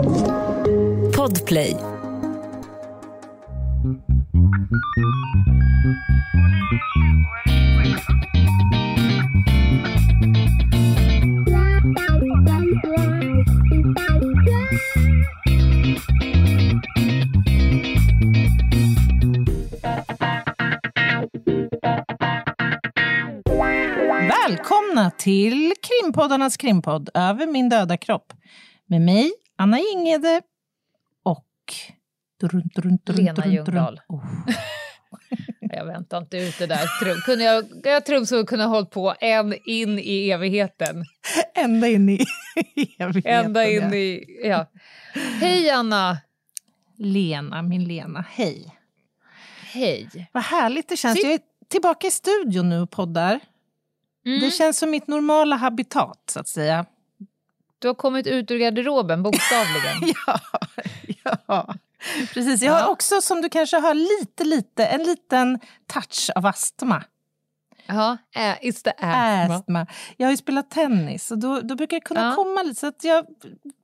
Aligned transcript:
Podplay. 0.00 1.76
Välkomna 24.28 25.10
till 25.18 25.72
krimpoddarnas 25.82 26.56
krimpodd 26.56 27.08
Över 27.14 27.46
min 27.46 27.68
döda 27.68 27.96
kropp. 27.96 28.32
Med 28.86 29.00
mig, 29.00 29.32
Anna 29.60 29.78
Ingede 29.78 30.42
och... 31.22 31.46
Drun, 32.40 32.62
drun, 32.74 32.98
drun, 33.04 33.16
Lena. 33.16 33.46
Ljungdahl. 33.46 34.00
Oh. 34.08 34.24
Jag 35.60 35.86
väntar 35.86 36.18
inte 36.18 36.36
ut 36.36 36.58
det 36.58 36.66
där. 36.66 36.98
Trum. 37.04 37.20
Kunde 37.24 37.44
jag, 37.44 37.64
jag 37.84 38.06
tror 38.06 38.24
så 38.24 38.46
kunde 38.46 38.64
ha 38.64 38.74
hållit 38.74 38.90
på 38.90 39.14
en 39.20 39.54
in 39.64 39.98
i 39.98 40.30
evigheten. 40.30 41.04
Ända 41.54 41.88
in 41.88 42.08
i 42.08 42.24
evigheten. 42.98 43.44
Ända 43.46 43.70
in 43.70 43.82
ja. 43.82 43.94
i... 43.94 44.40
Ja. 44.44 44.66
Hej 45.40 45.70
Anna! 45.70 46.18
Lena, 46.96 47.62
min 47.62 47.84
Lena, 47.84 48.24
hej. 48.30 48.76
Hej. 49.72 50.28
Vad 50.32 50.42
härligt 50.42 50.88
det 50.88 50.96
känns. 50.96 51.16
Sitt- 51.16 51.24
Jag 51.24 51.32
är 51.32 51.40
tillbaka 51.68 52.06
i 52.06 52.10
studion 52.10 52.68
nu 52.68 52.80
och 52.80 52.90
poddar. 52.90 53.40
Mm. 54.26 54.40
Det 54.40 54.50
känns 54.50 54.78
som 54.78 54.90
mitt 54.90 55.06
normala 55.06 55.56
habitat, 55.56 56.22
så 56.30 56.40
att 56.40 56.48
säga. 56.48 56.86
Du 57.80 57.88
har 57.88 57.94
kommit 57.94 58.26
ut 58.26 58.50
ur 58.50 58.58
garderoben, 58.58 59.22
bokstavligen. 59.22 60.14
Ja, 61.24 61.36
ja. 61.46 61.74
precis. 62.34 62.62
Jag 62.62 62.72
har 62.72 62.88
också, 62.88 63.20
som 63.20 63.42
du 63.42 63.48
kanske 63.48 63.80
hör, 63.80 63.94
lite, 63.94 64.44
lite, 64.44 64.86
en 64.86 65.02
liten 65.02 65.60
touch 65.86 66.30
av 66.34 66.46
astma. 66.46 67.02
Ja, 67.86 68.16
it's 68.62 68.82
the 68.84 68.90
asthma. 68.98 69.54
Astma. 69.56 69.86
Jag 70.16 70.26
har 70.26 70.30
ju 70.30 70.36
spelat 70.36 70.70
tennis 70.70 71.30
och 71.30 71.38
då, 71.38 71.60
då 71.60 71.74
brukar 71.74 71.96
det 71.96 72.00
kunna 72.00 72.28
Ja. 72.28 72.34
komma 72.34 72.62
lite 72.62 72.80
så 72.80 72.86
att 72.86 73.04
jag 73.04 73.26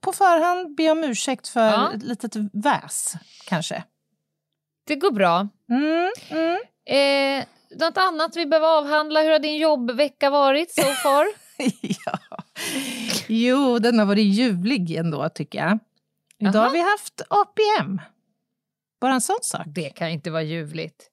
på 0.01 0.13
förhand 0.13 0.75
ber 0.75 0.91
om 0.91 1.03
ursäkt 1.03 1.47
för 1.47 1.69
Ja. 1.71 1.93
ett 1.93 2.03
litet 2.03 2.31
väs, 2.53 3.13
kanske. 3.45 3.83
Det 4.87 4.95
går 4.95 5.11
bra. 5.11 5.47
Mm, 5.69 6.11
mm. 6.29 6.57
Eh, 6.89 7.45
något 7.79 7.97
annat 7.97 8.35
vi 8.35 8.45
behöver 8.45 8.67
avhandla? 8.67 9.21
Hur 9.21 9.31
har 9.31 9.39
din 9.39 9.57
jobbvecka 9.57 10.29
varit 10.29 10.75
so 10.75 10.81
far? 11.03 11.27
ja. 12.05 12.19
Jo, 13.27 13.79
den 13.79 13.99
har 13.99 14.05
varit 14.05 14.25
ljuvlig 14.25 14.91
ändå, 14.95 15.29
tycker 15.29 15.59
jag. 15.59 15.79
Idag 16.39 16.55
Aha. 16.55 16.65
har 16.65 16.71
vi 16.71 16.81
haft 16.81 17.21
APM. 17.29 18.01
Bara 19.01 19.13
en 19.13 19.21
sån 19.21 19.39
sak. 19.41 19.63
Det 19.67 19.89
kan 19.89 20.09
inte 20.09 20.31
vara 20.31 20.43
ljuvligt. 20.43 21.09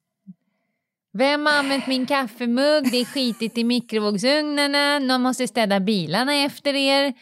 Vem 1.19 1.47
har 1.47 1.53
använt 1.53 1.87
min 1.87 2.07
kaffemugg? 2.07 2.91
Det 2.91 2.97
är 3.01 3.05
skitigt 3.05 3.59
i 3.59 3.65
mikrovågsugnarna. 3.65 4.99
Någon 4.99 5.23
måste 5.23 5.49
städa 5.49 5.81
bilarna 5.81 6.35
efter 6.35 6.75
er. 6.75 7.15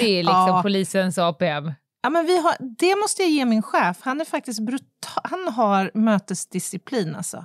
Det 0.00 0.04
är 0.18 0.22
liksom 0.22 0.34
Ja. 0.48 0.60
polisens 0.62 1.18
APM. 1.18 1.72
Ja, 2.02 2.10
men 2.10 2.26
vi 2.26 2.40
har, 2.42 2.56
det 2.78 2.96
måste 2.96 3.22
jag 3.22 3.30
ge 3.30 3.44
min 3.44 3.62
chef. 3.62 3.96
Han 4.00 4.20
är 4.20 4.24
faktiskt 4.24 4.60
brutal. 4.60 5.22
Han 5.24 5.48
har 5.48 5.90
mötesdisciplin 5.94 7.14
alltså. 7.14 7.44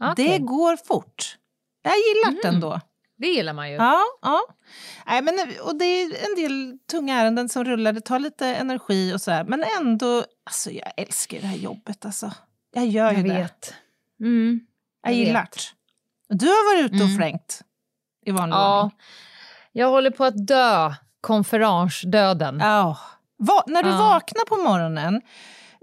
Okej. 0.00 0.28
Det 0.28 0.38
går 0.38 0.76
fort. 0.76 1.36
Jag 1.82 1.92
gillar 1.96 2.28
Mm. 2.28 2.40
det 2.42 2.48
ändå. 2.48 2.80
Det 3.16 3.26
gillar 3.26 3.52
man 3.52 3.70
ju. 3.70 3.76
Ja, 3.76 4.00
ja. 4.22 4.40
Nej, 5.06 5.22
men, 5.22 5.34
och 5.62 5.78
det 5.78 5.84
är 5.84 6.28
en 6.30 6.34
del 6.42 6.78
tunga 6.90 7.20
ärenden 7.20 7.48
som 7.48 7.64
rullar, 7.64 7.92
det 7.92 8.00
tar 8.00 8.18
lite 8.18 8.46
energi 8.46 9.14
och 9.14 9.20
så 9.20 9.30
här. 9.30 9.44
Men 9.44 9.64
ändå, 9.80 10.24
alltså 10.44 10.70
jag 10.70 10.92
älskar 10.96 11.40
det 11.40 11.46
här 11.46 11.56
jobbet 11.56 12.04
alltså. 12.04 12.32
Jag 12.74 12.86
gör 12.86 13.10
ju 13.10 13.16
jag 13.16 13.26
det. 13.28 13.34
vet. 13.34 13.74
Mm. 14.20 14.60
Jag 15.02 15.12
jag 15.12 15.18
gillar 15.18 15.48
det. 15.52 16.36
Du 16.36 16.46
har 16.46 16.74
varit 16.76 16.84
ute 16.92 17.02
och 17.04 17.08
Mm. 17.10 17.16
flängt 17.16 17.60
i 18.26 18.30
vanlig 18.30 18.56
Ja. 18.56 18.82
ordning. 18.82 18.98
Jag 19.72 19.88
håller 19.90 20.10
på 20.10 20.24
att 20.24 20.46
dö. 20.46 20.94
Konferensdöden. 21.20 22.58
Ja. 22.60 22.98
Va, 23.38 23.64
när 23.66 23.82
du 23.82 23.88
Ja. 23.90 23.96
vaknar 23.96 24.44
på 24.44 24.56
morgonen, 24.56 25.20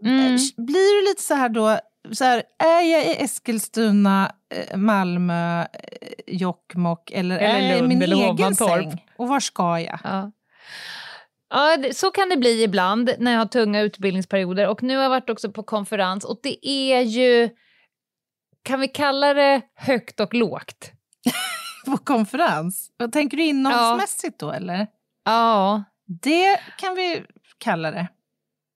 Mm. 0.04 0.38
blir 0.58 1.02
du 1.02 1.10
lite 1.10 1.22
så 1.24 1.34
här 1.34 1.50
då, 1.50 1.80
så 2.12 2.24
här, 2.24 2.44
är 2.60 2.82
jag 2.82 3.06
i 3.06 3.24
Eskilstuna, 3.24 4.32
eh, 4.56 4.78
Malmö, 4.78 5.62
eh, 5.62 5.68
Jokkmokk 6.28 7.12
eller, 7.12 7.38
Eller 7.38 7.56
är 7.56 7.60
jag 7.70 7.78
i 7.78 7.82
Lund 7.82 7.88
min 7.88 8.02
egen 8.02 8.18
Hovmantorp. 8.18 8.84
säng? 8.84 9.06
Och 9.18 9.28
var 9.28 9.40
ska 9.40 9.80
jag? 9.80 10.00
Ja. 10.04 10.32
Ja, 11.50 11.78
så 11.94 12.12
kan 12.12 12.30
det 12.30 12.38
bli 12.38 12.64
ibland 12.64 13.12
när 13.20 13.32
jag 13.32 13.40
har 13.40 13.46
tunga 13.46 13.82
utbildningsperioder. 13.82 14.68
Och 14.68 14.84
nu 14.84 14.96
har 14.96 15.04
jag 15.04 15.10
varit 15.10 15.30
också 15.30 15.52
på 15.52 15.64
konferens 15.64 16.26
och 16.26 16.40
det 16.44 16.68
är 16.68 17.02
ju, 17.02 17.50
kan 18.64 18.80
vi 18.80 18.88
kalla 18.88 19.34
det 19.34 19.62
högt 19.76 20.20
och 20.20 20.34
lågt? 20.34 20.92
På 21.86 21.98
konferens? 21.98 22.92
Vad 22.98 23.12
tänker 23.12 23.38
du 23.38 23.44
innehållsmässigt 23.44 24.40
då 24.40 24.52
eller? 24.52 24.88
Ja. 25.26 25.84
Det 26.22 26.60
kan 26.78 26.96
vi 26.96 27.24
kalla 27.58 27.92
det. 27.92 28.08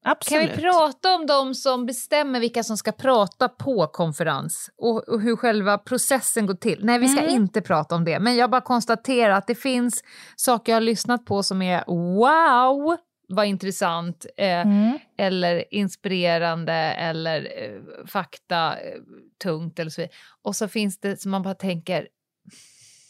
Kan 0.05 0.11
Absolut. 0.11 0.57
vi 0.57 0.61
prata 0.61 1.15
om 1.15 1.25
de 1.25 1.55
som 1.55 1.85
bestämmer 1.85 2.39
vilka 2.39 2.63
som 2.63 2.77
ska 2.77 2.91
prata 2.91 3.49
på 3.49 3.87
konferens 3.87 4.69
och, 4.77 5.09
och 5.09 5.21
hur 5.21 5.35
själva 5.35 5.77
processen 5.77 6.45
går 6.45 6.53
till? 6.53 6.79
Nej, 6.85 6.99
vi 6.99 7.07
ska 7.07 7.21
Mm. 7.21 7.35
inte 7.35 7.61
prata 7.61 7.95
om 7.95 8.03
det, 8.05 8.19
men 8.19 8.35
jag 8.35 8.49
bara 8.49 8.61
konstaterar 8.61 9.33
att 9.33 9.47
det 9.47 9.55
finns 9.55 10.03
saker 10.35 10.71
jag 10.71 10.75
har 10.75 10.81
lyssnat 10.81 11.25
på 11.25 11.43
som 11.43 11.61
är 11.61 11.83
wow, 11.87 12.97
vad 13.27 13.45
intressant, 13.45 14.25
eh, 14.37 14.45
Mm. 14.61 14.99
eller 15.17 15.73
inspirerande 15.73 16.73
eller 16.73 17.41
eh, 17.63 18.05
fakta 18.07 18.79
eh, 18.79 18.99
tungt 19.43 19.79
eller 19.79 19.91
så 19.91 20.01
vidare. 20.01 20.15
Och 20.41 20.55
så 20.55 20.67
finns 20.67 20.99
det 20.99 21.21
som 21.21 21.31
man 21.31 21.41
bara 21.41 21.53
tänker, 21.55 22.07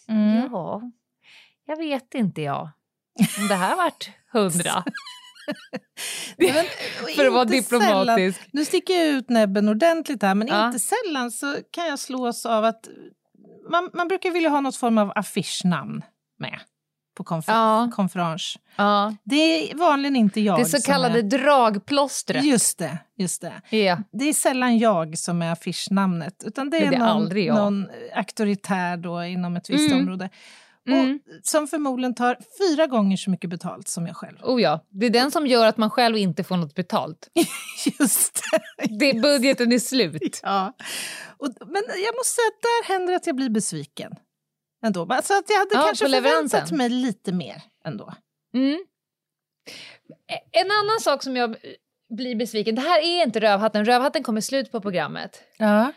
Mm. 0.09 0.49
ja, 0.51 0.81
jag 1.65 1.77
vet 1.77 2.13
inte 2.13 2.41
jag. 2.41 2.69
Om 3.41 3.47
det 3.47 3.55
här 3.55 3.75
vart 3.75 4.09
hundra. 4.33 4.83
Men, 6.37 6.65
För 7.15 7.25
att 7.25 7.33
vara 7.33 7.45
diplomatisk. 7.45 8.37
Sällan, 8.39 8.49
nu 8.51 8.65
sticker 8.65 8.93
jag 8.93 9.07
ut 9.07 9.29
näbben 9.29 9.69
ordentligt 9.69 10.21
här, 10.21 10.35
men 10.35 10.47
Ja. 10.47 10.67
inte 10.67 10.79
sällan 10.79 11.31
så 11.31 11.55
kan 11.71 11.87
jag 11.87 11.99
slås 11.99 12.45
av 12.45 12.65
att 12.65 12.87
man, 13.71 13.89
man 13.93 14.07
brukar 14.07 14.31
vilja 14.31 14.49
ha 14.49 14.61
något 14.61 14.75
form 14.75 14.97
av 14.97 15.11
affischnamn 15.15 16.01
med 16.39 16.59
på 17.17 17.23
konfer- 17.23 17.51
Ja. 17.53 17.91
konferens. 17.95 18.55
Ja. 18.75 19.15
Det 19.23 19.35
är 19.71 19.75
vanligen 19.75 20.15
inte 20.15 20.41
jag 20.41 20.59
Det 20.59 20.65
så 20.65 20.81
kallade 20.91 21.19
är... 21.19 21.23
dragplåstret. 21.23 22.43
Just 22.45 22.77
det, 22.79 22.97
just 23.17 23.41
det. 23.41 23.77
Ja. 23.77 23.97
Det 24.11 24.29
är 24.29 24.33
sällan 24.33 24.77
jag 24.77 25.17
som 25.17 25.41
är 25.41 25.51
affischnamnet, 25.51 26.43
utan 26.45 26.69
det 26.69 26.77
är, 26.77 26.89
det 26.89 26.95
är 26.95 26.99
någon, 26.99 27.55
någon 27.55 27.87
auktoritär 28.15 28.97
då 28.97 29.23
inom 29.23 29.55
ett 29.57 29.69
visst 29.69 29.91
Mm. 29.91 30.03
område. 30.03 30.29
Mm. 30.87 31.15
Och 31.15 31.19
som 31.43 31.67
förmodligen 31.67 32.15
tar 32.15 32.37
fyra 32.57 32.87
gånger 32.87 33.17
så 33.17 33.29
mycket 33.29 33.49
betalt 33.49 33.87
som 33.87 34.07
jag 34.07 34.15
själv. 34.15 34.37
Oh 34.43 34.61
ja, 34.61 34.85
det 34.89 35.05
är 35.05 35.09
den 35.09 35.31
som 35.31 35.47
gör 35.47 35.65
att 35.65 35.77
man 35.77 35.89
själv 35.89 36.17
inte 36.17 36.43
får 36.43 36.57
något 36.57 36.75
betalt. 36.75 37.29
Just 37.99 38.41
det. 38.51 38.87
Det, 38.99 39.21
budgeten 39.21 39.71
är 39.71 39.79
slut. 39.79 40.39
Ja. 40.43 40.73
Och, 41.37 41.47
men 41.59 41.83
jag 41.87 42.15
måste 42.15 42.33
säga 42.33 42.47
att 42.47 42.61
där 42.61 42.93
händer 42.93 43.13
att 43.13 43.27
jag 43.27 43.35
blir 43.35 43.49
besviken. 43.49 44.11
Ändå. 44.85 45.07
Alltså 45.09 45.33
att 45.33 45.49
jag 45.49 45.59
hade 45.59 45.75
Ja, 45.75 45.85
kanske 45.85 46.09
förväntat 46.09 46.71
mig 46.71 46.89
lite 46.89 47.31
mer 47.31 47.63
ändå. 47.85 48.13
Mm. 48.53 48.85
En 50.51 50.71
annan 50.71 50.99
sak 50.99 51.23
som 51.23 51.35
jag 51.35 51.55
blir 52.09 52.35
besviken, 52.35 52.75
det 52.75 52.81
här 52.81 52.99
är 52.99 53.23
inte 53.23 53.39
Rövhatten, 53.39 53.85
Rövhatten 53.85 54.23
kommer 54.23 54.41
slut 54.41 54.71
på 54.71 54.81
programmet. 54.81 55.43
Ja. 55.57 55.91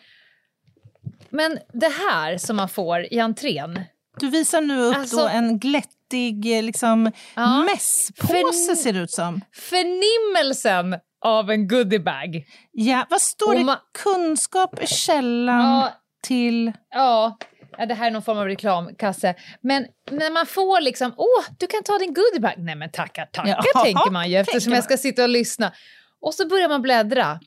Men 1.31 1.59
det 1.73 1.93
här 2.11 2.39
som 2.39 2.57
man 2.57 2.69
får 2.69 3.13
i 3.13 3.21
entrén, 3.21 3.81
Du 4.21 4.31
visar 4.31 4.61
nu 4.61 4.81
upp 4.81 4.97
Alltså- 4.97 5.29
en 5.29 5.59
glättig 5.59 6.57
eh, 6.57 6.63
liksom, 6.63 7.13
Ja. 7.37 7.63
mässpåse 7.63 8.77
ser 8.77 8.93
det 8.93 8.99
ut 8.99 9.11
som. 9.11 9.41
förnimmelsen 9.55 10.97
av 11.25 11.51
en 11.51 11.69
goodiebag. 11.69 12.45
Ja, 12.73 13.07
vad 13.11 13.21
står 13.21 13.55
det? 13.55 13.79
Kunskap 14.03 14.79
är 14.83 14.87
källan 14.87 15.61
Ja, 15.61 15.93
till... 16.23 16.73
Ja, 16.91 17.39
ja, 17.79 17.87
det 17.87 17.95
här 17.95 18.07
är 18.07 18.11
någon 18.11 18.23
form 18.23 18.39
av 18.39 18.45
reklamkasse. 18.45 19.35
Men 19.61 19.87
när 20.11 20.31
man 20.31 20.47
får 20.47 20.81
liksom, 20.81 21.15
åh, 21.17 21.45
du 21.59 21.67
kan 21.67 21.83
ta 21.83 21.99
din 21.99 22.15
goodiebag. 22.15 22.55
Nej 22.59 22.75
men 22.75 22.91
tackar, 22.91 23.27
tackar 23.27 23.61
Ja, 23.75 23.83
tänker 23.83 24.11
man 24.11 24.31
ju 24.31 24.37
eftersom 24.41 24.73
jag 24.73 24.85
ska 24.85 24.97
sitta 24.97 25.23
och 25.23 25.29
lyssna. 25.29 25.73
Och 26.21 26.35
så 26.35 26.49
börjar 26.49 26.69
man 26.69 26.83
bläddra 26.83 27.41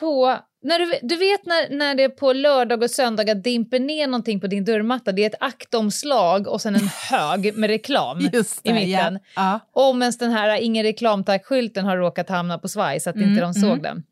på, 0.00 0.38
när 0.62 0.78
du, 0.78 0.98
du 1.02 1.16
vet 1.16 1.46
när, 1.46 1.70
när 1.70 1.94
det 1.94 2.08
på 2.08 2.32
lördag 2.32 2.82
och 2.82 2.90
söndagar 2.90 3.34
dimper 3.34 3.80
ner 3.80 4.06
någonting 4.06 4.40
på 4.40 4.46
din 4.46 4.64
dörrmatta, 4.64 5.12
det 5.12 5.22
är 5.22 5.26
ett 5.26 5.34
aktomslag 5.42 6.48
och 6.48 6.60
sen 6.60 6.74
en 6.74 6.88
hög 7.10 7.56
med 7.56 7.70
reklam 7.70 8.20
Just 8.32 8.66
i 8.66 8.72
mitten. 8.72 9.18
Ja. 9.36 9.60
Om 9.72 10.02
ens 10.02 10.18
den 10.18 10.30
här 10.30 10.56
ingen 10.60 10.82
reklam 10.82 11.24
tack-skylten 11.24 11.84
har 11.84 11.96
råkat 11.96 12.28
hamna 12.28 12.58
på 12.58 12.68
svaj 12.68 13.00
så 13.00 13.10
att 13.10 13.16
Mm, 13.16 13.28
inte 13.28 13.40
de 13.40 13.54
såg 13.54 13.70
mm. 13.78 13.82
den. 13.82 14.02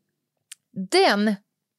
Den 0.91 1.35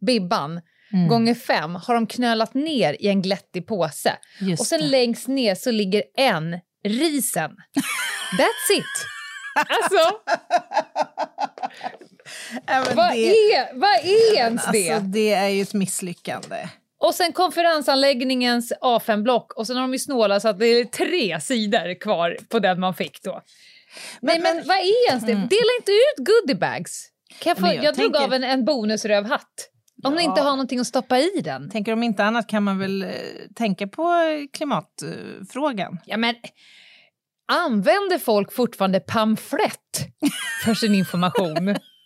bibban 0.06 0.62
Mm. 0.94 1.08
gånger 1.08 1.36
fem 1.36 1.76
har 1.76 1.94
de 1.94 2.08
knölat 2.08 2.54
ner 2.54 2.98
i 3.00 3.08
en 3.08 3.22
glättig 3.22 3.68
påse. 3.68 4.18
Just 4.40 4.60
och 4.60 4.66
sen 4.66 4.80
det. 4.82 4.88
längst 4.88 5.28
ner 5.28 5.56
så 5.56 5.72
ligger 5.72 6.04
en 6.18 6.60
risen. 6.84 7.52
That's 8.38 8.78
it! 8.78 8.86
Alltså, 9.70 10.20
Ja, 12.17 12.17
Vad 12.96 13.12
det, 13.12 13.54
är, 13.56 13.74
vad 13.80 13.90
är 14.04 14.36
ens 14.36 14.66
det? 14.72 14.90
alltså, 14.92 15.08
det 15.08 15.34
är 15.34 15.48
ju 15.50 15.62
ett 15.62 15.74
misslyckande. 15.74 16.68
Och 17.00 17.16
sen 17.16 17.34
konferensanläggningens 17.34 18.74
A5-block 18.82 19.52
och 19.54 19.68
sen 19.68 19.76
har 19.76 19.84
de 19.84 19.94
ju 19.94 20.00
snålat 20.00 20.42
så 20.42 20.48
att 20.48 20.60
det 20.60 20.66
är 20.68 20.86
tre 20.86 21.42
sidor 21.42 22.00
kvar 22.00 22.38
på 22.50 22.60
den 22.60 22.80
man 22.80 22.94
fick 22.94 23.24
då. 23.24 23.42
Nej 24.22 24.40
men 24.40 24.56
vad 24.68 24.78
är 24.78 25.10
ens 25.10 25.24
det? 25.24 25.34
Dela 25.34 25.72
inte 25.80 25.92
ut 25.92 26.28
goodiebags. 26.28 27.08
Kan 27.40 27.50
jag, 27.50 27.58
få, 27.58 27.66
Men 27.66 27.76
jag, 27.76 27.84
jag 27.86 27.96
drog 27.96 28.14
tänker- 28.14 28.28
av 28.28 28.34
en, 28.34 28.44
en 28.44 28.66
bonusrövhatt. 28.66 29.70
Om 30.04 30.14
ni 30.16 30.24
Ja. 30.24 30.30
inte 30.30 30.42
har 30.42 30.52
någonting 30.52 30.80
att 30.80 30.88
stoppa 30.88 31.20
i 31.20 31.42
den. 31.44 31.70
Tänker 31.70 31.94
om 31.94 32.04
inte 32.04 32.24
annat 32.24 32.48
kan 32.50 32.64
man 32.64 32.80
väl 32.80 33.04
eh, 33.04 33.10
tänka 33.56 33.88
på 33.88 34.04
eh, 34.04 34.48
klimatfrågan. 34.54 36.00
Ja 36.06 36.18
men 36.18 36.36
använder 37.52 38.18
folk 38.18 38.54
fortfarande 38.54 39.00
pamflett 39.00 39.98
för 40.66 40.74
sin 40.74 40.96
information? 40.96 41.76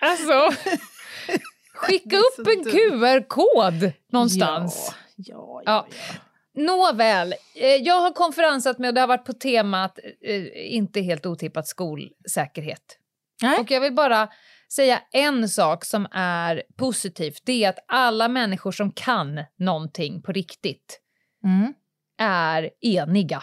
alltså, 0.00 0.50
skicka 1.74 2.16
upp 2.16 2.46
en. 2.46 2.64
QR-kod 2.64 3.92
någonstans. 4.12 4.94
Ja, 5.16 5.24
ja, 5.26 5.62
Ja. 5.64 5.86
ja. 5.90 6.14
Nåväl, 6.62 7.34
eh, 7.54 7.66
jag 7.68 8.00
har 8.00 8.12
konferensat 8.12 8.78
med 8.78 8.88
och 8.88 8.94
det 8.94 9.00
har 9.00 9.08
varit 9.08 9.24
på 9.24 9.32
temat 9.32 9.98
eh, 10.24 10.74
inte 10.76 11.00
helt 11.00 11.26
otippat 11.26 11.68
skolsäkerhet. 11.68 12.98
Nej. 13.42 13.58
Och 13.58 13.70
jag 13.70 13.80
vill 13.80 13.94
bara 13.94 14.28
säga 14.72 15.00
en 15.12 15.48
sak 15.48 15.84
som 15.84 16.06
är 16.12 16.62
positivt. 16.76 17.42
Det 17.44 17.64
är 17.64 17.68
att 17.68 17.78
alla 17.88 18.28
människor 18.28 18.72
som 18.72 18.92
kan 18.92 19.40
någonting 19.58 20.22
på 20.22 20.32
riktigt 20.32 21.00
Mm. 21.44 21.74
är 22.20 22.70
eniga. 22.80 23.42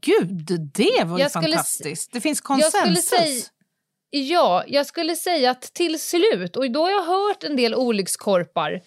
Gud, 0.00 0.70
det 0.74 1.04
var 1.04 1.18
ju 1.18 1.22
Jag 1.22 1.30
skulle 1.30 1.46
fantastiskt. 1.46 2.12
Det 2.12 2.20
finns 2.20 2.42
Jag 2.48 2.72
skulle 2.72 2.84
konsensus. 2.86 3.08
säga- 3.08 3.44
Ja, 4.10 4.64
jag 4.66 4.86
skulle 4.86 5.16
säga 5.16 5.50
att 5.50 5.62
till 5.62 6.00
slut, 6.00 6.56
och 6.56 6.70
då 6.70 6.80
har 6.80 6.90
jag 6.90 7.02
hört 7.02 7.44
en 7.44 7.56
del 7.56 7.74
olyckskorpar, 7.74 8.80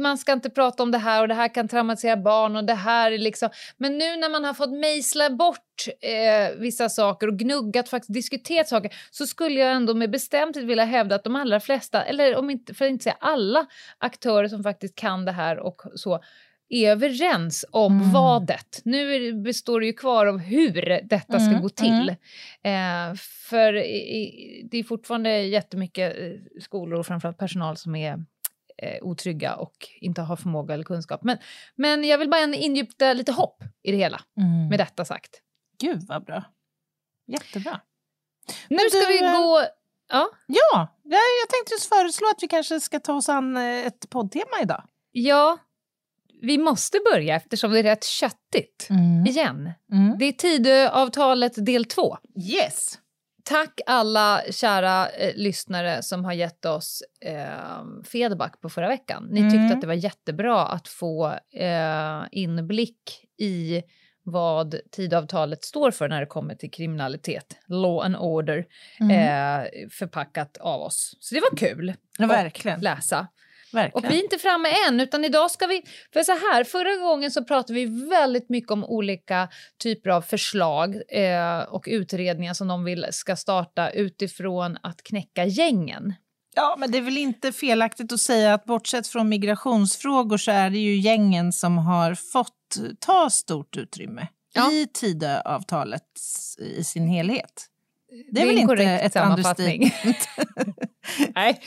man 0.00 0.18
ska 0.18 0.32
inte 0.32 0.50
prata 0.50 0.82
om 0.82 0.90
det 0.90 0.98
här 0.98 1.22
och 1.22 1.28
det 1.28 1.34
här 1.34 1.54
kan 1.54 1.68
traumatisera 1.68 2.16
barn 2.16 2.56
och 2.56 2.64
det 2.64 2.74
här 2.74 3.12
är 3.12 3.18
liksom... 3.18 3.48
Men 3.76 3.98
nu 3.98 4.16
när 4.16 4.28
man 4.28 4.44
har 4.44 4.54
fått 4.54 4.72
mejsla 4.72 5.30
bort 5.30 5.86
eh, 6.00 6.58
vissa 6.58 6.88
saker 6.88 7.28
och 7.28 7.38
gnuggat, 7.38 7.88
faktiskt 7.88 8.14
diskuterat 8.14 8.68
saker, 8.68 8.94
så 9.10 9.26
skulle 9.26 9.60
jag 9.60 9.72
ändå 9.72 9.94
med 9.94 10.10
bestämdhet 10.10 10.64
vilja 10.64 10.84
hävda 10.84 11.14
att 11.14 11.24
de 11.24 11.36
allra 11.36 11.60
flesta, 11.60 12.02
eller 12.02 12.36
om 12.36 12.50
inte, 12.50 12.74
för 12.74 12.84
att 12.84 12.90
inte 12.90 13.02
säga 13.02 13.16
alla 13.20 13.66
aktörer 13.98 14.48
som 14.48 14.62
faktiskt 14.62 14.94
kan 14.94 15.24
det 15.24 15.32
här 15.32 15.58
och 15.58 15.82
så, 15.94 16.20
är 16.70 16.90
överens 16.90 17.64
om 17.70 17.96
Mm. 18.00 18.12
vadet. 18.12 18.80
Nu 18.84 19.32
består 19.32 19.80
det 19.80 19.86
ju 19.86 19.92
kvar 19.92 20.26
av 20.26 20.38
hur 20.38 21.00
detta 21.08 21.38
ska 21.40 21.50
Mm, 21.50 21.62
gå 21.62 21.68
till. 21.68 22.08
Eh, 22.62 23.14
för 23.48 23.76
i, 23.76 24.68
det 24.70 24.78
är 24.78 24.84
fortfarande 24.84 25.42
jättemycket 25.42 26.18
eh, 26.18 26.60
skolor 26.62 26.98
och 26.98 27.06
framförallt 27.06 27.38
personal 27.38 27.76
som 27.76 27.94
är 27.96 28.24
eh, 28.82 29.02
otrygga 29.02 29.54
och 29.56 29.88
inte 30.00 30.22
har 30.22 30.36
förmåga 30.36 30.74
eller 30.74 30.84
kunskap. 30.84 31.24
Men, 31.24 31.38
men 31.76 32.04
jag 32.04 32.18
vill 32.18 32.30
bara 32.30 32.44
ingjuta 32.54 33.12
lite 33.12 33.32
hopp 33.32 33.62
i 33.82 33.90
det 33.90 33.96
hela, 33.98 34.20
Mm. 34.40 34.68
med 34.68 34.78
detta 34.78 35.04
sagt. 35.04 35.30
Gud 35.80 36.02
vad 36.08 36.24
bra. 36.24 36.44
Jättebra. 37.26 37.80
Nu 38.68 38.76
Men 38.76 38.90
ska 38.90 38.98
du, 39.00 39.06
vi 39.06 39.24
eh, 39.24 39.32
gå... 39.32 39.60
Ja, 40.12 40.30
Ja, 40.46 40.88
jag, 41.02 41.12
jag 41.42 41.48
tänkte 41.50 41.74
just 41.74 41.88
föreslå 41.88 42.28
att 42.36 42.42
vi 42.42 42.48
kanske 42.48 42.80
ska 42.80 43.00
ta 43.00 43.14
oss 43.14 43.28
an 43.28 43.56
eh, 43.56 43.86
ett 43.86 44.10
poddtema 44.10 44.60
idag. 44.62 44.82
ja, 45.12 45.58
vi 46.42 46.58
måste 46.58 46.98
börja 47.12 47.36
eftersom 47.36 47.72
det 47.72 47.78
är 47.78 47.82
rätt 47.82 48.04
köttigt. 48.04 48.88
Igen. 49.28 49.72
Mm. 49.92 50.18
Det 50.18 50.24
är 50.24 50.32
Tidöavtalet 50.32 51.66
del 51.66 51.84
två. 51.84 52.16
Yes. 52.52 52.98
Tack 53.44 53.80
alla 53.86 54.42
kära 54.50 55.08
eh, 55.08 55.32
lyssnare 55.36 56.02
som 56.02 56.24
har 56.24 56.32
gett 56.32 56.64
oss 56.64 57.02
eh, 57.24 57.84
feedback 58.12 58.60
på 58.60 58.68
förra 58.68 58.88
veckan. 58.88 59.28
Ni 59.30 59.40
tyckte 59.42 59.56
Mm. 59.58 59.72
att 59.72 59.80
det 59.80 59.86
var 59.86 59.94
jättebra 59.94 60.66
att 60.66 60.88
få 60.88 61.38
eh, 61.54 62.22
inblick 62.32 63.24
i 63.38 63.82
vad 64.22 64.74
tidavtalet 64.92 65.64
står 65.64 65.90
för 65.90 66.08
när 66.08 66.20
det 66.20 66.26
kommer 66.26 66.54
till 66.54 66.70
kriminalitet, 66.70 67.56
law 67.66 68.04
and 68.04 68.16
order, 68.16 68.64
Mm. 69.00 69.10
eh, 69.10 69.66
förpackat 69.98 70.56
av 70.56 70.80
oss. 70.82 71.16
Så 71.20 71.34
det 71.34 71.40
var 71.40 71.56
kul 71.56 71.94
ja, 72.18 72.26
verkligen. 72.26 72.80
läsa. 72.80 73.26
Verkligen. 73.72 74.04
Och 74.04 74.10
vi 74.10 74.18
är 74.18 74.22
inte 74.22 74.38
framme 74.38 74.68
än, 74.88 75.00
utan 75.00 75.24
idag 75.24 75.50
ska 75.50 75.66
vi... 75.66 75.82
För 76.12 76.22
så 76.22 76.32
här, 76.32 76.64
förra 76.64 76.96
gången 76.96 77.30
så 77.30 77.44
pratade 77.44 77.72
vi 77.72 78.08
väldigt 78.08 78.48
mycket 78.48 78.70
om 78.70 78.84
olika 78.84 79.48
typer 79.82 80.10
av 80.10 80.22
förslag 80.22 81.02
eh, 81.08 81.60
och 81.60 81.84
utredningar 81.90 82.54
som 82.54 82.68
de 82.68 82.84
vill 82.84 83.06
ska 83.10 83.36
starta 83.36 83.90
utifrån 83.90 84.78
att 84.82 85.02
knäcka 85.02 85.44
gängen. 85.44 86.14
Ja, 86.54 86.76
men 86.78 86.90
det 86.90 86.98
är 86.98 87.02
väl 87.02 87.18
inte 87.18 87.52
felaktigt 87.52 88.12
att 88.12 88.20
säga 88.20 88.54
att 88.54 88.64
bortsett 88.64 89.06
från 89.06 89.28
migrationsfrågor 89.28 90.36
så 90.36 90.50
är 90.50 90.70
det 90.70 90.78
ju 90.78 90.96
gängen 90.96 91.52
som 91.52 91.78
har 91.78 92.14
fått 92.14 92.56
ta 92.98 93.30
stort 93.30 93.76
utrymme 93.76 94.28
Ja. 94.52 94.72
i 94.72 94.86
Tidöavtalet 94.92 96.02
i 96.76 96.84
sin 96.84 97.06
helhet. 97.06 97.66
Det 98.32 98.40
är, 98.40 98.42
en 98.42 98.48
väl 98.48 98.58
inte 98.58 98.84
ett 98.84 99.16
understatement? 99.16 99.94
Nej, 101.34 101.60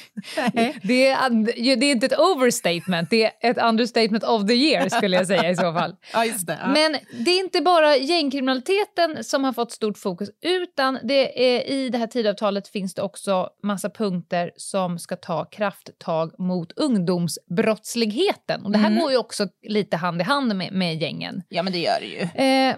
Nej. 0.53 0.79
det 0.83 1.07
är, 1.07 1.29
det 1.75 1.85
är 1.85 1.91
inte 1.91 2.05
ett 2.05 2.19
overstatement, 2.19 3.09
det 3.09 3.23
är 3.25 3.31
ett 3.51 3.57
understatement 3.57 4.23
of 4.23 4.47
the 4.47 4.53
year 4.53 4.89
skulle 4.89 5.17
jag 5.17 5.27
säga 5.27 5.49
i 5.49 5.55
så 5.55 5.73
fall. 5.73 5.95
Ja, 6.13 6.25
det. 6.47 6.59
Ja. 6.61 6.67
Men 6.67 6.97
det 7.25 7.31
är 7.31 7.39
inte 7.39 7.61
bara 7.61 7.97
gängkriminaliteten 7.97 9.23
som 9.23 9.43
har 9.43 9.53
fått 9.53 9.71
stort 9.71 9.97
fokus 9.97 10.29
utan 10.41 10.99
det 11.03 11.55
är, 11.55 11.69
i 11.69 11.89
det 11.89 11.97
här 11.97 12.07
tidavtalet 12.07 12.67
finns 12.67 12.93
det 12.93 13.01
också 13.01 13.49
massa 13.63 13.89
punkter 13.89 14.51
som 14.55 14.99
ska 14.99 15.15
ta 15.15 15.45
krafttag 15.45 16.39
mot 16.39 16.71
ungdomsbrottsligheten. 16.71 18.65
Och 18.65 18.71
det 18.71 18.77
här 18.77 18.87
Mm. 18.89 18.99
går 19.01 19.11
ju 19.11 19.17
också 19.17 19.47
lite 19.67 19.97
hand 19.97 20.21
i 20.21 20.23
hand 20.23 20.55
med, 20.55 20.73
med 20.73 21.01
gängen. 21.01 21.43
ja, 21.49 21.63
men 21.63 21.73
det 21.73 21.79
gör 21.79 21.99
det 21.99 22.05
ju. 22.07 22.45
Eh, 22.45 22.75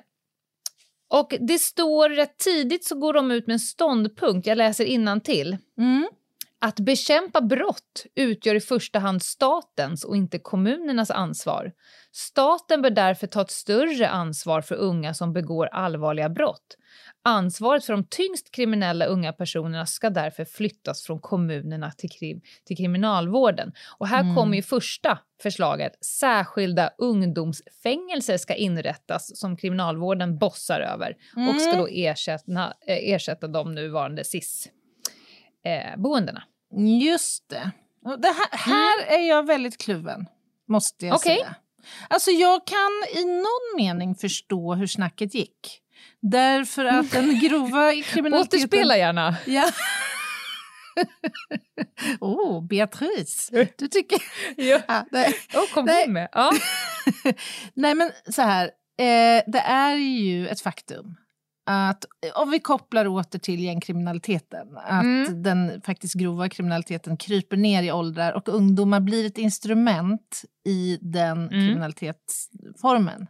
och 1.14 1.34
det 1.40 1.60
står 1.60 2.10
rätt 2.10 2.38
tidigt 2.38 2.86
så 2.86 2.96
går 2.96 3.14
de 3.14 3.32
ut 3.32 3.48
med 3.48 3.54
en 3.54 3.60
ståndpunkt, 3.60 4.48
jag 4.48 4.58
läser 4.58 4.86
innantill. 4.86 5.58
Mm. 5.78 6.08
Att 6.66 6.80
bekämpa 6.80 7.42
brott 7.42 8.06
utgör 8.16 8.56
i 8.56 8.60
första 8.60 9.00
hand 9.00 9.24
statens 9.24 10.04
och 10.04 10.18
inte 10.18 10.40
kommunernas 10.40 11.12
ansvar. 11.12 11.72
Staten 12.12 12.82
bör 12.82 12.90
därför 12.90 13.28
ta 13.28 13.42
ett 13.42 13.52
större 13.52 14.10
ansvar 14.10 14.62
för 14.62 14.76
unga 14.76 15.14
som 15.14 15.34
begår 15.34 15.66
allvarliga 15.68 16.30
brott. 16.30 16.78
Ansvaret 17.24 17.86
för 17.86 17.94
de 17.94 18.04
tyngst 18.10 18.52
kriminella 18.52 19.06
unga 19.06 19.34
personerna 19.34 19.86
ska 19.86 20.10
därför 20.10 20.46
flyttas 20.46 21.04
från 21.04 21.20
kommunerna 21.20 21.92
till, 21.92 22.10
krim 22.10 22.42
till 22.66 22.78
kriminalvården. 22.78 23.72
Och 23.98 24.08
här 24.08 24.22
Mm. 24.22 24.36
kommer 24.36 24.56
ju 24.56 24.62
första 24.62 25.20
förslaget. 25.42 26.06
Särskilda 26.06 26.90
ungdomsfängelser 26.98 28.38
ska 28.38 28.56
inrättas 28.56 29.40
som 29.40 29.58
kriminalvården 29.58 30.38
bossar 30.38 30.80
över 30.80 31.16
och 31.50 31.62
ska 31.62 31.70
Mm. 31.72 31.82
då 31.82 31.88
ersätta, 31.92 32.74
eh, 32.88 33.14
ersätta 33.14 33.48
de 33.48 33.76
nuvarande 33.76 34.24
SIS-boendena. 34.24 36.44
Just 37.02 37.50
det. 37.50 37.72
Det 38.18 38.28
här, 38.28 38.58
här 38.58 39.18
är 39.20 39.30
jag 39.30 39.46
väldigt 39.48 39.78
kluven, 39.78 40.26
måste 40.68 41.06
jag 41.06 41.10
Mm. 41.10 41.16
Okej. 41.16 41.38
säga. 41.38 41.56
Alltså 42.08 42.32
jag 42.32 42.68
kan 42.68 43.22
i 43.22 43.26
någon 43.26 43.78
mening 43.78 44.16
förstå 44.16 44.74
hur 44.76 44.88
snacket 44.88 45.34
gick. 45.36 45.82
Därför 46.22 46.86
att 46.86 47.12
den 47.12 47.40
grova 47.44 47.92
kriminaliteten... 48.04 48.60
Återspela 48.60 48.98
gärna. 48.98 49.36
Ja. 49.46 49.72
oh, 52.20 52.68
Beatrice. 52.68 53.50
Du 53.78 53.88
tycker... 53.88 54.20
Ja. 54.58 54.82
Ja, 54.88 55.06
nej. 55.12 55.36
Oh, 55.54 55.74
kom 55.74 55.86
Nej. 55.86 56.04
hon 56.06 56.14
med? 56.14 56.30
Ja. 56.32 56.52
nej, 57.74 57.96
men 57.96 58.12
så 58.30 58.42
här. 58.42 58.66
Eh, 58.98 59.44
det 59.48 59.60
är 59.66 59.96
ju 59.96 60.48
ett 60.48 60.62
faktum 60.62 61.16
att 61.68 62.06
om 62.36 62.52
vi 62.52 62.60
kopplar 62.60 63.08
åter 63.08 63.40
till 63.40 63.60
gängkriminaliteten, 63.64 64.78
att 64.78 65.04
Mm. 65.04 65.44
den 65.44 65.82
faktiskt 65.82 66.14
grova 66.14 66.50
kriminaliteten 66.50 67.18
kryper 67.18 67.58
ner 67.58 67.84
i 67.84 67.92
åldrar 67.92 68.32
och 68.34 68.50
ungdomar 68.50 69.00
blir 69.00 69.26
ett 69.26 69.38
instrument 69.38 70.42
i 70.68 70.98
den 71.02 71.38
Mm. 71.38 71.50
kriminalitetsformen. 71.50 73.28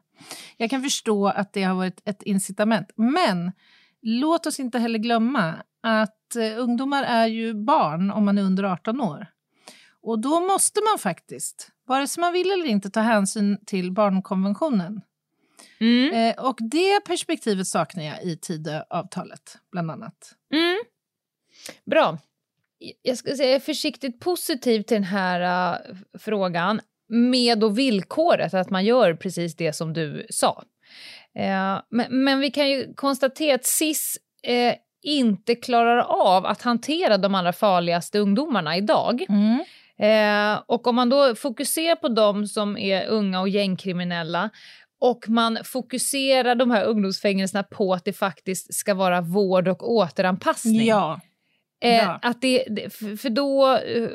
Jag 0.57 0.69
kan 0.69 0.83
förstå 0.83 1.27
att 1.27 1.53
det 1.53 1.63
har 1.63 1.75
varit 1.75 2.01
ett 2.05 2.23
incitament, 2.23 2.87
men 2.95 3.51
låt 4.01 4.45
oss 4.45 4.59
inte 4.59 4.79
heller 4.79 4.99
glömma 4.99 5.53
att 5.83 6.35
eh, 6.35 6.59
ungdomar 6.63 7.03
är 7.03 7.27
ju 7.27 7.53
barn 7.53 8.11
om 8.11 8.25
man 8.25 8.37
är 8.37 8.41
under 8.43 8.63
18 8.63 9.01
år. 9.01 9.27
Och 10.01 10.19
då 10.19 10.39
måste 10.39 10.79
man 10.91 10.99
faktiskt, 10.99 11.69
vare 11.87 12.07
sig 12.07 12.21
man 12.21 12.33
vill 12.33 12.51
eller 12.51 12.65
inte, 12.65 12.89
ta 12.89 12.99
hänsyn 12.99 13.57
till 13.65 13.91
barnkonventionen. 13.91 15.01
Mm. 15.79 16.13
Eh, 16.13 16.45
och 16.45 16.57
det 16.59 17.05
perspektivet 17.05 17.67
saknar 17.67 18.03
jag 18.03 18.23
i 18.23 18.37
Tidöavtalet, 18.37 19.57
bland 19.71 19.91
annat. 19.91 20.35
Mm. 20.53 20.77
Bra. 21.85 22.17
Jag 23.01 23.17
ska 23.17 23.35
säga 23.35 23.49
jag 23.49 23.55
är 23.55 23.59
försiktigt 23.59 24.19
positiv 24.19 24.81
till 24.81 24.95
den 24.95 25.03
här 25.03 25.71
uh, 25.71 25.95
frågan 26.19 26.81
med 27.07 27.59
då 27.59 27.69
villkoret 27.69 28.53
att 28.53 28.69
man 28.69 28.85
gör 28.85 29.13
precis 29.13 29.55
det 29.55 29.73
som 29.73 29.93
du 29.93 30.25
sa. 30.29 30.63
Eh, 31.35 31.81
men, 31.89 32.23
men 32.23 32.39
vi 32.39 32.51
kan 32.51 32.69
ju 32.69 32.93
konstatera 32.93 33.55
att 33.55 33.65
SIS 33.65 34.17
eh, 34.43 34.75
inte 35.03 35.55
klarar 35.55 35.99
av 35.99 36.45
att 36.45 36.61
hantera 36.61 37.17
de 37.17 37.35
allra 37.35 37.53
farligaste 37.53 38.19
ungdomarna 38.19 38.77
idag. 38.77 39.25
Mm. 39.29 39.63
Eh, 39.97 40.61
och 40.67 40.87
om 40.87 40.95
man 40.95 41.09
då 41.09 41.35
fokuserar 41.35 41.95
på 41.95 42.07
de 42.07 42.47
som 42.47 42.77
är 42.77 43.07
unga 43.07 43.41
och 43.41 43.49
gängkriminella 43.49 44.49
och 45.01 45.29
man 45.29 45.57
fokuserar 45.63 46.55
de 46.55 46.71
här 46.71 46.85
ungdomsfängelserna 46.85 47.63
på 47.63 47.93
att 47.93 48.05
det 48.05 48.13
faktiskt 48.13 48.73
ska 48.73 48.93
vara 48.93 49.21
vård 49.21 49.67
och 49.67 49.91
återanpassning. 49.91 50.85
Ja. 50.85 51.19
Eh, 51.83 51.95
Ja. 51.95 52.19
att 52.21 52.41
det, 52.41 52.65
för 53.21 53.29
då, 53.29 53.77
eh, 53.77 54.09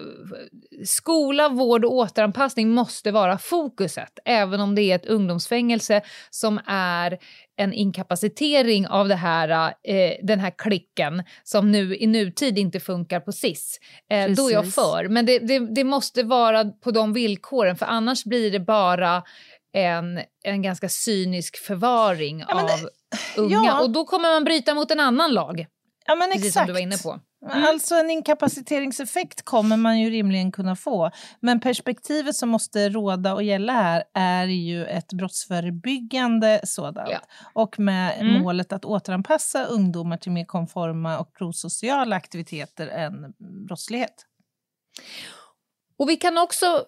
skola, 0.85 1.49
vård 1.49 1.85
och 1.85 1.95
återanpassning 1.95 2.71
måste 2.71 3.11
vara 3.13 3.39
fokuset, 3.39 4.19
även 4.25 4.61
om 4.61 4.75
det 4.75 4.83
är 4.83 4.95
ett 4.97 5.07
ungdomsfängelse 5.07 6.03
som 6.31 6.61
är 6.67 7.19
en 7.57 7.73
inkapacitering 7.73 8.87
av 8.89 9.09
det 9.09 9.15
här, 9.15 9.75
eh, 9.85 10.13
den 10.23 10.41
här 10.41 10.53
klicken 10.59 11.23
som 11.45 11.71
nu 11.73 11.97
i 11.97 12.07
nutid 12.07 12.59
inte 12.59 12.81
funkar 12.81 13.21
på 13.21 13.33
SIS. 13.33 13.79
Eh, 14.11 14.31
då 14.31 14.49
är 14.49 14.53
jag 14.53 14.75
för, 14.75 15.09
men 15.09 15.27
det, 15.27 15.39
det, 15.39 15.75
det 15.75 15.85
måste 15.85 16.23
vara 16.23 16.65
på 16.65 16.91
de 16.91 17.13
villkoren, 17.13 17.77
för 17.77 17.87
annars 17.87 18.25
blir 18.25 18.51
det 18.51 18.61
bara 18.61 19.23
en, 19.73 20.21
en 20.45 20.63
ganska 20.63 20.89
cynisk 20.89 21.57
förvaring 21.57 22.45
Ja, 22.49 22.55
men 22.55 22.65
av 22.65 22.89
unga. 23.37 23.55
ja. 23.67 23.83
Och 23.83 23.91
då 23.91 24.05
kommer 24.05 24.29
man 24.35 24.45
bryta 24.45 24.75
mot 24.75 24.91
en 24.91 25.01
annan 25.01 25.33
lag, 25.35 25.67
ja, 26.07 26.15
men 26.15 26.31
precis 26.31 26.47
exakt. 26.47 26.61
som 26.61 26.67
du 26.67 26.73
var 26.73 26.81
inne 26.81 26.99
på. 26.99 27.21
Men 27.47 27.65
Alltså 27.65 27.95
en 27.95 28.11
inkapaciteringseffekt 28.11 29.43
kommer 29.45 29.77
man 29.77 30.01
ju 30.01 30.11
rimligen 30.11 30.53
kunna 30.53 30.77
få. 30.77 31.11
Men 31.41 31.61
perspektivet 31.61 32.35
som 32.37 32.49
måste 32.49 32.89
råda 32.89 33.35
och 33.35 33.43
gälla 33.43 33.73
här 33.73 34.05
är 34.15 34.47
ju 34.47 34.87
ett 34.87 35.13
brottsförebyggande 35.13 36.61
sådant. 36.65 37.09
Ja. 37.11 37.19
Och 37.55 37.79
med 37.79 38.21
Mm. 38.21 38.43
målet 38.43 38.73
att 38.73 38.85
återanpassa 38.85 39.65
ungdomar 39.65 40.17
till 40.17 40.33
mer 40.33 40.45
konforma 40.45 41.19
och 41.19 41.35
prosociala 41.35 42.17
aktiviteter 42.17 42.87
än 42.89 43.33
brottslighet. 43.67 44.27
Och 45.99 46.09
vi 46.09 46.17
kan 46.17 46.39
också, 46.39 46.85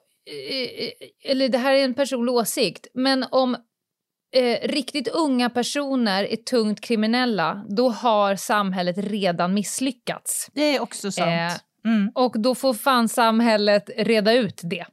eller 1.24 1.48
det 1.48 1.58
här 1.58 1.72
är 1.72 1.84
en 1.84 1.94
personlig 1.94 2.34
åsikt, 2.34 2.86
men 2.94 3.24
om 3.30 3.54
eh, 4.36 4.68
riktigt 4.68 5.08
unga 5.08 5.50
personer 5.50 6.24
är 6.24 6.36
tungt 6.36 6.80
kriminella, 6.80 7.64
då 7.68 7.88
har 7.90 8.36
samhället 8.36 8.96
redan 8.98 9.54
misslyckats. 9.54 10.48
Det 10.52 10.76
är 10.76 10.80
också 10.82 11.12
sant. 11.12 11.28
Eh, 11.52 11.58
Mm. 11.84 12.10
Och 12.14 12.40
då 12.40 12.54
får 12.54 12.74
fan 12.74 13.08
samhället 13.08 13.90
reda 13.96 14.32
ut 14.32 14.60
det. 14.64 14.86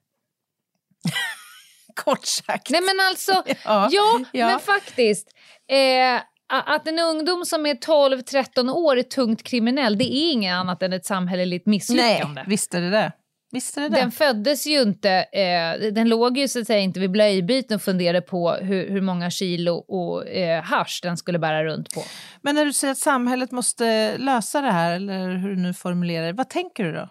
Kort 1.95 2.25
sagt. 2.25 2.69
Nej 2.69 2.81
men 2.81 2.99
alltså, 3.09 3.31
ja. 3.65 3.89
ja, 3.91 4.19
Ja. 4.31 4.47
men 4.47 4.59
faktiskt. 4.59 5.27
Eh, 5.71 6.21
att 6.47 6.87
en 6.87 6.99
ungdom 6.99 7.45
som 7.45 7.65
är 7.65 7.73
12-13 7.73 8.71
år 8.71 8.97
är 8.97 9.03
tungt 9.03 9.43
kriminell, 9.43 9.97
det 9.97 10.03
är 10.03 10.31
inget 10.31 10.53
annat 10.53 10.83
än 10.83 10.93
ett 10.93 11.05
samhälleligt 11.05 11.65
misslyckande. 11.65 12.33
Nej, 12.41 12.43
visst 12.47 12.73
är 12.73 12.81
det 12.81 12.89
det. 12.89 13.11
Visst 13.51 13.77
är 13.77 13.81
det. 13.81 13.89
Den 13.89 14.11
föddes 14.11 14.67
ju 14.67 14.81
inte, 14.81 15.09
eh, 15.09 15.91
den 15.91 16.09
låg 16.09 16.37
ju 16.37 16.47
så 16.47 16.59
att 16.59 16.67
säga 16.67 16.79
inte 16.79 16.99
vid 16.99 17.11
blöjbyten 17.11 17.75
och 17.75 17.81
funderade 17.81 18.21
på 18.21 18.51
hur, 18.51 18.89
hur 18.89 19.01
många 19.01 19.29
kilo 19.29 19.73
och 19.73 20.27
eh, 20.27 20.63
hasch 20.63 20.99
den 21.03 21.17
skulle 21.17 21.39
bära 21.39 21.63
runt 21.63 21.93
på. 21.93 22.03
Men 22.41 22.55
när 22.55 22.65
du 22.65 22.73
säger 22.73 22.91
att 22.91 22.97
samhället 22.97 23.51
måste 23.51 24.17
lösa 24.17 24.61
det 24.61 24.71
här, 24.71 24.95
eller 24.95 25.35
hur 25.35 25.49
du 25.49 25.55
nu 25.55 25.73
formulerar 25.73 26.27
det, 26.27 26.33
vad 26.33 26.49
tänker 26.49 26.83
du 26.83 26.91
då? 26.91 27.09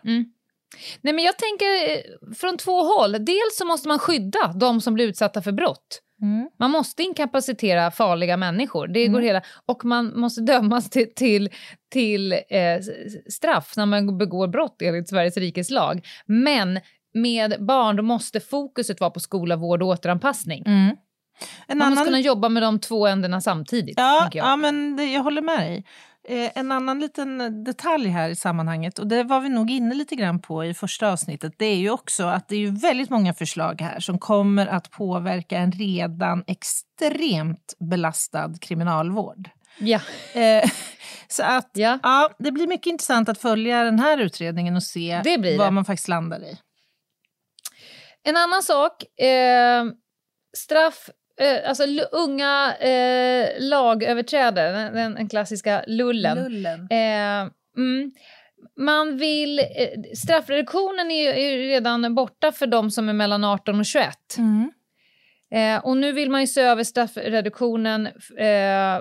Nej 1.00 1.14
men 1.14 1.24
jag 1.24 1.38
tänker 1.38 1.90
eh, 1.90 2.34
från 2.34 2.56
två 2.56 2.82
håll. 2.82 3.12
Dels 3.12 3.56
så 3.58 3.64
måste 3.64 3.88
man 3.88 3.98
skydda 3.98 4.52
de 4.60 4.80
som 4.80 4.94
blir 4.94 5.08
utsatta 5.08 5.42
för 5.42 5.52
brott. 5.52 6.02
Mm. 6.22 6.48
Man 6.58 6.70
måste 6.70 7.02
inkapacitera 7.02 7.90
farliga 7.90 8.36
människor. 8.36 8.88
Det 8.88 9.06
går 9.06 9.20
hela, 9.20 9.42
och 9.66 9.84
man 9.84 10.20
måste 10.20 10.40
dömas 10.40 10.90
till, 10.90 11.14
till, 11.14 11.48
till 11.92 12.32
eh, 12.32 12.38
straff 13.30 13.76
när 13.76 13.86
man 13.86 14.18
begår 14.18 14.48
brott 14.48 14.82
enligt 14.82 15.08
Sveriges 15.08 15.36
rikes 15.36 15.70
lag. 15.70 16.06
Men 16.26 16.80
med 17.14 17.56
barn 17.64 17.96
då 17.96 18.02
måste 18.02 18.40
fokuset 18.40 19.00
vara 19.00 19.10
på 19.10 19.20
skola, 19.20 19.56
vård 19.56 19.82
och 19.82 19.88
återanpassning. 19.88 20.62
Mm. 20.66 20.96
En 21.66 21.78
Man 21.78 21.88
måste 21.88 22.00
annan... 22.00 22.04
kunna 22.04 22.20
jobba 22.20 22.48
med 22.48 22.62
de 22.62 22.78
två 22.78 23.06
ändarna 23.06 23.40
samtidigt. 23.40 23.94
Ja, 23.98 24.28
jag. 24.32 24.46
ja 24.46 24.56
men 24.56 24.96
det, 24.96 25.04
jag 25.04 25.22
håller 25.22 25.42
med 25.42 25.58
dig. 25.58 25.84
Eh, 26.28 26.50
en 26.54 26.72
annan 26.72 27.00
liten 27.00 27.64
detalj 27.64 28.08
här 28.08 28.30
i 28.30 28.36
sammanhanget, 28.36 28.98
och 28.98 29.06
det 29.06 29.22
var 29.22 29.40
vi 29.40 29.48
nog 29.48 29.70
inne 29.70 29.94
lite 29.94 30.14
grann 30.14 30.40
på 30.40 30.64
i 30.64 30.74
första 30.74 31.12
avsnittet, 31.12 31.52
det 31.56 31.66
är 31.66 31.76
ju 31.76 31.90
också 31.90 32.24
att 32.24 32.48
det 32.48 32.54
är 32.54 32.60
ju 32.60 32.70
väldigt 32.70 33.10
många 33.10 33.34
förslag 33.34 33.80
här 33.80 34.00
som 34.00 34.18
kommer 34.18 34.66
att 34.66 34.90
påverka 34.90 35.58
en 35.58 35.72
redan 35.72 36.44
extremt 36.46 37.74
belastad 37.78 38.54
kriminalvård. 38.60 39.50
Ja. 39.78 40.00
Eh, 40.34 40.70
så 41.28 41.42
att 41.42 41.70
Ja. 41.72 41.98
ja, 42.02 42.30
det 42.38 42.52
blir 42.52 42.66
mycket 42.66 42.86
intressant 42.86 43.28
att 43.28 43.38
följa 43.38 43.84
den 43.84 43.98
här 43.98 44.18
utredningen 44.18 44.76
och 44.76 44.82
se 44.82 45.22
vad 45.58 45.72
man 45.72 45.84
faktiskt 45.84 46.08
landar 46.08 46.40
i. 46.40 46.58
En 48.22 48.36
annan 48.36 48.62
sak, 48.62 49.20
eh, 49.20 49.84
straff, 50.56 51.10
eh, 51.38 51.68
alltså 51.68 51.84
unga 52.12 52.76
eh, 52.76 53.50
lagöverträdare, 53.58 54.90
den, 54.90 55.14
den, 55.14 55.28
klassiska 55.28 55.84
lullen. 55.86 56.38
Lullen. 56.44 56.88
Eh, 56.90 57.50
mm, 57.76 58.12
man 58.76 59.16
vill, 59.16 59.58
eh, 59.58 59.64
straffreduktionen 60.16 61.10
är 61.10 61.50
ju 61.50 61.58
redan 61.58 62.14
borta 62.14 62.52
för 62.52 62.66
de 62.66 62.90
som 62.90 63.08
är 63.08 63.12
mellan 63.12 63.44
18 63.44 63.80
och 63.80 63.86
21. 63.86 64.38
Mm. 64.38 64.72
Eh, 65.50 65.84
och 65.84 65.96
nu 65.96 66.12
vill 66.12 66.30
man 66.30 66.40
ju 66.40 66.46
se 66.46 66.60
över 66.60 66.84
straffreduktionen 66.84 68.06
eh, 68.38 69.00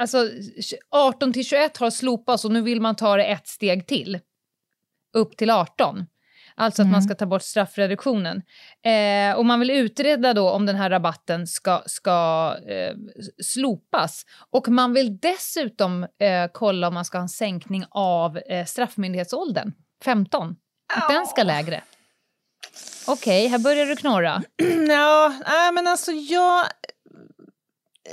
Alltså 0.00 0.28
18 0.90 1.32
till 1.32 1.44
21 1.44 1.76
har 1.76 1.90
slopats 1.90 2.44
och 2.44 2.52
nu 2.52 2.62
vill 2.62 2.80
man 2.80 2.96
ta 2.96 3.16
det 3.16 3.24
ett 3.24 3.48
steg 3.48 3.86
till. 3.86 4.18
Upp 5.12 5.36
till 5.36 5.50
18. 5.50 6.06
Alltså 6.60 6.82
att 6.82 6.86
Mm. 6.86 6.92
man 6.92 7.02
ska 7.02 7.14
ta 7.14 7.26
bort 7.26 7.42
straffreduktionen. 7.42 8.42
Eh, 8.84 9.36
och 9.36 9.46
man 9.46 9.60
vill 9.60 9.70
utreda 9.70 10.34
då 10.34 10.50
om 10.50 10.66
den 10.66 10.76
här 10.76 10.90
rabatten 10.90 11.46
ska, 11.46 11.82
ska 11.86 12.56
eh, 12.68 12.94
slopas. 13.42 14.26
Och 14.50 14.68
man 14.68 14.92
vill 14.94 15.18
dessutom 15.18 16.02
eh, 16.02 16.46
kolla 16.52 16.88
om 16.88 16.94
man 16.94 17.04
ska 17.04 17.18
ha 17.18 17.22
en 17.22 17.28
sänkning 17.28 17.84
av 17.90 18.38
eh, 18.38 18.64
straffmyndighetsåldern. 18.66 19.72
15. 20.04 20.56
Att 20.94 21.08
den 21.08 21.26
ska 21.26 21.42
lägre. 21.42 21.82
Okej, 23.06 23.48
här 23.48 23.58
börjar 23.58 23.86
du 23.86 23.96
knorra. 23.96 24.42
Ja, 24.88 25.34
nej, 25.48 25.72
men 25.72 25.86
alltså 25.86 26.12
jag... 26.12 26.66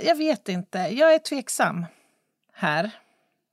Jag 0.04 0.16
vet 0.16 0.50
inte. 0.50 0.77
Jag 0.80 1.13
är 1.13 1.20
tveksam 1.20 1.86
här, 2.54 2.92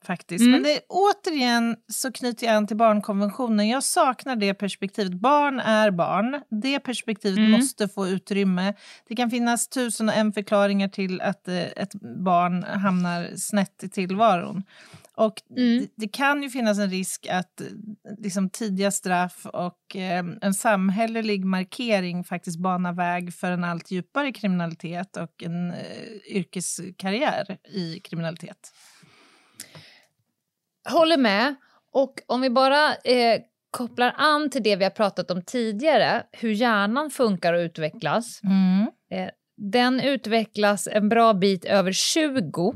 faktiskt. 0.06 0.42
Mm. 0.42 0.52
Men 0.52 0.62
det, 0.62 0.80
återigen 0.88 1.76
så 1.92 2.12
knyter 2.12 2.46
jag 2.46 2.56
an 2.56 2.66
till 2.66 2.76
barnkonventionen. 2.76 3.68
Jag 3.68 3.82
saknar 3.84 4.36
det 4.36 4.54
perspektivet. 4.54 5.12
Barn 5.14 5.60
är 5.60 5.90
barn. 5.90 6.40
Det 6.62 6.80
perspektivet 6.80 7.38
Mm. 7.38 7.50
måste 7.50 7.88
få 7.88 8.08
utrymme. 8.08 8.74
Det 9.08 9.16
kan 9.16 9.30
finnas 9.30 9.68
tusen 9.68 10.08
och 10.08 10.14
en 10.14 10.32
förklaringar 10.32 10.88
till 10.88 11.20
att 11.20 11.48
eh, 11.48 11.62
ett 11.62 11.94
barn 12.24 12.62
hamnar 12.62 13.36
snett 13.36 13.84
i 13.84 13.88
tillvaron. 13.88 14.62
Och 15.16 15.42
Mm. 15.50 15.78
det, 15.78 15.88
det 15.96 16.08
kan 16.08 16.42
ju 16.42 16.50
finnas 16.50 16.78
en 16.78 16.90
risk 16.90 17.26
att 17.30 17.60
eh, 17.60 17.66
liksom, 18.18 18.50
tidiga 18.50 18.90
straff 18.90 19.46
och 19.46 19.96
eh, 19.96 20.24
en 20.40 20.54
samhällelig 20.54 21.44
markering 21.44 22.24
faktiskt 22.24 22.58
banar 22.58 22.92
väg 22.92 23.34
för 23.34 23.52
en 23.52 23.64
allt 23.64 23.90
djupare 23.90 24.32
kriminalitet 24.32 25.16
och 25.16 25.42
en 25.42 25.70
eh, 25.70 25.76
yrkeskarriär 26.36 27.56
i 27.72 28.00
kriminalitet. 28.00 28.72
Håller 30.88 31.16
med. 31.16 31.54
Och 31.92 32.14
om 32.26 32.40
vi 32.40 32.50
bara 32.50 32.94
eh, 32.94 33.40
kopplar 33.70 34.14
an 34.18 34.50
till 34.50 34.62
det 34.62 34.76
vi 34.76 34.84
har 34.84 34.90
pratat 34.90 35.30
om 35.30 35.42
tidigare, 35.42 36.22
hur 36.32 36.50
hjärnan 36.50 37.10
funkar 37.10 37.52
och 37.52 37.58
utvecklas. 37.58 38.40
Eh, 39.10 39.28
den 39.56 40.00
utvecklas 40.00 40.88
en 40.92 41.08
bra 41.08 41.34
bit 41.34 41.64
över 41.64 41.92
20 41.92 42.74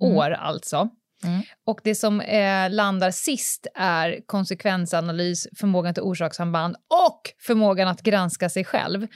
år 0.00 0.30
alltså. 0.30 0.88
Mm. 1.24 1.42
Och 1.66 1.80
det 1.84 1.94
som 1.94 2.20
eh, 2.20 2.70
landar 2.70 3.10
sist 3.10 3.66
är 3.74 4.20
konsekvensanalys, 4.26 5.46
förmågan 5.56 5.94
till 5.94 6.02
orsakssamband 6.02 6.76
och 7.06 7.20
förmågan 7.46 7.88
att 7.88 8.02
granska 8.02 8.48
sig 8.48 8.64
själv. 8.64 9.06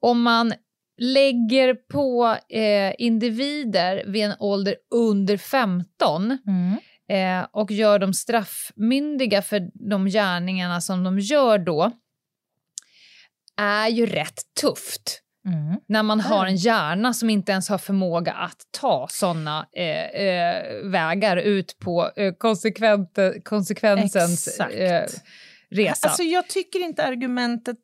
Om 0.00 0.22
man 0.22 0.52
lägger 0.98 1.74
på 1.74 2.36
eh, 2.48 2.94
individer 2.98 4.04
vid 4.06 4.24
en 4.24 4.34
ålder 4.38 4.76
under 4.94 5.36
15 5.36 6.38
Mm. 6.46 6.76
Eh, 7.08 7.46
och 7.52 7.70
gör 7.70 7.98
dem 7.98 8.14
straffmyndiga 8.14 9.42
för 9.42 9.88
de 9.90 10.06
gärningarna 10.06 10.80
som 10.80 11.04
de 11.04 11.18
gör 11.18 11.58
då 11.58 11.92
är 13.56 13.88
ju 13.88 14.06
rätt 14.06 14.40
tufft. 14.60 15.22
Mm. 15.46 15.80
när 15.86 16.02
man 16.02 16.20
har 16.20 16.46
en 16.46 16.56
hjärna 16.56 17.14
som 17.14 17.30
inte 17.30 17.52
ens 17.52 17.68
har 17.68 17.78
förmåga 17.78 18.32
att 18.32 18.56
ta 18.80 19.06
såna 19.10 19.66
eh, 19.72 20.22
eh, 20.26 20.82
vägar 20.84 21.36
ut 21.36 21.78
på 21.78 22.10
eh, 22.16 22.32
konsekvensens 23.44 24.60
eh, 24.60 25.04
resa. 25.70 26.08
Alltså 26.08 26.22
jag 26.22 26.48
tycker 26.48 26.84
inte 26.84 27.04
argumentet 27.04 27.78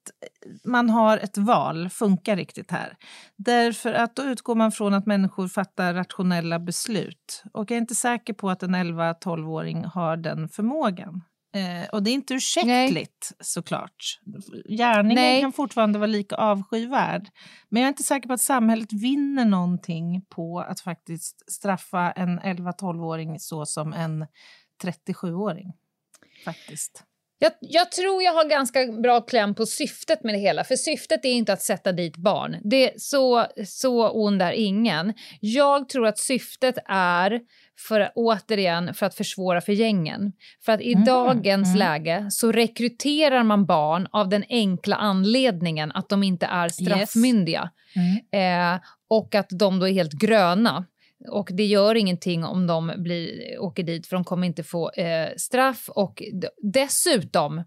man 0.64 0.90
har 0.90 1.18
ett 1.18 1.38
val 1.38 1.88
funkar 1.90 2.36
riktigt 2.36 2.70
här. 2.70 2.96
Därför 3.36 3.92
att 3.92 4.16
då 4.16 4.22
utgår 4.22 4.54
man 4.54 4.72
från 4.72 4.94
att 4.94 5.06
människor 5.06 5.48
fattar 5.48 5.94
rationella 5.94 6.58
beslut. 6.58 7.42
Och 7.52 7.70
jag 7.70 7.76
är 7.76 7.80
inte 7.80 7.94
säker 7.94 8.32
på 8.32 8.50
att 8.50 8.62
en 8.62 8.74
11-12-åring 8.74 9.84
har 9.84 10.16
den 10.16 10.48
förmågan. 10.48 11.22
Eh, 11.54 11.88
och 11.92 12.02
det 12.02 12.10
är 12.10 12.14
inte 12.14 12.34
ursäktligt 12.34 13.32
såklart. 13.40 14.20
Gärningen 14.68 15.14
Nej. 15.14 15.40
kan 15.40 15.52
fortfarande 15.52 15.98
vara 15.98 16.06
lika 16.06 16.36
avskyvärd. 16.36 17.28
Men 17.68 17.82
jag 17.82 17.86
är 17.86 17.92
inte 17.92 18.02
säker 18.02 18.28
på 18.28 18.34
att 18.34 18.40
samhället 18.40 18.92
vinner 18.92 19.44
någonting 19.44 20.24
på 20.28 20.60
att 20.60 20.80
faktiskt 20.80 21.52
straffa 21.52 22.10
en 22.10 22.40
11-12-åring 22.40 23.40
så 23.40 23.66
som 23.66 23.92
en 23.92 24.26
37-åring. 24.84 25.72
Faktiskt. 26.44 27.04
Jag, 27.42 27.52
jag 27.60 27.92
tror 27.92 28.22
jag 28.22 28.32
har 28.32 28.44
ganska 28.48 28.86
bra 28.86 29.20
kläm 29.20 29.54
på 29.54 29.66
syftet 29.66 30.24
med 30.24 30.34
det 30.34 30.38
hela. 30.38 30.64
För 30.64 30.76
syftet 30.76 31.24
är 31.24 31.28
inte 31.28 31.52
att 31.52 31.62
sätta 31.62 31.92
dit 31.92 32.16
barn. 32.16 32.56
Det, 32.64 32.92
så, 32.96 33.46
så 33.66 34.10
ond 34.10 34.42
är 34.42 34.52
ingen. 34.52 35.14
Jag 35.40 35.88
tror 35.88 36.06
att 36.06 36.18
syftet 36.18 36.78
är, 36.88 37.40
för, 37.88 38.12
återigen, 38.14 38.94
för 38.94 39.06
att 39.06 39.14
försvåra 39.14 39.60
för 39.60 39.72
gängen. 39.72 40.32
För 40.64 40.72
att 40.72 40.80
i 40.80 40.92
Mm, 40.92 41.04
dagens 41.04 41.68
mm. 41.68 41.78
läge 41.78 42.26
så 42.30 42.52
rekryterar 42.52 43.42
man 43.42 43.66
barn 43.66 44.08
av 44.10 44.28
den 44.28 44.44
enkla 44.48 44.96
anledningen 44.96 45.92
att 45.92 46.08
de 46.08 46.22
inte 46.22 46.46
är 46.46 46.68
straffmyndiga. 46.68 47.70
Eh, 48.32 48.80
och 49.08 49.34
att 49.34 49.48
de 49.50 49.78
då 49.78 49.88
är 49.88 49.92
helt 49.92 50.12
gröna. 50.12 50.84
Och 51.28 51.48
det 51.52 51.64
gör 51.64 51.94
ingenting 51.94 52.44
om 52.44 52.66
de 52.66 52.92
blir, 52.96 53.58
åker 53.58 53.82
dit 53.82 54.06
för 54.06 54.16
de 54.16 54.24
kommer 54.24 54.46
inte 54.46 54.62
få 54.62 54.90
eh, 54.90 55.28
straff. 55.36 55.88
Och 55.88 56.22
dessutom 56.62 57.62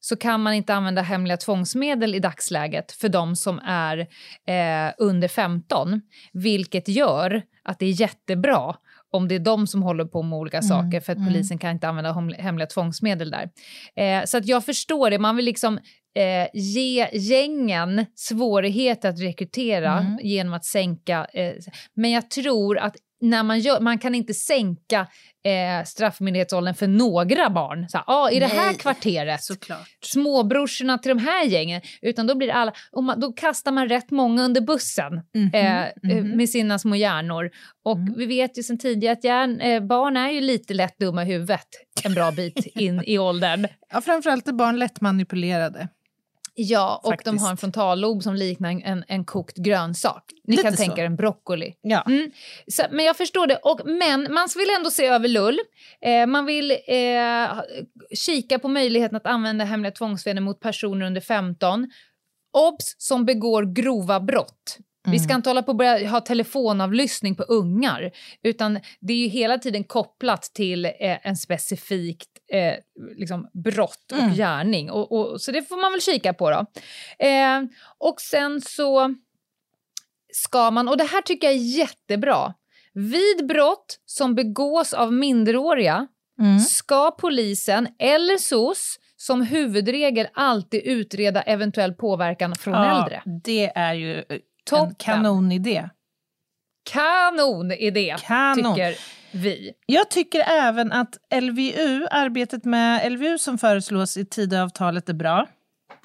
så 0.00 0.16
kan 0.16 0.42
man 0.42 0.54
inte 0.54 0.74
använda 0.74 1.02
hemliga 1.02 1.36
tvångsmedel 1.36 2.14
i 2.14 2.18
dagsläget 2.18 2.92
för 2.92 3.08
de 3.08 3.36
som 3.36 3.58
är 3.64 3.98
eh, 4.46 4.92
under 4.98 5.28
15. 5.28 6.00
Vilket 6.32 6.88
gör 6.88 7.42
att 7.62 7.78
det 7.78 7.86
är 7.86 8.00
jättebra 8.00 8.76
om 9.10 9.28
det 9.28 9.34
är 9.34 9.38
de 9.38 9.66
som 9.66 9.82
håller 9.82 10.04
på 10.04 10.22
med 10.22 10.38
olika 10.38 10.58
Mm, 10.58 10.68
saker 10.68 11.00
för 11.00 11.12
att 11.12 11.18
mm. 11.18 11.28
polisen 11.28 11.58
kan 11.58 11.70
inte 11.70 11.88
använda 11.88 12.12
heml- 12.12 12.40
hemliga 12.40 12.66
tvångsmedel 12.66 13.30
där. 13.30 13.50
Eh, 13.96 14.24
så 14.24 14.38
att 14.38 14.46
jag 14.46 14.64
förstår 14.64 15.10
det, 15.10 15.18
man 15.18 15.36
vill 15.36 15.44
liksom 15.44 15.78
eh, 16.14 16.48
ge 16.54 17.08
gängen 17.12 18.06
svårighet 18.14 19.04
att 19.04 19.20
rekrytera 19.20 19.98
Mm. 19.98 20.18
genom 20.22 20.52
att 20.54 20.64
sänka... 20.64 21.26
Eh, 21.34 21.52
men 21.94 22.10
jag 22.10 22.30
tror 22.30 22.78
att 22.78 22.96
när 23.20 23.42
man, 23.42 23.60
gör, 23.60 23.80
man 23.80 23.98
kan 23.98 24.14
inte 24.14 24.34
sänka 24.34 25.00
eh, 25.44 25.84
straffmyndighetsåldern 25.86 26.74
för 26.74 26.86
några 26.86 27.50
barn. 27.50 27.88
Så 27.88 27.96
här, 27.96 28.04
ah, 28.06 28.30
I 28.30 28.38
det 28.40 28.46
här 28.46 28.66
Nej. 28.66 28.74
kvarteret, 28.74 29.42
Såklart. 29.42 29.88
småbrorsorna 30.04 30.98
till 30.98 31.08
de 31.08 31.18
här 31.18 31.44
gängen. 31.44 31.80
Utan 32.02 32.26
då 32.26 32.34
blir 32.34 32.50
alla, 32.50 32.72
och 32.92 33.04
man, 33.04 33.20
då 33.20 33.32
kastar 33.32 33.72
man 33.72 33.88
rätt 33.88 34.10
många 34.10 34.42
under 34.44 34.60
bussen 34.60 35.12
Mhm, 35.34 35.50
eh, 35.54 35.82
eh, 35.82 35.88
mhm. 36.02 36.28
med 36.36 36.48
sina 36.48 36.78
små 36.78 36.94
hjärnor. 36.96 37.50
Och 37.84 37.96
Mm. 37.98 38.14
vi 38.16 38.26
vet 38.26 38.58
ju 38.58 38.62
sedan 38.62 38.78
tidigare 38.78 39.12
att 39.12 39.24
hjärn, 39.24 39.60
eh, 39.60 39.80
barn 39.80 40.16
är 40.16 40.30
ju 40.30 40.40
lite 40.40 40.74
lätt 40.74 40.98
dumma 40.98 41.22
i 41.22 41.26
huvudet 41.26 41.66
en 42.04 42.14
bra 42.14 42.30
bit 42.32 42.66
in 42.76 43.02
i 43.06 43.18
åldern. 43.18 43.66
Ja, 43.92 44.00
framförallt 44.00 44.48
är 44.48 44.52
barn 44.52 44.78
lätt 44.78 45.00
manipulerade. 45.00 45.88
Ja, 46.54 47.00
och 47.04 47.14
de 47.24 47.38
har 47.38 47.50
en 47.50 47.56
frontallob 47.56 48.22
som 48.22 48.34
liknar 48.34 48.70
en, 48.70 49.04
en, 49.08 49.24
kokt 49.24 49.56
grönsak. 49.56 50.24
Ni 50.44 50.56
Lite 50.56 50.62
kan 50.62 50.76
tänka 50.76 51.02
er 51.02 51.06
en 51.06 51.16
broccoli. 51.16 51.74
Ja. 51.80 52.04
Mm. 52.06 52.30
Så, 52.66 52.82
men 52.90 53.04
jag 53.04 53.16
förstår 53.16 53.46
det. 53.46 53.56
Och, 53.56 53.80
men 53.84 54.32
man 54.32 54.48
vill 54.56 54.70
ändå 54.78 54.90
se 54.90 55.06
över 55.06 55.28
lull. 55.28 55.58
Eh, 56.00 56.26
man 56.26 56.46
vill 56.46 56.70
eh, 56.70 57.60
kika 58.14 58.58
på 58.58 58.68
möjligheten 58.68 59.16
att 59.16 59.26
använda 59.26 59.64
hemliga 59.64 59.92
tvångsmedel 59.92 60.42
mot 60.42 60.60
personer 60.60 61.06
under 61.06 61.20
15. 61.20 61.90
Obs! 62.52 62.94
Som 62.98 63.24
begår 63.24 63.74
grova 63.74 64.20
brott. 64.20 64.78
Vi 65.04 65.18
ska 65.18 65.30
Mm. 65.30 65.36
inte 65.38 65.50
hålla 65.50 65.62
på 65.62 65.74
börja 65.74 66.08
ha 66.08 66.20
telefonavlyssning 66.20 67.34
på 67.34 67.42
ungar. 67.42 68.10
Utan 68.42 68.80
det 69.00 69.12
är 69.12 69.16
ju 69.16 69.26
hela 69.28 69.58
tiden 69.58 69.84
kopplat 69.84 70.42
till 70.42 70.84
eh, 70.84 70.92
en 71.26 71.36
specifik 71.36 72.24
eh, 72.52 72.74
liksom 73.16 73.48
brott 73.64 74.12
och 74.12 74.18
Mm. 74.18 74.34
gärning. 74.34 74.90
Och, 74.90 75.12
och, 75.12 75.40
så 75.40 75.52
det 75.52 75.62
får 75.62 75.76
man 75.80 75.92
väl 75.92 76.00
kika 76.00 76.32
på 76.34 76.50
då. 76.50 76.66
Eh, 77.26 77.62
och 77.98 78.20
sen 78.20 78.60
så 78.60 79.14
ska 80.32 80.70
man, 80.70 80.88
och 80.88 80.96
det 80.96 81.04
här 81.04 81.22
tycker 81.22 81.46
jag 81.46 81.54
är 81.56 81.78
jättebra. 81.78 82.54
Vid 82.94 83.46
brott 83.48 83.98
som 84.06 84.34
begås 84.34 84.94
av 84.94 85.12
minderåriga 85.12 86.06
Mm. 86.40 86.58
ska 86.58 87.10
polisen 87.10 87.88
eller 87.98 88.36
SOS 88.38 88.98
som 89.16 89.42
huvudregel 89.42 90.26
alltid 90.34 90.82
utreda 90.84 91.42
eventuell 91.42 91.94
påverkan 91.94 92.54
från 92.54 92.74
äldre. 92.74 93.22
Det 93.44 93.72
är 93.74 93.94
ju 93.94 94.18
eh, 94.18 94.24
Toppen. 94.64 94.94
kanonidé. 94.94 95.88
Kanonidé, 96.90 98.16
Kanon. 98.20 98.74
tycker 98.74 98.94
vi. 99.32 99.72
Jag 99.86 100.10
tycker 100.10 100.40
även 100.40 100.92
att 100.92 101.18
LVU, 101.40 102.06
arbetet 102.10 102.64
med 102.64 103.12
LVU 103.12 103.38
som 103.38 103.58
föreslås 103.58 104.16
i 104.16 104.24
Tidöavtalet 104.26 105.08
är 105.08 105.14
bra. 105.14 105.46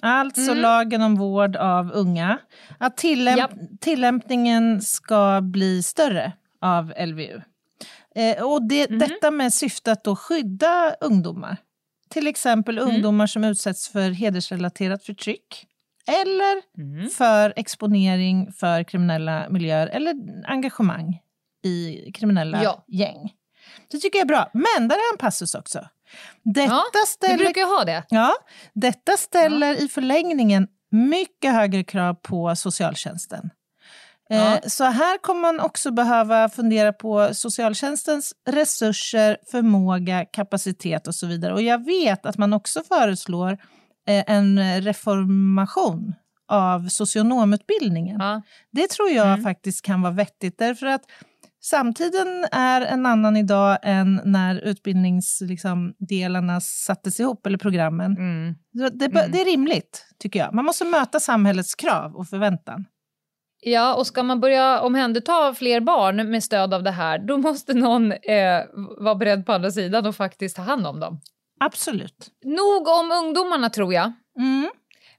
Alltså 0.01 0.41
Mm. 0.51 0.57
lagen 0.57 1.01
om 1.01 1.15
vård 1.15 1.55
av 1.55 1.91
unga. 1.91 2.37
Att 2.79 2.97
tillämp- 2.97 3.37
Japp. 3.37 3.51
tillämpningen 3.81 4.81
ska 4.81 5.39
bli 5.41 5.83
större 5.83 6.31
av 6.61 6.93
LVU. 6.97 7.41
Eh, 8.15 8.43
och 8.45 8.67
det, 8.67 8.89
Mhm. 8.89 8.99
Detta 8.99 9.31
med 9.31 9.53
syfte 9.53 9.91
att 9.91 10.03
då 10.03 10.15
skydda 10.15 10.95
ungdomar. 11.01 11.57
Till 12.09 12.27
exempel 12.27 12.77
Mm. 12.77 12.89
ungdomar 12.95 13.27
som 13.27 13.43
utsätts 13.43 13.89
för 13.89 14.09
hedersrelaterat 14.11 15.03
förtryck. 15.03 15.65
Eller 16.07 16.61
Mm. 16.77 17.09
för 17.09 17.53
exponering 17.55 18.51
för 18.53 18.83
kriminella 18.83 19.49
miljöer 19.49 19.87
eller 19.87 20.13
engagemang 20.47 21.21
i 21.63 22.11
kriminella 22.11 22.63
Ja. 22.63 22.83
gäng. 22.87 23.33
Det 23.91 23.97
tycker 23.97 24.19
jag 24.19 24.23
är 24.23 24.27
bra. 24.27 24.49
Men 24.53 24.87
där 24.87 24.95
är 24.95 25.13
en 25.13 25.17
passus 25.17 25.55
också. 25.55 25.87
Detta 26.43 26.73
Ja, 26.73 26.83
Vi 26.93 27.07
ställer, 27.07 27.37
brukar 27.37 27.61
ju 27.61 27.67
ha 27.67 27.83
det. 27.85 28.03
ja, 28.09 28.33
detta 28.73 29.17
ställer 29.17 29.83
i 29.83 29.87
förlängningen 29.87 30.67
mycket 30.91 31.53
högre 31.53 31.83
krav 31.83 32.13
på 32.13 32.55
socialtjänsten. 32.55 33.49
Ja. 34.29 34.55
Eh, 34.55 34.59
Så 34.67 34.83
här 34.83 35.17
kommer 35.17 35.41
man 35.41 35.59
också 35.59 35.91
behöva 35.91 36.49
fundera 36.49 36.93
på 36.93 37.29
socialtjänstens 37.33 38.33
resurser, 38.49 39.37
förmåga, 39.51 40.25
kapacitet 40.25 41.07
och 41.07 41.15
så 41.15 41.27
vidare. 41.27 41.53
Och 41.53 41.61
jag 41.61 41.85
vet 41.85 42.25
att 42.25 42.37
man 42.37 42.53
också 42.53 42.83
föreslår 42.83 43.57
en 44.07 44.81
reformation 44.81 46.13
av 46.47 46.87
socionomutbildningen. 46.89 48.17
Ja. 48.19 48.41
Det 48.71 48.87
tror 48.89 49.09
jag 49.09 49.27
Mm. 49.27 49.43
faktiskt 49.43 49.81
kan 49.85 50.01
vara 50.01 50.13
vettigt 50.13 50.57
därför 50.57 50.85
att 50.87 51.01
samtiden 51.61 52.45
är 52.51 52.81
en 52.81 53.05
annan 53.05 53.37
idag 53.37 53.77
än 53.83 54.21
när 54.25 54.55
utbildningsdelarna 54.55 56.53
liksom, 56.55 56.61
sattes 56.61 57.19
ihop, 57.19 57.45
eller 57.45 57.57
programmen. 57.57 58.17
Mm. 58.17 58.55
Det, 58.71 59.05
Mm. 59.05 59.31
det 59.31 59.41
är 59.41 59.45
rimligt, 59.45 60.05
tycker 60.19 60.39
jag. 60.39 60.53
Man 60.53 60.65
måste 60.65 60.85
möta 60.85 61.19
samhällets 61.19 61.75
krav 61.75 62.15
och 62.15 62.27
förväntan. 62.27 62.85
Ja, 63.61 63.95
och 63.95 64.07
ska 64.07 64.23
man 64.23 64.39
börja 64.39 64.81
omhänderta 64.81 65.53
fler 65.53 65.79
barn 65.81 66.29
med 66.31 66.43
stöd 66.43 66.73
av 66.73 66.83
det 66.83 66.91
här, 66.91 67.19
då 67.19 67.37
måste 67.37 67.73
någon 67.73 68.11
eh, 68.11 68.63
vara 68.97 69.15
beredd 69.15 69.45
på 69.45 69.53
andra 69.53 69.71
sidan 69.71 70.05
och 70.05 70.15
faktiskt 70.15 70.55
ta 70.55 70.61
hand 70.61 70.87
om 70.87 70.99
dem. 70.99 71.19
Absolut. 71.59 72.31
Nog 72.45 72.87
om 72.87 73.11
ungdomarna 73.11 73.69
tror 73.69 73.93
jag. 73.93 74.13
Mm. 74.39 74.69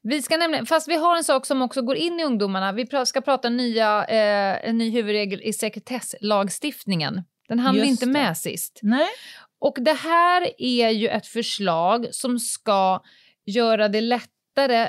Vi 0.03 0.23
ska 0.23 0.37
nämligen, 0.37 0.67
fast 0.67 0.89
vi 0.89 0.97
har 0.97 1.17
en 1.17 1.25
sak 1.25 1.47
som 1.47 1.63
också 1.63 1.83
går 1.83 1.97
in 1.97 2.21
i 2.21 2.25
ungdomarna. 2.25 2.73
Vi 2.73 2.87
ska 3.07 3.21
prata 3.21 3.49
nya, 3.49 4.05
eh, 4.05 4.69
en 4.69 4.79
ny 4.79 4.91
huvudregel 4.91 5.43
i 5.43 5.53
sekretesslagstiftningen. 5.53 7.25
Den 7.49 7.59
hann 7.59 7.75
vi 7.75 7.87
inte 7.87 8.07
det. 8.07 8.13
med 8.13 8.37
sist. 8.37 8.81
Nej. 8.83 9.09
Och 9.61 9.77
det 9.81 9.93
här 9.93 10.51
är 10.59 10.89
ju 10.89 11.09
ett 11.09 11.27
förslag 11.27 12.07
som 12.11 12.39
ska 12.39 13.03
göra 13.47 13.89
det 13.89 14.01
lättare 14.01 14.83
eh, 14.83 14.89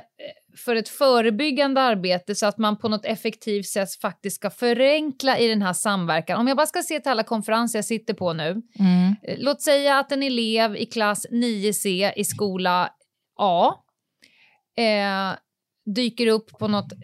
för 0.57 0.75
ett 0.75 0.89
förebyggande 0.89 1.81
arbete 1.81 2.35
så 2.35 2.45
att 2.45 2.57
man 2.57 2.77
på 2.77 2.89
något 2.89 3.05
effektivt 3.05 3.65
sätt 3.65 3.95
faktiskt 4.01 4.35
ska 4.35 4.49
förenkla 4.49 5.39
i 5.39 5.47
den 5.47 5.61
här 5.61 5.73
samverkan. 5.73 6.39
Om 6.39 6.47
jag 6.47 6.57
bara 6.57 6.67
ska 6.67 6.81
se 6.81 6.99
till 6.99 7.11
alla 7.11 7.23
konferenser 7.23 7.77
jag 7.77 7.85
sitter 7.85 8.13
på 8.13 8.33
nu. 8.33 8.49
Mm. 8.79 9.15
Eh, 9.23 9.35
Låt 9.37 9.61
säga 9.61 9.99
att 9.99 10.11
en 10.11 10.23
elev 10.23 10.75
i 10.75 10.85
klass 10.85 11.27
9C 11.31 12.13
i 12.15 12.25
skola 12.25 12.89
A 13.39 13.73
eh, 14.77 15.37
dyker 15.95 16.27
upp 16.27 16.49
på 16.49 16.67
något 16.67 16.91
eh, 16.91 16.97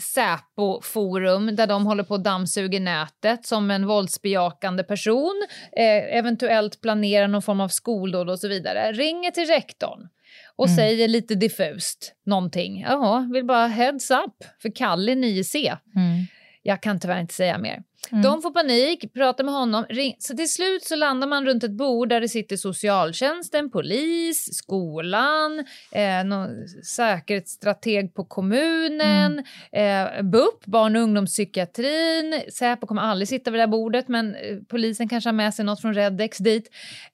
Säpo-forum 0.00 1.56
där 1.56 1.66
de 1.66 1.86
håller 1.86 2.02
på 2.02 2.14
att 2.14 2.24
dammsuga 2.24 2.80
nätet 2.80 3.46
som 3.46 3.70
en 3.70 3.86
våldsbejakande 3.86 4.84
person, 4.84 5.46
eh, 5.76 6.18
eventuellt 6.18 6.80
planerar 6.80 7.28
någon 7.28 7.42
form 7.42 7.60
av 7.60 7.68
skoldåd 7.68 8.30
och 8.30 8.38
så 8.38 8.48
vidare. 8.48 8.92
Ringer 8.92 9.30
till 9.30 9.46
rektorn 9.46 10.08
och 10.56 10.66
Mm. 10.66 10.76
säger 10.76 11.08
lite 11.08 11.34
diffust 11.34 12.12
någonting. 12.26 12.80
Ja, 12.80 13.28
vill 13.32 13.44
bara 13.44 13.66
heads 13.66 14.10
up 14.10 14.44
för 14.62 14.74
Kalle 14.76 15.14
9C. 15.14 15.76
Mm. 15.96 16.26
Jag 16.62 16.82
kan 16.82 17.00
tyvärr 17.00 17.20
inte 17.20 17.34
säga 17.34 17.58
mer. 17.58 17.82
Mm. 18.12 18.22
De 18.22 18.42
får 18.42 18.50
panik, 18.50 19.14
pratar 19.14 19.44
med 19.44 19.54
honom. 19.54 19.84
Ring. 19.88 20.16
Så 20.18 20.36
till 20.36 20.52
slut 20.52 20.84
så 20.84 20.96
landar 20.96 21.28
man 21.28 21.46
runt 21.46 21.64
ett 21.64 21.70
bord 21.76 22.08
där 22.08 22.20
det 22.20 22.28
sitter 22.28 22.56
socialtjänsten, 22.56 23.70
polis, 23.70 24.48
skolan, 24.56 25.64
eh, 25.92 26.24
någon 26.24 26.48
säkerhetsstrateg 26.84 28.14
på 28.14 28.24
kommunen, 28.24 29.44
eh, 29.72 30.22
BUP, 30.22 30.64
barn 30.64 30.96
och 30.96 31.02
ungdomspsykiatrin. 31.02 32.42
Säpo 32.52 32.86
kommer 32.86 33.02
aldrig 33.02 33.28
sitta 33.28 33.50
vid 33.50 33.60
det 33.60 33.66
bordet 33.68 34.08
men 34.08 34.34
eh, 34.34 34.56
polisen 34.68 35.08
kanske 35.08 35.28
har 35.28 35.34
med 35.34 35.54
sig 35.54 35.64
något 35.64 35.80
från 35.80 35.94
Redex 35.94 36.38
dit. 36.38 36.70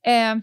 Eh, 0.06 0.34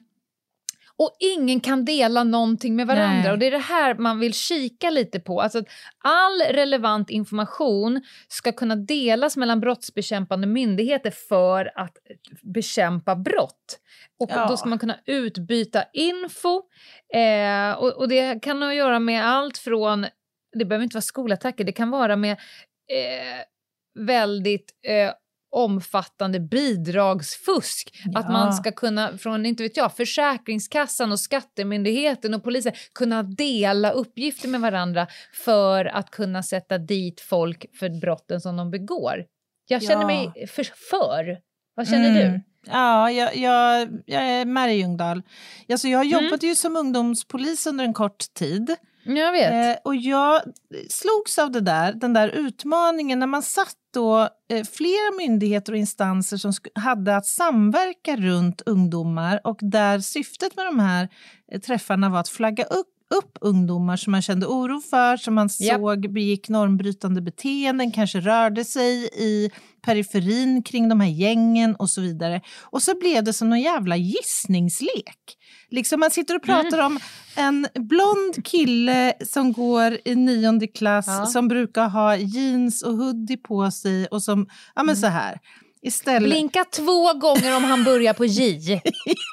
och 1.02 1.16
ingen 1.20 1.60
kan 1.60 1.86
dela 1.86 2.24
någonting 2.24 2.76
med 2.76 2.88
varandra. 2.88 3.22
Nej. 3.22 3.32
Och 3.32 3.40
det 3.40 3.48
är 3.48 3.52
det 3.52 3.58
här 3.58 3.96
man 3.96 4.20
vill 4.20 4.34
kika 4.34 4.90
lite 4.90 5.20
på. 5.20 5.42
Alltså 5.42 5.60
att 5.60 5.66
all 6.04 6.42
relevant 6.54 7.10
information 7.10 8.02
ska 8.28 8.52
kunna 8.52 8.76
delas 8.76 9.38
mellan 9.38 9.60
brottsbekämpande 9.60 10.48
myndigheter 10.48 11.12
för 11.12 11.72
att 11.76 11.98
bekämpa 12.42 13.16
brott. 13.16 13.80
Och 14.20 14.30
Ja. 14.32 14.48
då 14.48 14.58
ska 14.58 14.70
man 14.70 14.80
kunna 14.80 14.98
utbyta 15.06 15.84
info. 15.94 16.62
Eh, 17.14 17.72
och, 17.78 17.94
och 17.94 18.08
det 18.08 18.42
kan 18.44 18.62
ha 18.62 18.70
att 18.70 18.76
göra 18.76 19.00
med 19.00 19.26
allt 19.28 19.58
från, 19.58 20.06
det 20.58 20.66
behöver 20.66 20.84
inte 20.84 20.96
vara 20.96 21.02
skolattacker, 21.02 21.64
det 21.64 21.72
kan 21.72 21.90
vara 21.92 22.16
med 22.16 22.32
eh, 22.32 23.44
väldigt 24.00 24.72
eh, 24.88 25.14
omfattande 25.52 26.40
bidragsfusk. 26.40 27.92
Att 28.16 28.26
Ja. 28.26 28.32
man 28.32 28.54
ska 28.54 28.72
kunna 28.72 29.18
från, 29.18 29.46
inte 29.46 29.64
vet 29.64 29.78
jag, 29.78 29.96
Försäkringskassan 29.96 31.12
och 31.12 31.20
Skattemyndigheten 31.20 32.34
och 32.34 32.44
polisen 32.44 32.74
kunna 32.94 33.24
dela 33.24 33.92
uppgifter 33.92 34.48
med 34.50 34.62
varandra 34.62 35.08
för 35.46 35.86
att 35.86 36.12
kunna 36.12 36.44
sätta 36.44 36.78
dit 36.78 37.22
folk 37.22 37.66
för 37.80 38.00
brotten 38.02 38.42
som 38.42 38.58
de 38.58 38.72
begår. 38.72 39.26
Jag 39.68 39.84
känner 39.84 40.02
Ja. 40.02 40.08
mig 40.08 40.48
för. 40.48 40.64
för. 40.90 41.38
Vad 41.76 41.88
känner 41.88 42.10
Mm. 42.22 42.32
du? 42.34 42.42
Ja, 42.72 43.12
jag, 43.12 43.36
jag, 43.38 43.88
jag 44.06 44.22
är 44.24 44.68
i 44.68 44.74
Ljungdahl. 44.74 45.22
Alltså, 45.70 45.88
jag 45.88 46.06
Mm. 46.06 46.24
jobbade 46.24 46.48
ju 46.48 46.56
som 46.56 46.76
ungdomspolis 46.76 47.68
under 47.68 47.86
en 47.86 47.94
kort 47.94 48.34
tid. 48.34 48.76
Jag 49.06 49.32
vet. 49.32 49.78
Eh, 49.78 49.82
och 49.84 49.96
jag 49.96 50.42
slogs 50.90 51.40
av 51.40 51.52
det 51.52 51.62
där, 51.62 51.94
den 51.94 52.14
där 52.14 52.30
utmaningen 52.30 53.20
när 53.20 53.28
man 53.28 53.42
satt 53.44 53.76
då 53.94 54.30
eh, 54.50 54.64
flera 54.64 55.12
myndigheter 55.18 55.74
och 55.74 55.78
instanser 55.78 56.38
som 56.38 56.54
hade 56.76 57.16
att 57.16 57.26
samverka 57.26 58.16
runt 58.16 58.62
ungdomar 58.62 59.42
och 59.44 59.58
där 59.62 60.00
syftet 60.00 60.56
med 60.56 60.66
de 60.66 60.80
här 60.80 61.10
eh, 61.52 61.60
träffarna 61.60 62.10
var 62.10 62.20
att 62.20 62.30
flagga 62.30 62.64
upp 62.64 62.91
upp 63.12 63.38
ungdomar 63.42 63.98
som 63.98 64.12
man 64.12 64.22
kände 64.22 64.46
oro 64.46 64.82
för, 64.82 65.18
som 65.18 65.34
man 65.36 65.50
Japp. 65.60 65.80
såg 65.82 66.14
begick 66.14 66.50
normbrytande 66.50 67.22
beteenden, 67.22 67.92
kanske 67.92 68.20
rörde 68.20 68.66
sig 68.66 69.10
i 69.18 69.50
periferin 69.86 70.64
kring 70.64 70.90
de 70.90 71.00
här 71.00 71.10
gängen 71.10 71.76
och 71.76 71.90
så 71.90 72.02
vidare. 72.02 72.42
Och 72.62 72.84
så 72.84 73.00
blev 73.00 73.24
det 73.24 73.34
som 73.34 73.50
någon 73.50 73.62
jävla 73.62 73.98
gissningslek. 73.98 75.38
Liksom 75.70 76.00
man 76.00 76.12
sitter 76.12 76.36
och 76.36 76.44
pratar 76.44 76.86
om 76.86 77.00
en 77.36 77.68
blond 77.76 78.46
kille 78.46 79.14
som 79.26 79.54
går 79.54 79.98
i 80.06 80.16
nionde 80.16 80.68
klass 80.68 81.06
Ja. 81.08 81.26
som 81.26 81.48
brukar 81.48 81.90
ha 81.90 82.16
jeans 82.16 82.84
och 82.84 82.94
hoodie 82.94 83.38
på 83.38 83.72
sig 83.72 84.06
och 84.08 84.24
som, 84.24 84.48
ja 84.76 84.84
men 84.84 84.98
så 84.98 85.08
här. 85.08 85.40
Istället, 85.84 86.30
Blinka 86.30 86.66
två 86.72 87.14
gånger 87.14 87.58
om 87.58 87.64
han 87.64 87.84
börjar 87.84 88.14
på 88.14 88.26
J. 88.26 88.82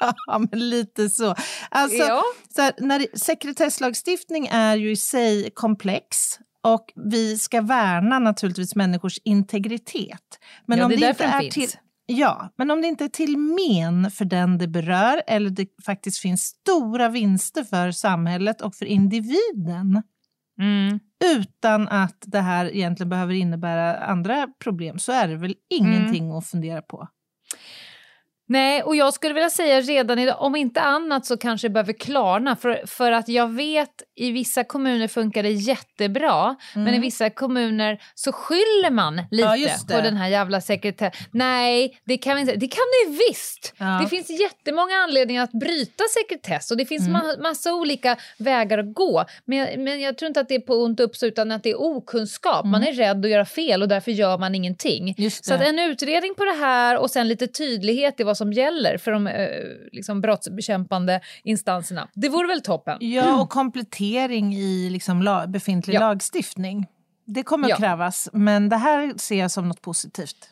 ja 0.27 0.39
men 0.51 0.69
lite 0.69 1.09
så. 1.09 1.35
Alltså, 1.69 1.97
ja. 1.97 2.23
så 2.55 2.61
här, 2.61 2.73
när 2.77 2.99
det, 2.99 3.19
sekretesslagstiftning 3.19 4.47
är 4.47 4.75
ju 4.75 4.91
i 4.91 4.95
sig 4.95 5.51
komplex 5.53 6.39
och 6.63 6.93
vi 7.11 7.37
ska 7.37 7.61
värna 7.61 8.19
naturligtvis 8.19 8.75
människors 8.75 9.17
integritet. 9.23 10.39
Men 10.65 10.77
Ja, 10.77 10.85
om 10.85 10.91
det 10.91 10.97
det 10.97 11.09
inte 11.09 11.23
är 11.23 11.41
finns. 11.41 11.53
till, 11.53 11.69
Ja, 12.11 12.53
men 12.57 12.71
om 12.71 12.81
det 12.81 12.87
inte 12.87 13.03
är 13.03 13.09
till 13.09 13.37
men 13.37 14.11
för 14.11 14.25
den 14.25 14.57
det 14.57 14.67
berör 14.67 15.21
eller 15.27 15.49
det 15.49 15.67
faktiskt 15.85 16.19
finns 16.19 16.41
stora 16.41 17.09
vinster 17.09 17.63
för 17.63 17.91
samhället 17.91 18.61
och 18.61 18.75
för 18.75 18.85
individen 18.85 20.03
Mm. 20.59 20.99
utan 21.35 21.87
att 21.87 22.23
det 22.25 22.41
här 22.41 22.75
egentligen 22.75 23.09
behöver 23.09 23.33
innebära 23.33 23.97
andra 23.97 24.47
problem 24.63 24.99
så 24.99 25.11
är 25.11 25.27
det 25.27 25.35
väl 25.35 25.55
ingenting 25.69 26.31
att 26.31 26.47
fundera 26.47 26.81
på. 26.81 27.07
Nej, 28.51 28.83
och 28.83 28.95
jag 28.95 29.13
skulle 29.13 29.33
vilja 29.33 29.49
säga 29.49 29.81
redan 29.81 30.19
idag, 30.19 30.35
om 30.41 30.55
inte 30.55 30.81
annat 30.81 31.25
så 31.25 31.37
kanske 31.37 31.67
det 31.67 31.71
behöver 31.73 31.93
klarna. 31.93 32.55
För, 32.55 32.83
för 32.87 33.11
att 33.11 33.27
jag 33.29 33.47
vet 33.53 33.89
i 34.15 34.31
vissa 34.31 34.63
kommuner 34.63 35.07
funkar 35.07 35.43
det 35.43 35.49
jättebra, 35.51 36.55
men 36.73 36.87
i 36.87 36.89
Mm. 36.89 37.01
vissa 37.01 37.29
kommuner 37.29 38.01
så 38.15 38.31
skyller 38.31 38.89
man 38.91 39.21
lite 39.31 39.43
Ja, 39.57 39.95
på 39.95 40.01
den 40.01 40.17
här 40.17 40.27
jävla 40.27 40.61
sekretess. 40.61 41.13
Nej, 41.31 41.99
det 42.05 42.17
kan 42.17 42.35
vi 42.35 42.41
inte. 42.41 42.55
Det 42.55 42.67
kan 42.67 42.83
det 43.05 43.11
visst! 43.29 43.73
Ja. 43.77 43.99
Det 44.03 44.07
finns 44.09 44.29
jättemånga 44.41 44.95
anledningar 44.95 45.43
att 45.43 45.51
bryta 45.51 46.03
sekretess 46.19 46.71
och 46.71 46.77
det 46.77 46.85
finns 46.85 47.07
Mm. 47.07 47.21
ma- 47.21 47.41
massa 47.41 47.73
olika 47.73 48.17
vägar 48.37 48.77
att 48.77 48.93
gå. 48.93 49.25
Men 49.45 49.83
men 49.83 50.01
jag 50.01 50.17
tror 50.17 50.27
inte 50.27 50.39
att 50.39 50.49
det 50.49 50.55
är 50.55 50.59
på 50.59 50.73
ont 50.73 50.99
uppsåt 50.99 51.27
utan 51.27 51.51
att 51.51 51.63
det 51.63 51.69
är 51.69 51.81
okunskap. 51.81 52.65
Man 52.65 52.83
är 52.83 52.93
rädd 52.93 53.25
att 53.25 53.31
göra 53.31 53.45
fel 53.45 53.81
och 53.81 53.87
därför 53.87 54.11
gör 54.11 54.37
man 54.37 54.55
ingenting. 54.55 55.15
Så 55.31 55.53
en 55.53 55.79
utredning 55.79 56.35
på 56.35 56.45
det 56.45 56.51
här 56.59 56.97
och 56.97 57.11
sen 57.11 57.27
lite 57.27 57.47
tydlighet 57.47 58.19
i 58.19 58.23
vad 58.23 58.37
som 58.39 58.53
gäller 58.53 58.97
för 58.97 59.11
de 59.11 59.27
eh, 59.27 59.47
liksom 59.91 60.21
brottsbekämpande 60.21 61.21
instanserna. 61.43 62.07
Det 62.13 62.29
vore 62.29 62.47
väl 62.47 62.61
toppen? 62.61 62.97
Ja, 63.01 63.41
och 63.41 63.49
komplettering 63.49 64.55
i 64.55 64.89
liksom 64.89 65.21
la, 65.21 65.47
befintlig 65.47 65.93
Ja. 65.95 65.99
lagstiftning. 65.99 66.85
Det 67.25 67.43
kommer 67.43 67.69
Ja. 67.69 67.75
att 67.75 67.81
krävas, 67.81 68.29
men 68.33 68.69
det 68.69 68.77
här 68.77 69.13
ser 69.17 69.39
jag 69.39 69.51
som 69.51 69.67
något 69.67 69.81
positivt. 69.81 70.49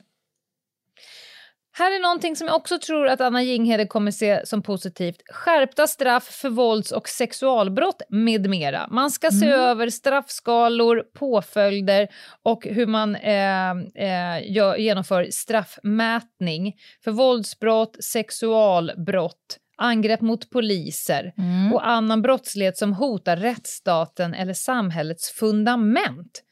Här 1.78 1.92
är 1.96 2.00
någonting 2.00 2.36
som 2.36 2.48
jag 2.48 2.56
också 2.56 2.80
tror 2.80 3.08
att 3.08 3.22
Anna 3.22 3.44
Jinghede 3.44 3.86
kommer 3.88 4.12
se 4.12 4.46
som 4.46 4.62
positivt. 4.64 5.22
Skärpta 5.30 5.88
straff 5.88 6.24
för 6.24 6.50
vålds 6.50 6.92
och 6.92 7.10
sexualbrott 7.10 8.02
med 8.10 8.50
mera. 8.50 8.88
Man 8.92 9.12
ska 9.12 9.32
se 9.32 9.46
Mm. 9.46 9.60
över 9.60 9.90
straffskalor, 9.90 11.04
påföljder 11.14 12.08
och 12.44 12.66
hur 12.66 12.86
man 12.88 13.16
eh, 13.16 13.72
eh, 13.96 14.50
genomför 14.78 15.28
straffmätning 15.32 16.74
för 17.04 17.12
våldsbrott, 17.12 18.04
sexualbrott, 18.04 19.58
angrepp 19.78 20.22
mot 20.22 20.50
poliser 20.50 21.34
Mm. 21.38 21.74
och 21.74 21.88
annan 21.88 22.22
brottslighet 22.22 22.78
som 22.78 22.94
hotar 22.94 23.38
rättsstaten 23.38 24.34
eller 24.34 24.54
samhällets 24.54 25.30
fundament. 25.32 26.44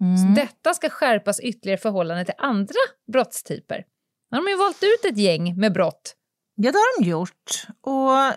Mm. 0.00 0.34
Detta 0.34 0.74
ska 0.74 0.88
skärpas 0.88 1.40
ytterligare 1.40 1.78
i 1.78 1.82
förhållande 1.82 2.24
till 2.24 2.34
andra 2.38 2.74
brottstyper. 3.12 3.84
Nu 4.30 4.38
har 4.38 4.44
de 4.44 4.50
ju 4.50 4.56
valt 4.56 4.82
ut 4.82 5.04
ett 5.12 5.18
gäng 5.18 5.56
med 5.60 5.72
brott. 5.72 6.14
Ja, 6.54 6.72
det 6.72 6.78
har 6.78 7.02
de 7.02 7.08
gjort. 7.10 7.66
Och 7.80 8.16
eh, 8.24 8.34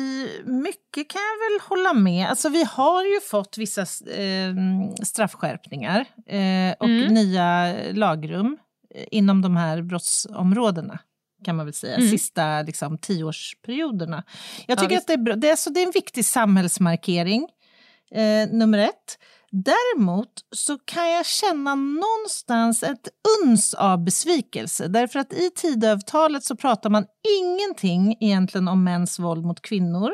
i- 0.00 0.42
mycket 0.44 1.08
kan 1.10 1.20
jag 1.22 1.50
väl 1.50 1.68
hålla 1.68 1.92
med. 1.94 2.28
Alltså, 2.28 2.48
vi 2.48 2.64
har 2.64 3.04
ju 3.04 3.20
fått 3.20 3.58
vissa 3.58 3.80
eh, 4.12 4.54
straffskärpningar 5.02 6.00
eh, 6.26 6.74
och 6.80 6.86
Mm. 6.88 7.14
nya 7.14 7.74
lagrum 7.92 8.58
eh, 8.94 9.04
inom 9.10 9.42
de 9.42 9.56
här 9.56 9.82
brottsområdena 9.82 10.98
kan 11.44 11.56
man 11.56 11.66
väl 11.66 11.74
säga, 11.74 11.96
Mm. 11.96 12.10
sista 12.10 12.62
liksom, 12.62 12.98
tioårsperioderna. 12.98 14.24
Jag 14.66 14.76
Ja, 14.78 14.80
tycker 14.82 14.88
visst. 14.94 15.00
att 15.00 15.06
det 15.06 15.12
är, 15.12 15.18
bra. 15.18 15.34
Det, 15.36 15.50
är, 15.50 15.56
så 15.56 15.70
det 15.70 15.80
är 15.82 15.86
en 15.86 15.90
viktig 15.94 16.24
samhällsmarkering, 16.24 17.48
eh, 18.10 18.48
nummer 18.52 18.78
ett. 18.78 19.18
Däremot 19.50 20.28
så 20.50 20.78
kan 20.78 21.10
jag 21.10 21.26
känna 21.26 21.74
någonstans 21.74 22.82
ett 22.82 23.08
uns 23.42 23.74
av 23.74 24.04
besvikelse. 24.04 24.88
Därför 24.88 25.18
att 25.18 25.32
i 25.32 25.50
Tidöavtalet 25.50 26.44
så 26.44 26.56
pratar 26.56 26.90
man 26.90 27.06
ingenting 27.40 28.16
egentligen 28.20 28.68
om 28.68 28.84
mäns 28.84 29.18
våld 29.18 29.44
mot 29.44 29.62
kvinnor. 29.62 30.10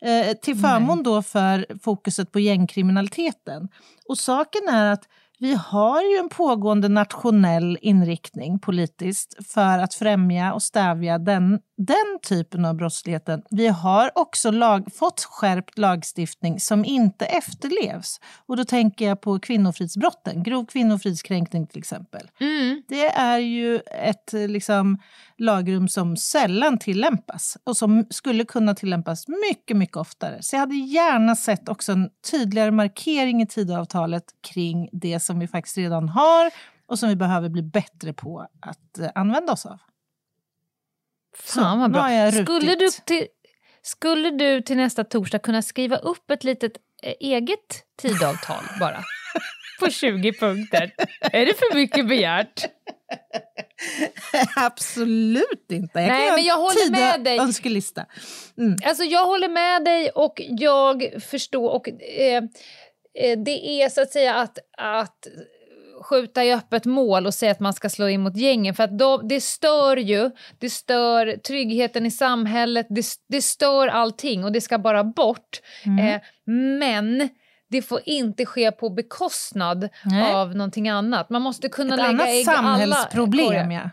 Eh, 0.00 0.36
till 0.36 0.56
förmån 0.56 1.02
då 1.02 1.22
för 1.22 1.66
fokuset 1.82 2.32
på 2.32 2.40
gängkriminaliteten. 2.40 3.68
Och 4.08 4.18
saken 4.18 4.68
är 4.68 4.92
att 4.92 5.04
vi 5.44 5.54
har 5.54 6.02
ju 6.02 6.18
en 6.18 6.28
pågående 6.28 6.88
nationell 6.88 7.78
inriktning 7.80 8.58
politiskt 8.58 9.46
för 9.52 9.78
att 9.78 9.94
främja 9.94 10.52
och 10.52 10.62
stävja 10.62 11.18
den, 11.18 11.60
den 11.76 12.18
typen 12.28 12.64
av 12.64 12.74
brottsligheten. 12.74 13.42
Vi 13.50 13.68
har 13.68 14.10
också 14.14 14.50
lag, 14.50 14.88
fått 14.94 15.20
skärpt 15.20 15.78
lagstiftning 15.78 16.60
som 16.60 16.84
inte 16.84 17.26
efterlevs. 17.26 18.20
Och 18.46 18.56
då 18.56 18.64
tänker 18.64 19.08
jag 19.08 19.20
på 19.20 19.38
kvinnofridsbrotten, 19.38 20.42
grov 20.42 20.66
kvinnofridskränkning 20.66 21.66
till 21.66 21.78
exempel. 21.78 22.28
Det 22.88 23.06
är 23.06 23.38
ju 23.38 23.80
ett 24.02 24.32
liksom, 24.32 24.98
lagrum 25.38 25.88
som 25.88 26.16
sällan 26.16 26.78
tillämpas 26.78 27.56
och 27.64 27.76
som 27.76 28.06
skulle 28.10 28.44
kunna 28.44 28.74
tillämpas 28.74 29.24
mycket, 29.28 29.76
mycket 29.76 29.96
oftare. 29.96 30.38
Så 30.40 30.56
jag 30.56 30.60
hade 30.60 30.74
gärna 30.74 31.36
sett 31.36 31.68
också 31.68 31.92
en 31.92 32.10
tydligare 32.30 32.70
markering 32.70 33.42
i 33.42 33.46
Tidöavtalet 33.46 34.24
kring 34.52 34.88
det 34.92 35.20
som 35.20 35.33
vi 35.38 35.46
faktiskt 35.46 35.78
redan 35.78 36.08
har 36.08 36.50
och 36.86 36.98
som 36.98 37.08
vi 37.08 37.16
behöver 37.16 37.48
bli 37.48 37.62
bättre 37.62 38.12
på 38.12 38.48
att 38.60 38.98
eh, 38.98 39.10
använda 39.14 39.52
oss 39.52 39.66
av. 39.66 39.78
Fan 41.36 41.80
vad 41.80 41.92
bra. 41.92 42.32
Skulle 42.32 42.74
du, 42.74 42.90
till, 42.90 43.26
skulle 43.82 44.30
du 44.30 44.62
till 44.62 44.76
nästa 44.76 45.04
torsdag 45.04 45.38
kunna 45.38 45.62
skriva 45.62 45.96
upp 45.96 46.30
ett 46.30 46.44
litet 46.44 46.72
eh, 47.02 47.14
eget 47.20 47.84
tidavtal 48.02 48.64
bara? 48.80 48.98
på 49.80 49.90
20 49.90 50.32
punkter. 50.32 50.90
Är 51.20 51.46
det 51.46 51.54
för 51.58 51.74
mycket 51.74 52.08
begärt? 52.08 52.64
Absolut 54.56 55.66
inte. 55.70 56.00
Jag 56.00 56.08
Nej, 56.08 56.32
men 56.32 56.44
jag 56.44 56.56
håller 56.56 56.90
med 56.90 57.24
dig. 57.24 57.38
önskelista. 57.38 58.06
Alltså 58.84 59.04
jag 59.04 59.24
håller 59.24 59.48
med 59.48 59.84
dig 59.84 60.10
och 60.10 60.34
jag 60.38 61.22
förstår 61.30 61.70
och 61.70 61.88
eh, 61.88 62.42
det 63.44 63.82
är 63.82 63.88
så 63.88 64.02
att 64.02 64.10
säga 64.10 64.34
att, 64.34 64.58
att 64.78 65.26
skjuta 66.02 66.44
i 66.44 66.52
öppet 66.54 66.84
mål 66.84 67.26
och 67.26 67.34
säga 67.34 67.52
att 67.52 67.60
man 67.60 67.72
ska 67.72 67.90
slå 67.90 68.08
in 68.08 68.20
mot 68.20 68.36
gängen 68.36 68.74
för 68.74 68.84
att 68.84 68.98
då, 68.98 69.18
det 69.18 69.40
stör 69.40 69.96
ju, 69.96 70.30
det 70.58 70.70
stör 70.70 71.36
tryggheten 71.36 72.06
i 72.06 72.10
samhället, 72.10 72.86
det, 72.90 73.06
det 73.28 73.42
stör 73.42 73.88
allting 73.88 74.44
och 74.44 74.52
det 74.52 74.60
ska 74.60 74.78
bara 74.78 75.04
bort. 75.04 75.60
Mm. 75.84 76.06
Eh, 76.06 76.20
men 76.70 77.28
det 77.70 77.82
får 77.82 78.00
inte 78.04 78.46
ske 78.46 78.72
på 78.72 78.90
bekostnad 78.90 79.88
Nej. 80.04 80.32
av 80.32 80.56
någonting 80.56 80.88
annat. 80.88 81.30
Man 81.30 81.42
måste 81.42 81.68
kunna 81.68 81.94
Ett 81.94 82.12
lägga 82.12 82.26
ägg 82.32 82.48
alla 82.48 82.56
samhällsproblem, 82.56 83.46
korgar. 83.46 83.70
ja. 83.70 83.90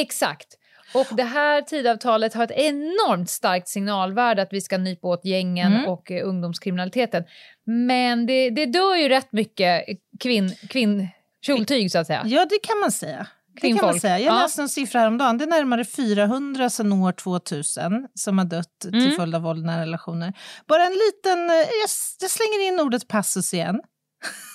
Exakt. 0.00 0.58
Och 0.94 1.06
det 1.16 1.22
här 1.24 1.62
tidavtalet 1.62 2.34
har 2.34 2.44
ett 2.44 2.50
enormt 2.50 3.30
starkt 3.30 3.68
signalvärde 3.68 4.42
att 4.42 4.52
vi 4.52 4.60
ska 4.60 4.78
nypa 4.78 5.08
åt 5.08 5.24
gängen 5.24 5.72
Mm. 5.72 5.88
och 5.88 6.10
eh, 6.10 6.28
ungdomskriminaliteten. 6.28 7.24
Men 7.66 8.26
det, 8.26 8.50
det 8.50 8.66
dör 8.66 8.94
ju 8.96 9.08
rätt 9.08 9.32
mycket 9.32 9.84
kvinn, 10.20 10.54
kvinn, 10.68 11.08
kjoltyg 11.46 11.90
så 11.92 11.98
att 11.98 12.06
säga. 12.06 12.22
Ja, 12.26 12.46
det 12.50 12.58
kan 12.62 12.78
man 12.80 12.92
säga. 12.92 13.26
Det 13.60 13.68
kan 13.72 13.86
man 13.86 14.00
säga. 14.00 14.18
Jag 14.18 14.34
Ja. 14.34 14.40
läste 14.42 14.62
en 14.62 14.68
siffra 14.68 15.00
häromdagen. 15.00 15.38
Det 15.38 15.44
är 15.44 15.48
närmare 15.48 15.84
400 15.84 16.70
sedan 16.70 16.92
år 16.92 17.12
2000 17.12 18.08
som 18.14 18.38
har 18.38 18.44
dött 18.44 18.78
till 18.80 18.94
Mm. 19.04 19.16
följd 19.16 19.34
av 19.34 19.42
våld 19.42 19.62
i 19.64 19.66
nära 19.66 19.82
relationer. 19.82 20.32
Bara 20.68 20.84
en 20.86 20.92
liten... 20.92 21.50
eh, 21.50 21.56
Jag, 21.56 21.90
jag 22.20 22.30
slänger 22.30 22.66
in 22.68 22.80
ordet 22.80 23.08
passus 23.08 23.54
igen. 23.54 23.80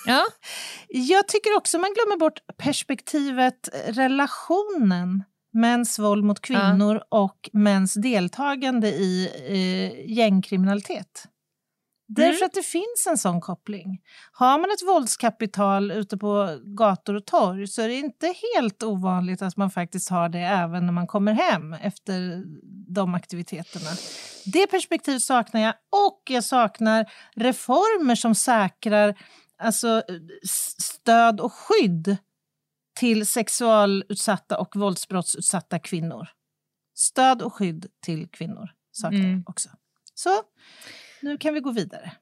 Ja. 0.06 0.24
Jag 0.88 1.28
tycker 1.28 1.56
också 1.56 1.78
man 1.78 1.90
glömmer 1.94 2.16
bort 2.16 2.38
perspektivet 2.56 3.68
eh, 3.74 3.92
relationen 3.92 5.24
mäns 5.52 5.98
våld 5.98 6.24
mot 6.24 6.40
kvinnor 6.40 7.02
och 7.08 7.50
mäns 7.52 7.94
deltagande 7.94 8.88
i 8.88 9.28
eh, 9.48 10.10
gängkriminalitet. 10.16 11.24
Därför 12.08 12.36
Mm. 12.36 12.46
att 12.46 12.52
det 12.54 12.62
finns 12.62 13.06
en 13.10 13.18
sån 13.18 13.40
koppling. 13.40 14.00
Har 14.32 14.58
man 14.58 14.70
ett 14.70 14.88
våldskapital 14.88 15.90
ute 15.90 16.16
på 16.16 16.58
gator 16.64 17.14
och 17.14 17.26
torg 17.26 17.66
så 17.66 17.82
är 17.82 17.88
det 17.88 17.94
inte 17.94 18.34
helt 18.54 18.82
ovanligt 18.82 19.42
att 19.42 19.56
man 19.56 19.70
faktiskt 19.70 20.08
har 20.10 20.28
det 20.28 20.38
även 20.38 20.86
när 20.86 20.92
man 20.92 21.06
kommer 21.06 21.32
hem 21.32 21.72
efter 21.72 22.44
de 22.94 23.14
aktiviteterna. 23.14 23.90
Det 24.44 24.66
perspektivet 24.66 25.22
saknar 25.22 25.60
jag 25.60 25.74
och 26.06 26.22
jag 26.28 26.44
saknar 26.44 27.06
reformer 27.36 28.14
som 28.14 28.34
säkrar 28.34 29.14
alltså, 29.58 30.02
stöd 30.78 31.40
och 31.40 31.52
skydd 31.52 32.16
till 33.00 33.26
sexualutsatta 33.26 34.58
och 34.58 34.76
våldsbrottsutsatta 34.76 35.78
kvinnor. 35.78 36.28
Stöd 36.94 37.42
och 37.42 37.54
skydd 37.54 37.86
till 38.04 38.28
kvinnor 38.28 38.68
saknar 38.92 39.20
Mm. 39.20 39.44
också. 39.46 39.68
Så, 40.14 40.42
nu 41.22 41.38
kan 41.38 41.54
vi 41.54 41.60
gå 41.60 41.72
vidare. 41.72 42.12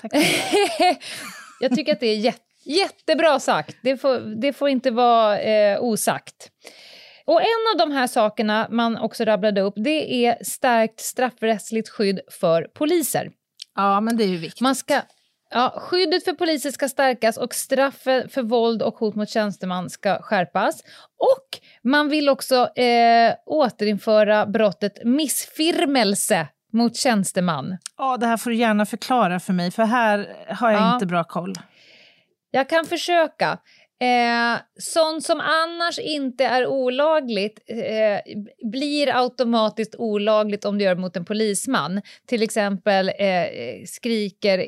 Tack. 0.00 0.12
Jag 1.60 1.74
tycker 1.76 1.92
att 1.92 2.00
det 2.00 2.06
är 2.06 2.16
jätte, 2.16 2.42
jättebra 2.64 3.40
sagt. 3.40 3.76
Det 3.82 3.96
får, 3.96 4.40
det 4.40 4.52
får 4.52 4.68
inte 4.68 4.90
vara 4.90 5.38
eh, 5.40 5.80
osagt. 5.82 6.50
Och 7.26 7.40
en 7.40 7.46
av 7.74 7.78
de 7.88 7.94
här 7.94 8.06
sakerna 8.06 8.68
man 8.70 8.96
också 8.98 9.24
rabblade 9.24 9.60
upp 9.60 9.74
det 9.76 10.26
är 10.26 10.44
stärkt 10.44 11.00
straffrättsligt 11.00 11.88
skydd 11.88 12.20
för 12.40 12.62
poliser. 12.62 13.30
Ja, 13.74 14.00
men 14.00 14.16
det 14.16 14.24
är 14.24 14.28
ju 14.28 14.36
viktigt. 14.36 14.60
Man 14.60 14.76
ska, 14.76 15.02
ja, 15.50 15.74
skyddet 15.78 16.24
för 16.24 16.32
poliser 16.32 16.70
ska 16.70 16.88
stärkas 16.88 17.36
och 17.36 17.54
straffet 17.54 18.32
för 18.34 18.42
våld 18.42 18.82
och 18.82 18.94
hot 18.94 19.14
mot 19.14 19.28
tjänsteman 19.28 19.90
ska 19.90 20.22
skärpas. 20.22 20.80
Och 21.18 21.58
man 21.90 22.08
vill 22.08 22.28
också 22.28 22.54
eh, 22.78 23.34
återinföra 23.46 24.46
brottet 24.46 24.92
missfirmelse 25.04 26.46
mot 26.72 26.96
tjänsteman. 26.96 27.78
Ja, 27.98 28.16
det 28.16 28.26
här 28.26 28.36
får 28.36 28.50
du 28.50 28.56
gärna 28.56 28.86
förklara 28.86 29.40
för 29.40 29.52
mig, 29.52 29.70
för 29.70 29.82
här 29.82 30.36
har 30.48 30.70
jag 30.70 30.80
Ja. 30.82 30.94
inte 30.94 31.06
bra 31.06 31.24
koll. 31.24 31.54
Jag 32.50 32.68
kan 32.68 32.84
försöka. 32.84 33.58
Eh, 34.02 34.60
sånt 34.78 35.24
som 35.24 35.40
annars 35.40 35.98
inte 35.98 36.44
är 36.44 36.66
olagligt 36.66 37.60
eh, 37.66 38.34
blir 38.70 39.16
automatiskt 39.22 39.94
olagligt 39.98 40.64
om 40.64 40.78
du 40.78 40.84
gör 40.84 40.94
det 40.94 41.00
mot 41.00 41.16
en 41.16 41.24
polisman. 41.24 42.02
Till 42.26 42.42
exempel 42.42 43.08
eh, 43.08 43.84
skriker 43.86 44.66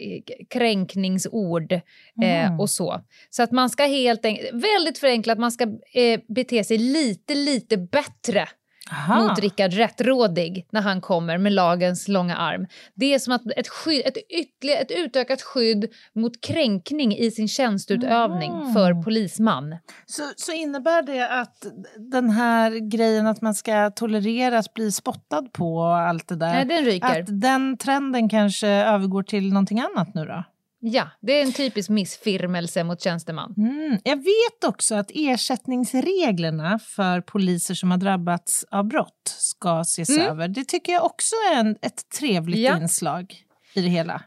kränkningsord 0.51 1.81
Mm. 2.23 2.61
och 2.61 2.71
så. 2.71 3.01
Så 3.31 3.42
att 3.42 3.53
man 3.53 3.71
ska 3.71 3.85
helt 3.85 4.25
enkelt, 4.25 4.51
väldigt 4.53 4.99
förenklat, 4.99 5.38
man 5.38 5.53
ska 5.53 5.64
eh, 5.95 6.21
bete 6.29 6.64
sig 6.64 6.79
lite, 6.79 7.35
lite 7.35 7.77
bättre 7.77 8.49
Aha. 8.90 9.23
mot 9.29 9.38
Rickard 9.38 9.73
Rättrådig 9.73 10.66
när 10.73 10.81
han 10.81 11.01
kommer 11.01 11.38
med 11.38 11.53
lagens 11.53 12.09
långa 12.09 12.37
arm. 12.37 12.66
Det 12.95 13.14
är 13.14 13.18
som 13.18 13.33
att 13.33 13.42
ett, 13.57 13.68
skydd, 13.68 14.03
ett, 14.07 14.16
ytterligare, 14.29 14.81
ett 14.81 14.90
utökat 14.90 15.42
skydd 15.42 15.85
mot 16.14 16.40
kränkning 16.40 17.16
i 17.16 17.31
sin 17.31 17.49
tjänstutövning 17.49 18.53
Mm. 18.53 18.75
för 18.75 19.03
polisman. 19.03 19.77
Så, 20.07 20.23
så 20.37 20.53
innebär 20.53 21.03
det 21.03 21.29
att 21.40 21.66
den 21.97 22.31
här 22.31 22.90
grejen 22.90 23.27
att 23.27 23.40
man 23.42 23.55
ska 23.55 23.90
tolerera 23.90 24.59
att 24.59 24.75
bli 24.75 24.92
spottad 24.92 25.42
på 25.53 25.77
och 25.77 25.97
allt 25.99 26.29
det 26.29 26.37
där, 26.37 26.53
Nej, 26.53 26.64
den 26.64 26.85
ryker. 26.85 27.21
att 27.21 27.40
den 27.40 27.77
trenden 27.79 28.29
kanske 28.29 28.68
övergår 28.68 29.23
till 29.23 29.49
någonting 29.53 29.81
annat 29.81 30.14
nu 30.14 30.25
då? 30.25 30.45
Ja, 30.85 31.09
det 31.21 31.33
är 31.33 31.42
en 31.42 31.53
typisk 31.53 31.88
missfirmelse 31.90 32.85
mot 32.85 33.01
tjänsteman. 33.01 33.55
Mm. 33.59 33.99
Jag 34.05 34.16
vet 34.16 34.64
också 34.66 34.95
att 34.95 35.11
ersättningsreglerna 35.14 36.79
för 36.79 37.21
poliser 37.21 37.75
som 37.75 37.90
har 37.90 37.99
drabbats 37.99 38.64
av 38.71 38.85
brott 38.85 39.23
ska 39.38 39.81
ses 39.81 40.11
Mm. 40.11 40.23
över. 40.27 40.49
Det 40.49 40.64
tycker 40.64 40.92
jag 40.92 41.05
också 41.05 41.35
är 41.55 41.61
en, 41.61 41.77
ett 41.83 42.09
trevligt 42.18 42.59
Ja. 42.61 42.77
inslag 42.79 43.35
i 43.75 43.81
det 43.83 43.88
hela. 43.88 44.23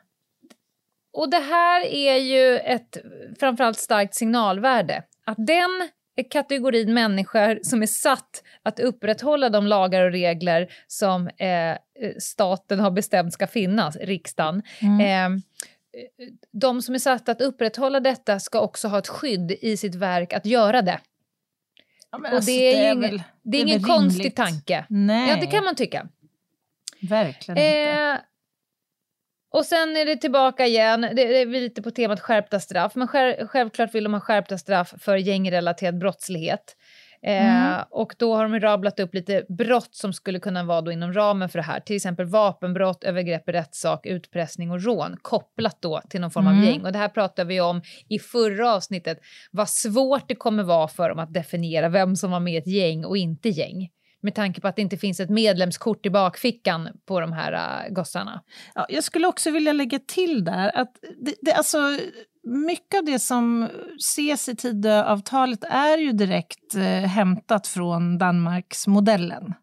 Och 1.13 1.30
det 1.30 1.39
här 1.39 1.86
är 1.86 2.15
ju 2.15 2.58
ett 2.60 2.98
framförallt 3.39 3.80
starkt 3.80 4.15
signalvärde. 4.15 5.04
Att 5.26 5.38
den 5.48 5.89
kategorin 6.32 6.94
människor 6.94 7.60
som 7.63 7.82
är 7.82 7.88
satt 7.88 8.44
att 8.63 8.80
upprätthålla 8.80 9.50
de 9.50 9.68
lagar 9.68 10.06
och 10.06 10.12
regler 10.12 10.68
som 10.88 11.28
eh, 11.28 11.78
staten 12.20 12.80
har 12.80 12.91
bestämt 12.91 13.34
ska 13.34 13.48
finnas, 13.48 13.96
riksdagen, 13.96 14.62
Mm. 14.82 15.36
eh, 15.36 15.41
de 16.51 16.81
som 16.81 16.95
är 16.95 16.99
satta 16.99 17.31
att 17.31 17.41
upprätthålla 17.41 17.99
detta 17.99 18.39
ska 18.39 18.60
också 18.60 18.88
ha 18.88 18.99
ett 18.99 19.08
skydd 19.08 19.51
i 19.51 19.77
sitt 19.77 19.95
verk 19.95 20.34
att 20.34 20.45
göra 20.45 20.81
det. 20.81 20.99
Ja, 22.12 22.17
och 22.17 22.25
alltså, 22.25 22.51
det 22.51 22.73
är 22.73 22.86
ju 22.86 22.91
ingen- 22.91 23.01
väl- 23.01 23.23
Det 23.43 23.58
är, 23.58 23.62
ingen 23.62 23.84
konstig 23.84 24.36
tanke. 24.36 24.86
Nej, 24.89 25.29
Ja, 25.29 25.36
det 25.41 25.47
kan 25.47 25.63
man 25.63 25.75
tycka. 25.75 26.08
verkligen 27.01 27.58
inte. 27.58 27.91
Eh, 27.91 28.17
och 29.53 29.65
sen 29.65 29.97
är 29.97 30.05
det 30.05 30.15
tillbaka 30.17 30.65
igen, 30.65 31.01
det, 31.01 31.13
det 31.13 31.38
är 31.41 31.45
lite 31.45 31.81
på 31.81 31.91
temat 31.91 32.19
skärpta 32.19 32.60
straff, 32.60 32.95
men 32.95 33.08
själv, 33.08 33.47
självklart 33.47 33.95
vill 33.95 34.03
de 34.03 34.13
ha 34.13 34.19
skärpta 34.21 34.58
straff 34.58 34.93
för 34.99 35.17
gängrelaterad 35.17 35.97
brottslighet. 35.99 36.75
Eh, 37.25 37.45
Mm. 37.45 37.83
Och 37.89 38.15
då 38.17 38.35
har 38.35 38.43
de 38.49 38.59
rabblat 38.59 38.99
upp 38.99 39.13
lite 39.13 39.45
brott 39.49 39.95
som 39.95 40.13
skulle 40.13 40.39
kunna 40.39 40.63
vara 40.63 40.81
då 40.81 40.91
inom 40.91 41.13
ramen 41.13 41.49
för 41.49 41.59
det 41.59 41.63
här. 41.63 41.79
Till 41.79 41.95
exempel 41.95 42.25
vapenbrott, 42.25 43.03
övergrepp 43.03 43.49
i 43.49 43.51
rättssak, 43.51 44.05
utpressning 44.05 44.71
och 44.71 44.81
rån 44.83 45.17
kopplat 45.21 45.77
då 45.81 46.01
till 46.09 46.21
någon 46.21 46.31
form 46.31 46.47
av 46.47 46.53
Mm. 46.53 46.65
gäng. 46.65 46.85
Och 46.85 46.91
det 46.91 46.97
här 46.97 47.07
pratade 47.09 47.47
vi 47.47 47.61
om 47.61 47.81
i 48.09 48.19
förra 48.19 48.73
avsnittet, 48.73 49.19
vad 49.51 49.69
svårt 49.69 50.27
det 50.27 50.35
kommer 50.35 50.63
vara 50.63 50.88
för 50.88 51.09
dem 51.09 51.19
att 51.19 51.33
definiera 51.33 51.89
vem 51.89 52.15
som 52.15 52.31
var 52.31 52.39
med 52.39 52.53
i 52.53 52.57
ett 52.57 52.67
gäng 52.67 53.05
och 53.05 53.17
inte 53.17 53.49
gäng. 53.49 53.89
Med 54.21 54.35
tanke 54.35 54.61
på 54.61 54.67
att 54.67 54.75
det 54.75 54.81
inte 54.81 54.97
finns 54.97 55.19
ett 55.19 55.29
medlemskort 55.29 56.05
i 56.05 56.09
bakfickan 56.09 56.89
på 57.07 57.19
de 57.19 57.33
här 57.33 57.53
uh, 57.88 57.93
gossarna. 57.93 58.41
Ja, 58.75 58.85
jag 58.89 59.03
skulle 59.03 59.27
också 59.27 59.51
vilja 59.51 59.73
lägga 59.73 59.99
till 59.99 60.43
där 60.43 60.71
att 60.77 60.91
det, 61.25 61.35
det, 61.41 61.53
alltså, 61.53 61.77
mycket 62.45 62.97
av 62.99 63.05
det 63.05 63.19
som 63.19 63.69
ses 63.99 64.49
i 64.49 64.55
Tidöavtalet 64.55 65.63
är 65.63 65.97
ju 65.97 66.12
direkt 66.12 66.75
eh, 66.75 66.81
hämtat 66.84 67.67
från 67.67 68.17
Danmarksmodellen. 68.17 69.53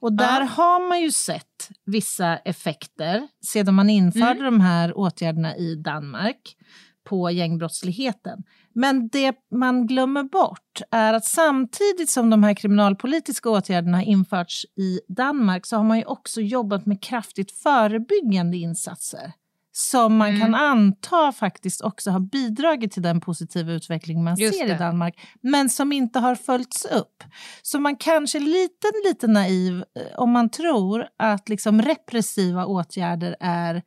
Och 0.00 0.12
där 0.12 0.40
Ja. 0.40 0.46
har 0.46 0.88
man 0.88 1.00
ju 1.00 1.12
sett 1.12 1.68
vissa 1.86 2.36
effekter 2.36 3.28
sedan 3.46 3.74
man 3.74 3.90
införde 3.90 4.30
Mm. 4.40 4.44
de 4.44 4.60
här 4.60 4.98
åtgärderna 4.98 5.56
i 5.56 5.74
Danmark 5.74 6.56
på 7.04 7.30
gängbrottsligheten. 7.30 8.42
Men 8.74 9.08
det 9.08 9.34
man 9.54 9.86
glömmer 9.86 10.22
bort 10.22 10.80
är 10.90 11.12
att 11.14 11.24
samtidigt 11.24 12.10
som 12.10 12.30
de 12.30 12.42
här 12.42 12.54
kriminalpolitiska 12.54 13.50
åtgärderna 13.50 13.96
har 13.96 14.04
införts 14.04 14.64
i 14.64 15.00
Danmark 15.08 15.66
så 15.66 15.76
har 15.76 15.84
man 15.84 15.98
ju 15.98 16.04
också 16.04 16.40
jobbat 16.40 16.86
med 16.86 17.02
kraftigt 17.02 17.52
förebyggande 17.52 18.56
insatser 18.56 19.32
som 19.72 20.16
man 20.16 20.28
Mm. 20.28 20.40
kan 20.40 20.54
anta 20.54 21.32
faktiskt 21.32 21.80
också 21.80 22.10
har 22.10 22.20
bidragit 22.20 22.92
till 22.92 23.02
den 23.02 23.20
positiva 23.20 23.72
utveckling 23.72 24.24
man 24.24 24.36
Just 24.36 24.58
ser 24.58 24.66
det. 24.68 24.74
i 24.74 24.78
Danmark, 24.78 25.20
men 25.40 25.70
som 25.70 25.92
inte 25.92 26.18
har 26.18 26.34
följts 26.34 26.84
upp. 26.84 27.24
Så 27.62 27.78
man 27.80 27.96
kanske 27.96 28.38
är 28.38 28.40
lite, 28.40 28.86
lite 29.08 29.26
naiv 29.26 29.76
eh, 29.96 30.18
om 30.18 30.30
man 30.30 30.50
tror 30.50 31.06
att 31.18 31.48
liksom 31.48 31.82
repressiva 31.82 32.66
åtgärder 32.66 33.36
är 33.40 33.82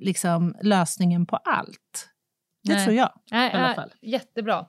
liksom 0.00 0.54
lösningen 0.62 1.26
på 1.26 1.36
allt. 1.36 2.08
Det 2.64 2.74
Nej. 2.74 2.84
tror 2.84 2.96
jag 2.96 3.12
Nej, 3.30 3.50
i 3.50 3.54
alla 3.54 3.66
nej, 3.66 3.74
fall. 3.76 3.92
Jättebra. 4.02 4.66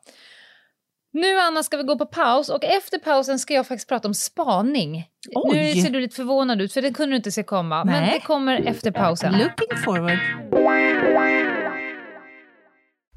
Nu 1.14 1.40
Anna 1.40 1.64
ska 1.64 1.78
vi 1.78 1.84
gå 1.84 1.98
på 1.98 2.06
paus 2.06 2.50
och 2.50 2.64
efter 2.64 3.00
pausen 3.00 3.40
ska 3.40 3.54
jag 3.54 3.68
faktiskt 3.68 3.90
prata 3.90 4.08
om 4.08 4.14
spaning. 4.14 5.08
Oj. 5.36 5.58
Nu 5.76 5.82
ser 5.82 5.90
du 5.90 6.00
lite 6.00 6.16
förvånad 6.16 6.62
ut 6.62 6.74
för 6.74 6.82
det 6.82 6.94
kunde 6.94 7.14
du 7.14 7.18
inte 7.18 7.32
se 7.32 7.44
komma. 7.44 7.84
Men 7.86 8.04
Nej. 8.04 8.14
det 8.14 8.26
kommer 8.26 8.68
efter 8.68 8.92
pausen. 8.92 9.32
Looking 9.32 9.78
forward. 9.86 10.20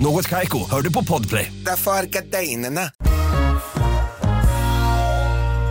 Något 0.00 0.28
Kaiko, 0.28 0.70
hör 0.70 0.82
du 0.82 0.92
på 0.92 1.04
Podplay. 1.04 1.52
Därför 1.66 1.90
är 1.90 2.04
gardinerna. 2.04 2.80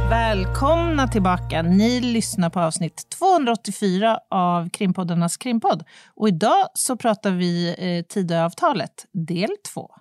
Välkomna 0.10 1.08
tillbaka. 1.08 1.62
Ni 1.62 2.00
lyssnar 2.00 2.50
på 2.50 2.60
avsnitt 2.60 3.10
284 3.20 4.20
av 4.30 4.70
Krimpoddarnas 4.70 5.38
krimpodd. 5.38 5.84
Och 6.16 6.28
idag 6.28 6.68
så 6.74 6.98
pratar 6.98 7.32
vi 7.32 7.76
eh, 7.78 8.06
Tidöavtalet, 8.14 9.06
del 9.28 9.50
2. 9.74 9.92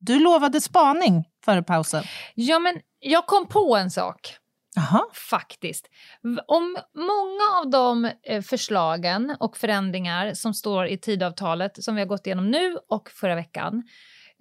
Du 0.00 0.18
lovade 0.18 0.60
spaning 0.60 1.24
före 1.44 1.62
pausen. 1.62 2.04
Ja, 2.34 2.58
men 2.58 2.74
jag 3.00 3.26
kom 3.26 3.46
på 3.46 3.76
en 3.76 3.90
sak. 3.90 4.36
Jaha. 4.74 5.02
Faktiskt. 5.30 5.88
Om 6.46 6.76
många 6.94 7.58
av 7.60 7.70
de 7.70 8.10
eh, 8.22 8.42
förslagen 8.42 9.36
och 9.40 9.56
förändringar 9.56 10.34
som 10.34 10.54
står 10.54 10.86
i 10.86 10.98
tidavtalet 10.98 11.84
som 11.84 11.94
vi 11.94 12.00
har 12.00 12.08
gått 12.08 12.26
igenom 12.26 12.50
nu 12.50 12.78
och 12.88 13.10
förra 13.10 13.34
veckan 13.34 13.82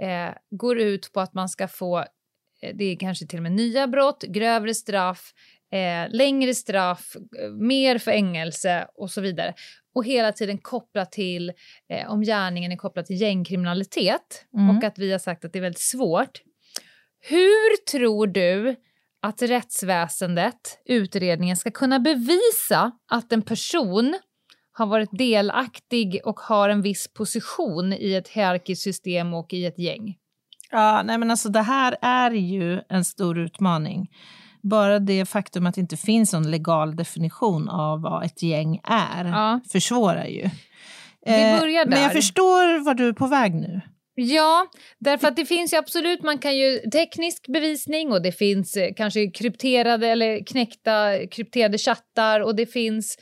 eh, 0.01 0.33
går 0.51 0.79
ut 0.79 1.13
på 1.13 1.21
att 1.21 1.33
man 1.33 1.49
ska 1.49 1.67
få, 1.67 1.99
eh, 1.99 2.75
det 2.75 2.83
är 2.83 2.95
kanske 2.99 3.27
till 3.27 3.39
och 3.39 3.43
med 3.43 3.51
nya 3.51 3.87
brott, 3.87 4.23
grövre 4.23 4.73
straff, 4.73 5.33
eh, 5.71 6.15
längre 6.17 6.55
straff, 6.55 7.15
eh, 7.43 7.49
mer 7.49 7.97
fängelse 7.97 8.87
och 8.95 9.11
så 9.11 9.21
vidare. 9.21 9.53
Och 9.95 10.05
hela 10.05 10.31
tiden 10.31 10.57
kopplat 10.57 11.11
till, 11.11 11.53
eh, 11.89 12.11
om 12.11 12.21
gärningen 12.21 12.71
är 12.71 12.77
kopplad 12.77 13.05
till 13.05 13.21
gängkriminalitet 13.21 14.45
Mm. 14.53 14.77
och 14.77 14.83
att 14.83 14.97
vi 14.97 15.11
har 15.11 15.19
sagt 15.19 15.45
att 15.45 15.53
det 15.53 15.59
är 15.59 15.63
väldigt 15.63 15.81
svårt. 15.81 16.41
Hur 17.21 17.85
tror 17.85 18.27
du 18.27 18.75
att 19.21 19.41
rättsväsendet, 19.41 20.79
utredningen, 20.85 21.57
ska 21.57 21.71
kunna 21.71 21.99
bevisa 21.99 22.91
att 23.11 23.31
en 23.31 23.41
person 23.41 24.15
har 24.71 24.85
varit 24.85 25.09
delaktig 25.11 26.21
och 26.25 26.39
har 26.39 26.69
en 26.69 26.81
viss 26.81 27.13
position 27.13 27.93
i 27.93 28.13
ett 28.13 28.27
hierarkiskt 28.27 28.83
system 28.83 29.33
och 29.33 29.53
i 29.53 29.65
ett 29.65 29.79
gäng? 29.79 30.15
Ja, 30.71 31.01
nej 31.05 31.17
men 31.17 31.31
alltså 31.31 31.49
det 31.49 31.61
här 31.61 31.97
är 32.01 32.31
ju 32.31 32.81
en 32.89 33.05
stor 33.05 33.39
utmaning. 33.39 34.07
Bara 34.63 34.99
det 34.99 35.25
faktum 35.25 35.65
att 35.67 35.75
det 35.75 35.81
inte 35.81 35.97
finns 35.97 36.33
någon 36.33 36.51
legal 36.51 36.95
definition 36.95 37.69
av 37.69 38.01
vad 38.01 38.23
ett 38.25 38.43
gäng 38.43 38.79
är 38.83 39.25
Ja. 39.25 39.59
försvårar 39.71 40.25
ju. 40.25 40.49
Vi 41.25 41.51
Eh, 41.51 41.59
börjar 41.59 41.85
Men 41.85 41.99
jag 42.01 42.09
där. 42.09 42.15
förstår 42.15 42.83
var 42.85 42.93
du 42.93 43.07
är 43.07 43.13
på 43.13 43.27
väg 43.27 43.55
nu. 43.55 43.81
Ja, 44.21 44.67
därför 44.99 45.27
att 45.27 45.35
det 45.35 45.45
finns 45.45 45.73
ju 45.73 45.77
absolut, 45.77 46.23
man 46.23 46.37
kan 46.37 46.57
ju 46.57 46.79
teknisk 46.79 47.47
bevisning 47.47 48.11
och 48.11 48.21
det 48.21 48.31
finns 48.31 48.77
eh, 48.77 48.93
kanske 48.97 49.31
krypterade 49.31 50.07
eller 50.07 50.45
knäckta 50.45 51.27
krypterade 51.27 51.77
chattar 51.77 52.39
och 52.39 52.55
det 52.55 52.65
finns 52.65 53.17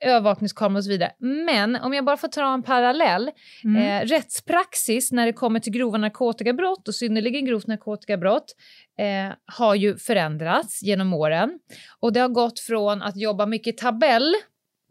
övervakningskameror 0.00 0.78
och 0.78 0.84
så 0.84 0.90
vidare. 0.90 1.12
Men 1.18 1.76
om 1.76 1.94
jag 1.94 2.04
bara 2.04 2.16
får 2.16 2.28
dra 2.28 2.54
en 2.54 2.62
parallell, 2.62 3.30
eh, 3.78 4.06
rättspraxis 4.06 5.12
när 5.12 5.26
det 5.26 5.32
kommer 5.32 5.60
till 5.60 5.72
grova 5.72 5.98
narkotikabrott 5.98 6.88
och 6.88 6.94
synnerligen 6.94 7.46
grovt 7.46 7.66
narkotikabrott 7.66 8.54
eh, 8.98 9.34
har 9.56 9.74
ju 9.74 9.96
förändrats 9.96 10.82
genom 10.82 11.14
åren 11.14 11.58
och 12.00 12.12
det 12.12 12.20
har 12.20 12.28
gått 12.28 12.60
från 12.60 13.02
att 13.02 13.16
jobba 13.16 13.46
mycket 13.46 13.78
tabell 13.78 14.34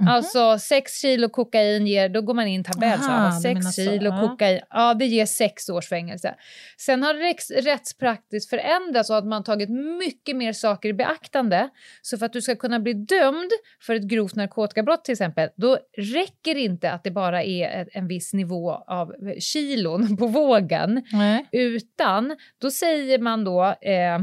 Alltså 0.08 0.60
sex 0.60 1.02
kilo 1.02 1.30
kokain 1.30 1.88
ger, 1.88 2.10
då 2.10 2.22
går 2.22 2.34
man 2.34 2.48
in 2.48 2.64
tabell. 2.64 3.00
så, 3.00 3.10
Aha, 3.10 3.26
ja, 3.26 3.36
du 3.36 3.42
sex 3.42 3.54
menar 3.54 3.72
så, 3.72 3.82
kilo 3.82 4.10
ja. 4.10 4.28
kokain, 4.28 4.60
ja 4.70 4.94
det 4.94 5.06
ger 5.06 5.26
sex 5.26 5.70
års 5.70 5.90
fängelse. 5.90 6.36
Sen 6.78 7.04
har 7.04 7.14
rätts, 7.14 7.52
rättspraktiskt 7.52 8.50
förändrats 8.50 9.10
och 9.10 9.18
att 9.18 9.26
man 9.26 9.44
tagit 9.44 9.70
mycket 10.00 10.36
mer 10.36 10.54
saker 10.54 10.90
i 10.90 10.94
beaktande. 10.94 11.70
Så 12.02 12.18
för 12.18 12.26
att 12.26 12.34
du 12.34 12.42
ska 12.42 12.56
kunna 12.56 12.80
bli 12.80 12.94
dömd 12.94 13.52
för 13.82 13.96
ett 13.96 14.04
grovt 14.04 14.36
narkotikabrott 14.36 15.06
till 15.06 15.12
exempel, 15.12 15.50
då 15.56 15.78
räcker 15.98 16.56
det 16.56 16.62
inte 16.62 16.92
att 16.92 17.04
det 17.04 17.12
bara 17.12 17.44
är 17.44 17.90
en 17.92 18.08
viss 18.08 18.34
nivå 18.34 18.72
av 18.72 19.14
kilon 19.40 20.18
på 20.18 20.28
vågen. 20.28 21.04
Nej. 21.12 21.46
Utan 21.52 22.36
då 22.62 22.72
säger 22.72 23.20
man 23.20 23.44
då 23.44 23.64
eh, 23.66 24.20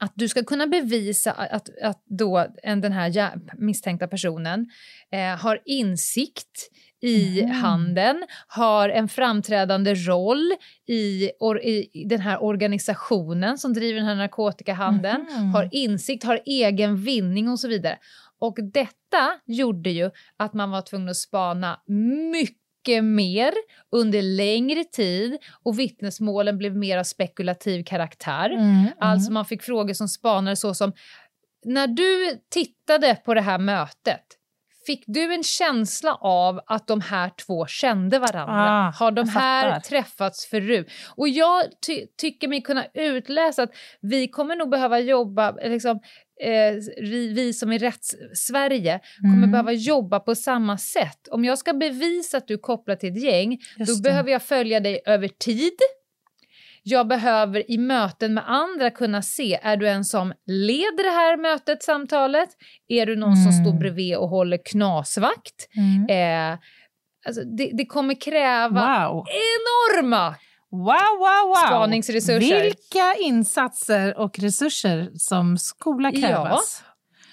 att 0.00 0.12
du 0.14 0.28
ska 0.28 0.44
kunna 0.44 0.66
bevisa 0.66 1.32
att, 1.32 1.68
att 1.82 2.02
då 2.06 2.46
en, 2.62 2.80
den 2.80 2.92
här 2.92 3.32
misstänkta 3.58 4.08
personen 4.08 4.66
eh, 5.12 5.38
har 5.38 5.60
insikt 5.64 6.70
i 7.02 7.42
Mhm. 7.42 7.50
handeln, 7.50 8.24
har 8.48 8.88
en 8.88 9.08
framträdande 9.08 9.94
roll 9.94 10.52
i, 10.88 11.30
or, 11.40 11.60
i 11.60 12.04
den 12.08 12.20
här 12.20 12.42
organisationen 12.42 13.58
som 13.58 13.74
driver 13.74 13.98
den 13.98 14.08
här 14.08 14.14
narkotikahandeln, 14.16 15.26
Mhm. 15.36 15.54
har 15.54 15.68
insikt, 15.72 16.24
har 16.24 16.40
egen 16.46 16.96
vinning 16.96 17.48
och 17.48 17.60
så 17.60 17.68
vidare. 17.68 17.98
Och 18.38 18.56
detta 18.72 19.30
gjorde 19.46 19.90
ju 19.90 20.10
att 20.36 20.54
man 20.54 20.70
var 20.70 20.82
tvungen 20.82 21.08
att 21.08 21.16
spana 21.16 21.80
mycket 22.32 22.56
mer 22.88 23.52
under 23.92 24.22
längre 24.22 24.84
tid 24.84 25.38
och 25.62 25.78
vittnesmålen 25.78 26.58
blev 26.58 26.76
mer 26.76 26.98
av 26.98 27.04
spekulativ 27.04 27.84
karaktär. 27.84 28.50
Mm, 28.50 28.86
Alltså 28.98 29.32
man 29.32 29.44
fick 29.44 29.62
frågor 29.62 29.94
som 29.94 30.08
spanare 30.08 30.56
så 30.56 30.74
som 30.74 30.92
när 31.64 31.86
du 31.86 32.40
tittade 32.50 33.14
på 33.24 33.34
det 33.34 33.40
här 33.40 33.58
mötet 33.58 34.20
Fick 34.86 35.04
du 35.06 35.34
en 35.34 35.42
känsla 35.42 36.14
av 36.14 36.60
att 36.66 36.86
de 36.86 37.00
här 37.00 37.30
två 37.46 37.66
kände 37.66 38.18
varandra? 38.18 38.70
Ah, 38.88 38.90
Har 39.04 39.10
de 39.10 39.28
här 39.28 39.80
träffats 39.80 40.46
förut? 40.46 40.90
Och 41.16 41.28
jag 41.28 41.62
ty- 41.86 42.06
tycker 42.20 42.48
mig 42.48 42.62
kunna 42.62 42.86
utläsa 42.94 43.62
att 43.62 43.70
vi 44.00 44.28
kommer 44.28 44.56
nog 44.56 44.70
behöva 44.70 44.98
jobba, 45.00 45.50
liksom, 45.50 46.00
eh, 46.42 46.74
vi, 47.02 47.32
vi 47.32 47.52
som 47.52 47.72
är 47.72 47.78
rätts-Sverige 47.78 49.00
kommer 49.20 49.36
Mm. 49.36 49.50
behöva 49.50 49.72
jobba 49.72 50.20
på 50.20 50.34
samma 50.34 50.78
sätt. 50.78 51.28
Om 51.30 51.44
jag 51.44 51.58
ska 51.58 51.72
bevisa 51.72 52.36
att 52.36 52.46
du 52.48 52.54
är 52.54 52.58
kopplad 52.58 53.00
till 53.00 53.12
ett 53.12 53.22
gäng, 53.22 53.58
Just 53.78 53.90
då 53.92 53.96
det. 53.96 54.02
behöver 54.10 54.30
jag 54.32 54.42
följa 54.42 54.80
dig 54.80 55.00
över 55.06 55.28
tid. 55.28 55.72
Jag 56.82 57.08
behöver 57.08 57.70
i 57.70 57.78
möten 57.78 58.34
med 58.34 58.44
andra 58.50 58.90
kunna 58.90 59.22
se, 59.22 59.58
är 59.62 59.76
du 59.76 59.88
en 59.88 60.04
som 60.04 60.32
leder 60.46 61.02
det 61.04 61.10
här 61.10 61.36
mötet, 61.36 61.82
samtalet? 61.82 62.48
Är 62.88 63.06
du 63.06 63.16
någon 63.16 63.36
som 63.36 63.52
Mm. 63.52 63.64
står 63.64 63.78
bredvid 63.78 64.16
och 64.16 64.28
håller 64.28 64.58
knasvakt? 64.64 65.68
Mm. 65.76 66.52
Eh, 66.52 66.58
alltså 67.26 67.42
det, 67.44 67.70
det 67.72 67.86
kommer 67.86 68.20
kräva 68.20 69.08
Wow. 69.08 69.24
enorma 69.28 70.34
Wow, 70.70 70.80
wow, 71.18 71.48
wow! 71.48 71.54
Spaningsresurser. 71.66 72.62
Vilka 72.62 73.14
insatser 73.20 74.18
och 74.18 74.38
resurser 74.38 75.10
som 75.18 75.58
skola 75.58 76.10
Ja. 76.14 76.20
krävas. 76.20 76.82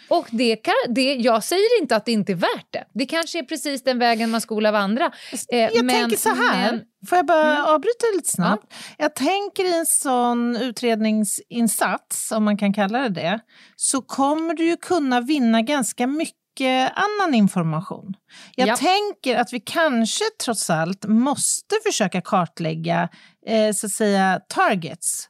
Och 0.10 0.28
det 0.32 0.56
kan, 0.56 0.74
det, 0.90 1.14
jag 1.16 1.44
säger 1.44 1.82
inte 1.82 1.96
att 1.96 2.06
det 2.06 2.12
inte 2.12 2.32
är 2.32 2.36
värt 2.36 2.68
det. 2.74 2.84
Det 2.94 3.06
kanske 3.06 3.40
är 3.40 3.44
precis 3.44 3.84
den 3.84 4.00
vägen 4.00 4.30
man 4.32 4.42
skola 4.42 4.72
vandra. 4.72 5.12
Eh, 5.52 5.58
Jag 5.60 5.86
men- 5.86 5.96
tänker 5.96 6.18
så 6.18 6.30
här, 6.30 6.72
men- 6.72 6.82
får 7.10 7.16
jag 7.18 7.26
bara 7.26 7.52
Mm. 7.58 7.66
avbryta 7.66 8.06
lite 8.16 8.30
snabbt? 8.32 8.74
Jag 8.98 9.16
tänker 9.16 9.64
i 9.66 9.78
en 9.80 9.86
sån 9.86 10.56
utredningsinsats, 10.56 12.32
om 12.32 12.44
man 12.44 12.58
kan 12.58 12.74
kalla 12.74 13.00
det 13.00 13.10
det, 13.10 13.40
så 13.76 14.02
kommer 14.02 14.54
du 14.54 14.64
ju 14.66 14.78
kunna 14.78 15.22
vinna 15.22 15.62
ganska 15.62 16.08
mycket 16.08 16.36
annan 16.66 17.34
information. 17.34 18.14
Jag 18.56 18.68
Ja. 18.68 18.76
tänker 18.76 19.36
att 19.36 19.54
vi 19.54 19.60
kanske 19.60 20.24
trots 20.44 20.70
allt 20.70 21.06
måste 21.06 21.76
försöka 21.86 22.22
kartlägga 22.22 23.10
eh, 23.48 23.74
så 23.74 23.86
att 23.86 23.92
säga 23.92 24.42
targets. 24.50 25.28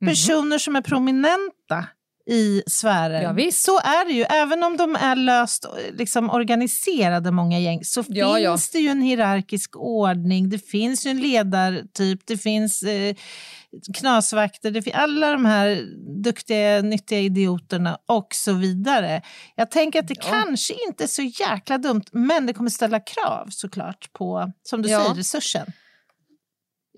Mhm. 0.00 0.08
Personer 0.10 0.58
som 0.58 0.76
är 0.76 0.80
prominenta 0.80 1.84
i 2.28 2.62
sfären. 2.66 3.22
Ja, 3.22 3.32
visst. 3.32 3.64
Så 3.64 3.78
är 3.78 4.04
det 4.08 4.12
ju. 4.12 4.22
Även 4.22 4.62
om 4.62 4.76
de 4.76 4.96
är 4.96 5.16
löst 5.16 5.66
liksom, 5.92 6.30
organiserade, 6.30 7.30
många 7.30 7.58
gäng, 7.58 7.84
så 7.84 8.04
Ja, 8.08 8.34
finns 8.34 8.44
ja. 8.44 8.58
det 8.72 8.78
ju 8.78 8.88
en 8.88 9.02
hierarkisk 9.02 9.76
ordning. 9.76 10.48
Det 10.48 10.58
finns 10.58 11.06
ju 11.06 11.10
en 11.10 11.20
ledartyp, 11.20 12.20
det 12.26 12.36
finns 12.36 12.82
eh, 12.82 13.14
knasvakter, 13.98 14.70
det 14.70 14.82
finns 14.82 14.96
alla 14.96 15.32
de 15.32 15.44
här 15.44 15.82
duktiga, 16.22 16.82
nyttiga 16.82 17.18
idioterna 17.20 17.98
och 18.06 18.28
så 18.34 18.52
vidare. 18.52 19.22
Jag 19.54 19.70
tänker 19.70 19.98
att 20.00 20.08
det 20.08 20.14
Ja. 20.18 20.30
kanske 20.30 20.74
inte 20.88 21.04
är 21.04 21.08
så 21.08 21.22
jäkla 21.22 21.78
dumt, 21.78 22.04
men 22.12 22.46
det 22.46 22.52
kommer 22.52 22.70
ställa 22.70 23.00
krav 23.00 23.46
såklart 23.50 24.12
på, 24.12 24.52
som 24.62 24.82
du 24.82 24.88
säger, 24.88 25.14
resursen. 25.14 25.66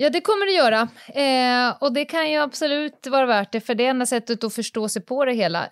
Ja, 0.02 0.10
det 0.10 0.20
kommer 0.20 0.46
det 0.46 0.52
göra. 0.52 0.88
Eh, 1.14 1.76
och 1.80 1.92
det 1.92 2.04
kan 2.04 2.30
ju 2.30 2.36
absolut 2.36 3.06
vara 3.06 3.26
värt 3.26 3.52
det, 3.52 3.60
för 3.60 3.74
det 3.74 3.86
är 3.86 3.90
enda 3.90 4.06
sättet 4.06 4.44
att 4.44 4.54
förstå 4.54 4.88
sig 4.88 5.02
på 5.02 5.24
det 5.24 5.32
hela. 5.32 5.68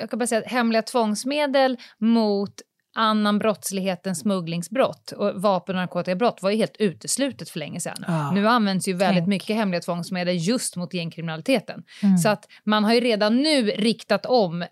Jag 0.00 0.10
kan 0.10 0.18
bara 0.18 0.26
säga 0.26 0.40
att 0.40 0.52
hemliga 0.52 0.82
tvångsmedel 0.82 1.76
mot 1.98 2.52
annan 2.94 3.38
brottslighet 3.38 4.06
än 4.06 4.16
smugglingsbrott 4.16 5.12
och 5.12 5.42
vapen 5.42 5.74
och 5.76 5.80
narkotikabrott 5.80 6.42
var 6.42 6.50
ju 6.50 6.56
helt 6.56 6.76
uteslutet 6.78 7.50
för 7.50 7.58
länge 7.58 7.80
sedan. 7.80 7.96
Ja. 8.06 8.30
Nu 8.30 8.48
används 8.48 8.88
ju 8.88 8.92
väldigt 8.92 9.16
Tänk. 9.22 9.28
mycket 9.28 9.56
hemliga 9.56 9.80
tvångsmedel 9.80 10.36
just 10.36 10.76
mot 10.76 10.94
gängkriminaliteten. 10.94 11.84
Mm. 12.02 12.18
Så 12.18 12.28
att 12.28 12.48
man 12.64 12.84
har 12.84 12.94
ju 12.94 13.00
redan 13.00 13.36
nu 13.42 13.62
riktat 13.70 14.26
om 14.26 14.62
eh, 14.62 14.68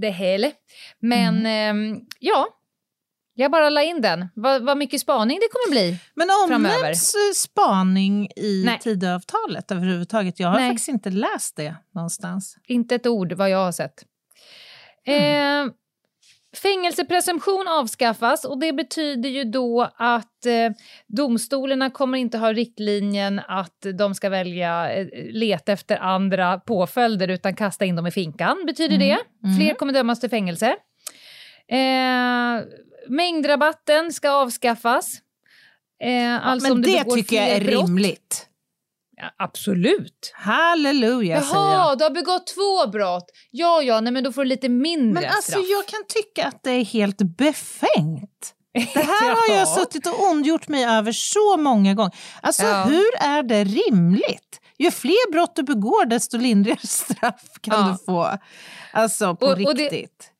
det 0.00 0.10
hela. 0.10 0.50
Men 1.00 1.38
Mm. 1.38 1.46
ehm, 1.92 2.00
ja, 2.18 2.46
jag 3.34 3.50
bara 3.50 3.70
la 3.70 3.82
in 3.82 4.00
den. 4.00 4.28
Vad, 4.34 4.62
vad 4.62 4.76
mycket 4.76 5.00
spaning 5.00 5.38
det 5.40 5.48
kommer 5.52 5.70
bli. 5.70 5.98
Men 6.14 6.28
omnämns 6.44 7.14
eh, 7.14 7.34
spaning 7.34 8.28
i 8.36 8.62
Nej. 8.66 8.78
Tidöavtalet 8.78 9.70
överhuvudtaget? 9.70 10.40
Jag 10.40 10.48
har 10.48 10.60
Nej. 10.60 10.70
faktiskt 10.70 10.88
inte 10.88 11.10
läst 11.10 11.56
det 11.56 11.74
någonstans. 11.94 12.56
Inte 12.66 12.94
ett 12.94 13.06
ord 13.06 13.32
vad 13.32 13.50
jag 13.50 13.58
har 13.64 13.72
sett. 13.72 14.04
Mm. 15.06 15.66
Eh, 15.66 15.72
fängelsepresumtion 16.62 17.68
avskaffas 17.68 18.44
och 18.44 18.60
det 18.60 18.72
betyder 18.72 19.28
ju 19.28 19.44
då 19.44 19.90
att 19.96 20.46
eh, 20.46 20.70
domstolarna 21.06 21.90
kommer 21.90 22.18
inte 22.18 22.38
ha 22.38 22.52
riktlinjen 22.52 23.40
att 23.48 23.86
de 23.98 24.14
ska 24.14 24.28
välja 24.28 24.92
eh, 24.92 25.06
leta 25.30 25.72
efter 25.72 25.96
andra 25.96 26.58
påföljder 26.58 27.28
utan 27.28 27.56
kasta 27.56 27.84
in 27.84 27.96
dem 27.96 28.06
i 28.06 28.10
finkan. 28.10 28.56
Betyder 28.66 28.96
Mm. 28.96 29.08
det. 29.08 29.56
Fler 29.56 29.74
kommer 29.74 29.92
dömas 29.92 30.20
till 30.20 30.30
fängelse. 30.30 30.66
Eh, 31.68 32.62
mängdrabatten 33.08 34.12
ska 34.12 34.30
avskaffas. 34.30 35.14
Eh, 36.04 36.46
alltså 36.46 36.72
om 36.72 36.80
Men 36.80 36.92
det 36.92 37.04
tycker 37.04 37.36
jag 37.36 37.48
är 37.48 37.60
brott. 37.64 37.88
rimligt. 37.88 38.46
Ja, 39.16 39.30
absolut. 39.38 40.32
Halleluja 40.34 41.40
säger 41.42 41.54
jag. 41.54 41.64
Jaha, 41.72 41.94
du 41.96 42.04
har 42.04 42.10
begått 42.10 42.46
två 42.46 42.90
brott. 42.90 43.24
Ja, 43.50 43.82
ja, 43.82 44.00
nej, 44.00 44.12
men 44.12 44.24
då 44.24 44.32
får 44.32 44.42
du 44.44 44.48
lite 44.48 44.68
mindre 44.68 45.22
Men 45.22 45.30
alltså 45.30 45.50
straff. 45.52 45.64
jag 45.68 45.86
kan 45.86 46.00
tycka 46.08 46.48
att 46.48 46.62
det 46.62 46.70
är 46.70 46.84
helt 46.84 47.18
befängt. 47.36 48.54
Det 48.74 48.80
här 48.80 49.30
har 49.48 49.54
jag 49.56 49.62
Ja. 49.68 49.76
suttit 49.76 50.06
och 50.06 50.22
ondgjort 50.30 50.68
mig 50.68 50.84
över 50.84 51.12
så 51.12 51.56
många 51.56 51.94
gånger. 51.94 52.12
Alltså 52.40 52.62
Ja. 52.64 52.84
hur 52.84 53.10
är 53.20 53.42
det 53.42 53.64
rimligt? 53.64 54.60
Ju 54.78 54.90
fler 54.90 55.32
brott 55.32 55.56
du 55.56 55.62
begår 55.62 56.06
desto 56.06 56.38
lindrigare 56.38 56.80
straff 56.86 57.42
kan 57.60 57.80
Ja. 57.86 57.92
du 57.98 58.04
få. 58.04 58.38
Alltså 58.92 59.36
på 59.36 59.46
Och- 59.46 59.52
och 59.52 59.74
det- 59.76 59.82
riktigt. 59.82 60.30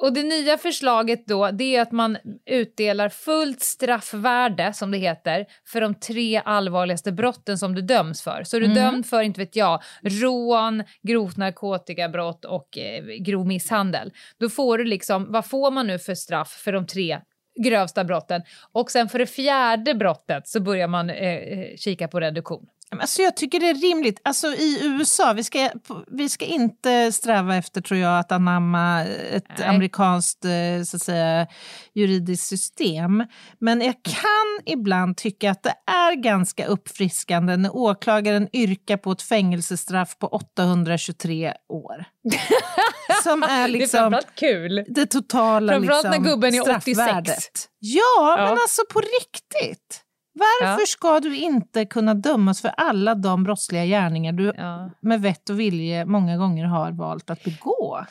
Och 0.00 0.12
det 0.12 0.22
nya 0.22 0.58
förslaget 0.58 1.26
då, 1.26 1.50
det 1.50 1.76
är 1.76 1.82
att 1.82 1.92
man 1.92 2.16
utdelar 2.50 3.08
fullt 3.08 3.60
straffvärde, 3.60 4.72
som 4.72 4.90
det 4.90 4.98
heter, 4.98 5.46
för 5.66 5.80
de 5.80 5.94
tre 5.94 6.42
allvarligaste 6.44 7.12
brotten 7.12 7.58
som 7.58 7.74
du 7.74 7.82
döms 7.82 8.22
för. 8.22 8.44
Så 8.44 8.56
är 8.56 8.60
du 8.60 8.66
Mm. 8.66 8.76
dömd 8.78 9.06
för, 9.06 9.22
inte 9.22 9.40
vet 9.40 9.56
jag, 9.56 9.82
rån, 10.02 10.84
grovt 11.02 11.36
narkotikabrott 11.36 12.44
och 12.44 12.78
eh, 12.78 13.04
grov 13.04 13.46
misshandel. 13.46 14.12
Då 14.40 14.48
får 14.48 14.78
du 14.78 14.84
liksom, 14.84 15.32
vad 15.32 15.46
får 15.46 15.70
man 15.70 15.86
nu 15.86 15.98
för 15.98 16.14
straff 16.14 16.48
för 16.64 16.72
de 16.72 16.86
tre 16.86 17.20
grövsta 17.64 18.04
brotten? 18.04 18.42
Och 18.72 18.90
sen 18.90 19.08
för 19.08 19.18
det 19.18 19.26
fjärde 19.26 19.94
brottet 19.94 20.48
så 20.48 20.60
börjar 20.60 20.88
man 20.88 21.10
eh, 21.10 21.34
eh, 21.34 21.76
kika 21.76 22.08
på 22.08 22.20
reduktion. 22.20 22.66
Alltså 23.00 23.22
jag 23.22 23.36
tycker 23.36 23.60
det 23.60 23.68
är 23.68 23.74
rimligt. 23.74 24.20
Alltså 24.24 24.46
i 24.46 24.80
USA, 24.82 25.32
vi 25.32 25.44
ska, 25.44 25.70
vi 26.10 26.28
ska 26.28 26.44
inte 26.44 27.12
sträva 27.12 27.56
efter 27.56 27.80
tror 27.80 28.00
jag 28.00 28.18
att 28.18 28.32
anamma 28.32 29.04
ett 29.04 29.44
Nej. 29.58 29.68
amerikanskt 29.68 30.44
eh, 30.44 30.82
så 30.86 30.96
att 30.96 31.02
säga, 31.02 31.46
juridiskt 31.94 32.46
system. 32.46 33.24
Men 33.58 33.80
jag 33.80 33.94
kan 34.02 34.72
ibland 34.74 35.16
tycka 35.16 35.50
att 35.50 35.62
det 35.62 35.74
är 35.86 36.14
ganska 36.14 36.66
uppfriskande 36.66 37.56
när 37.56 37.76
åklagaren 37.76 38.48
yrkar 38.52 38.96
på 38.96 39.12
ett 39.12 39.22
fängelsestraff 39.22 40.18
på 40.18 40.26
823 40.28 41.52
år. 41.68 42.04
Som 43.22 43.42
är 43.42 43.48
det 43.48 43.52
är 43.52 43.68
liksom 43.68 43.98
framförallt 43.98 44.34
kul. 44.34 44.84
det 44.88 45.06
totala 45.06 45.72
Framförallt 45.72 46.04
liksom, 46.04 46.22
när 46.22 46.30
gubben 46.30 46.54
är 46.54 46.60
86. 46.60 46.82
straffvärdet. 46.82 47.68
Ja, 47.78 48.00
Ja. 48.38 48.44
men 48.44 48.52
alltså 48.52 48.82
på 48.92 49.00
riktigt. 49.00 50.03
Varför 50.34 50.80
Ja. 50.82 50.86
ska 50.86 51.20
du 51.20 51.36
inte 51.36 51.84
kunna 51.84 52.14
dömas 52.14 52.60
för 52.62 52.68
alla 52.68 53.14
de 53.14 53.44
brottsliga 53.44 53.84
gärningar 53.84 54.32
du 54.32 54.52
Ja. 54.56 54.90
med 55.00 55.22
vett 55.22 55.50
och 55.50 55.60
vilje 55.60 56.04
många 56.04 56.36
gånger 56.36 56.64
har 56.64 56.92
valt 56.92 57.30
att 57.30 57.44
begå? 57.44 58.04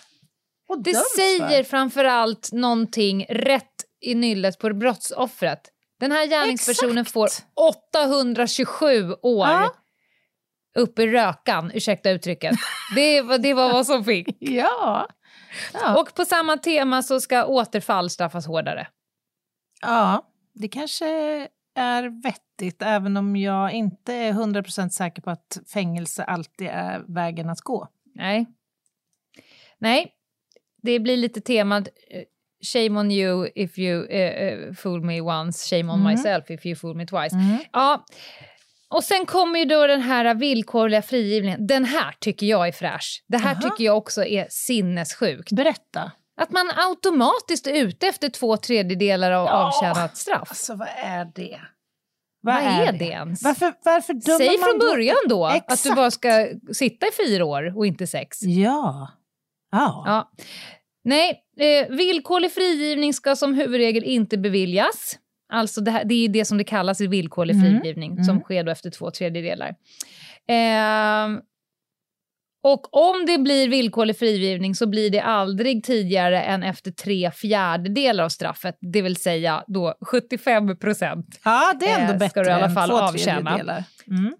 Och 0.69 0.83
Det 0.83 0.93
säger 1.17 1.63
för? 1.63 1.69
framförallt 1.69 2.49
någonting 2.51 3.25
rätt 3.29 3.73
i 4.01 4.15
nyllet 4.15 4.59
på 4.59 4.73
brottsoffret. 4.73 5.61
Den 5.99 6.11
här 6.11 6.25
gärningspersonen 6.27 6.97
Exakt. 6.97 7.13
får 7.13 7.29
827 7.55 9.13
år 9.21 9.47
Ja. 9.47 9.69
upp 10.77 10.99
i 10.99 11.07
rökan, 11.07 11.71
ursäkta 11.73 12.09
uttrycket. 12.09 12.55
Det 12.95 13.21
var, 13.21 13.37
det 13.37 13.53
var 13.53 13.71
vad 13.73 13.85
som 13.85 14.03
fick. 14.05 14.27
Ja. 14.39 15.07
Ja. 15.73 15.97
Och 16.01 16.13
på 16.15 16.25
samma 16.25 16.57
tema 16.57 17.03
så 17.03 17.19
ska 17.19 17.45
återfall 17.45 18.09
straffas 18.09 18.47
hårdare. 18.47 18.87
ja, 19.81 20.23
det 20.53 20.67
kanske 20.67 21.05
är 21.75 22.21
vettigt 22.23 22.81
även 22.81 23.17
om 23.17 23.35
jag 23.35 23.71
inte 23.71 24.13
är 24.13 24.33
100% 24.33 24.89
säker 24.89 25.21
på 25.21 25.29
att 25.29 25.57
fängelse 25.73 26.23
alltid 26.23 26.67
är 26.67 27.03
vägen 27.07 27.49
att 27.49 27.61
gå. 27.61 27.87
Nej. 28.15 28.45
Nej, 29.77 30.11
det 30.81 30.99
blir 30.99 31.17
lite 31.17 31.41
temat 31.41 31.87
eh, 32.09 32.21
shame 32.73 32.99
on 32.99 33.11
you 33.11 33.49
if 33.55 33.79
you 33.79 34.05
eh, 34.05 34.73
fool 34.73 35.01
me 35.03 35.21
once, 35.21 35.69
shame 35.75 35.93
on 35.93 35.99
Mm. 35.99 36.11
myself 36.13 36.49
if 36.49 36.65
you 36.65 36.75
fool 36.75 36.95
me 36.95 37.05
twice. 37.05 37.35
Ja, 37.71 38.05
och 38.89 39.03
sen 39.03 39.25
kommer 39.25 39.59
ju 39.59 39.65
då 39.65 39.87
den 39.87 40.01
här 40.01 40.35
villkorliga 40.35 41.01
frigivningen. 41.01 41.67
Den 41.67 41.85
här 41.85 42.15
tycker 42.19 42.45
jag 42.47 42.67
är 42.67 42.71
fräsch. 42.71 43.23
Det 43.27 43.37
här 43.37 43.51
Aha. 43.51 43.61
tycker 43.61 43.83
jag 43.83 43.97
också 43.97 44.25
är 44.25 44.47
sinnessjukt. 44.49 45.51
Berätta. 45.51 46.11
Att 46.41 46.51
man 46.51 46.71
automatiskt 46.75 47.67
är 47.67 47.73
ute 47.73 48.07
efter 48.07 48.29
två 48.29 48.57
tredjedelar 48.57 49.31
av 49.31 49.45
Ja. 49.47 49.51
avtjänat 49.51 50.17
straff. 50.17 50.47
Alltså 50.49 50.75
vad 50.75 50.87
är 51.03 51.25
det? 51.35 51.59
Vad 52.41 52.55
är 52.55 52.91
det 52.91 53.05
ens? 53.05 53.43
Varför, 53.43 53.73
varför 53.85 54.13
dömer 54.13 54.37
Säg 54.37 54.57
man 54.59 54.69
från 54.69 54.79
då- 54.79 54.85
början 54.85 55.15
då 55.29 55.45
att 55.45 55.83
du 55.83 55.95
bara 55.95 56.11
ska 56.11 56.47
sitta 56.73 57.05
i 57.07 57.09
fyra 57.27 57.45
år 57.45 57.77
och 57.77 57.85
inte 57.85 58.07
sex. 58.07 58.41
Ja. 58.41 59.11
Ja. 59.71 60.03
Ja. 60.05 60.31
Nej, 61.03 61.43
eh, 61.59 61.89
villkorlig 61.95 62.51
frigivning 62.53 63.13
ska 63.13 63.35
som 63.35 63.53
huvudregel 63.53 64.03
inte 64.03 64.37
beviljas. 64.37 65.19
Alltså 65.53 65.81
det, 65.81 65.91
här, 65.91 66.03
det 66.05 66.13
är 66.25 66.29
det 66.29 66.45
som 66.45 66.57
det 66.57 66.63
kallas 66.63 67.01
i 67.01 67.07
villkorlig 67.07 67.55
Mm, 67.55 67.81
frigivning 67.81 68.15
som 68.23 68.29
mm. 68.31 68.43
sker 68.43 68.63
då 68.63 68.71
efter 68.71 68.89
två 68.89 69.11
tredjedelar. 69.11 69.75
Ehm, 70.47 71.39
och 72.63 72.95
om 72.95 73.25
det 73.25 73.37
blir 73.37 73.69
villkorlig 73.69 74.19
frigivning 74.19 74.75
så 74.75 74.87
blir 74.87 75.09
det 75.09 75.21
aldrig 75.21 75.83
tidigare 75.83 76.41
än 76.41 76.63
efter 76.63 76.91
tre 76.91 77.31
fjärdedelar 77.31 78.23
av 78.23 78.29
straffet, 78.29 78.77
det 78.81 79.01
vill 79.01 79.15
säga 79.15 79.63
då 79.67 79.95
75 80.01 80.77
procent. 80.79 81.39
ja, 81.43 81.73
det 81.79 81.85
är 81.85 81.99
ändå 81.99 82.13
Eh, 82.13 82.19
bättre 82.19 82.29
ska 82.29 82.43
du 82.43 82.49
i 82.49 82.53
alla 82.53 82.69
fall 82.69 82.91
än 82.91 82.97
två 82.97 83.03
avtjäna. 83.03 83.83
Mm. 84.07 84.35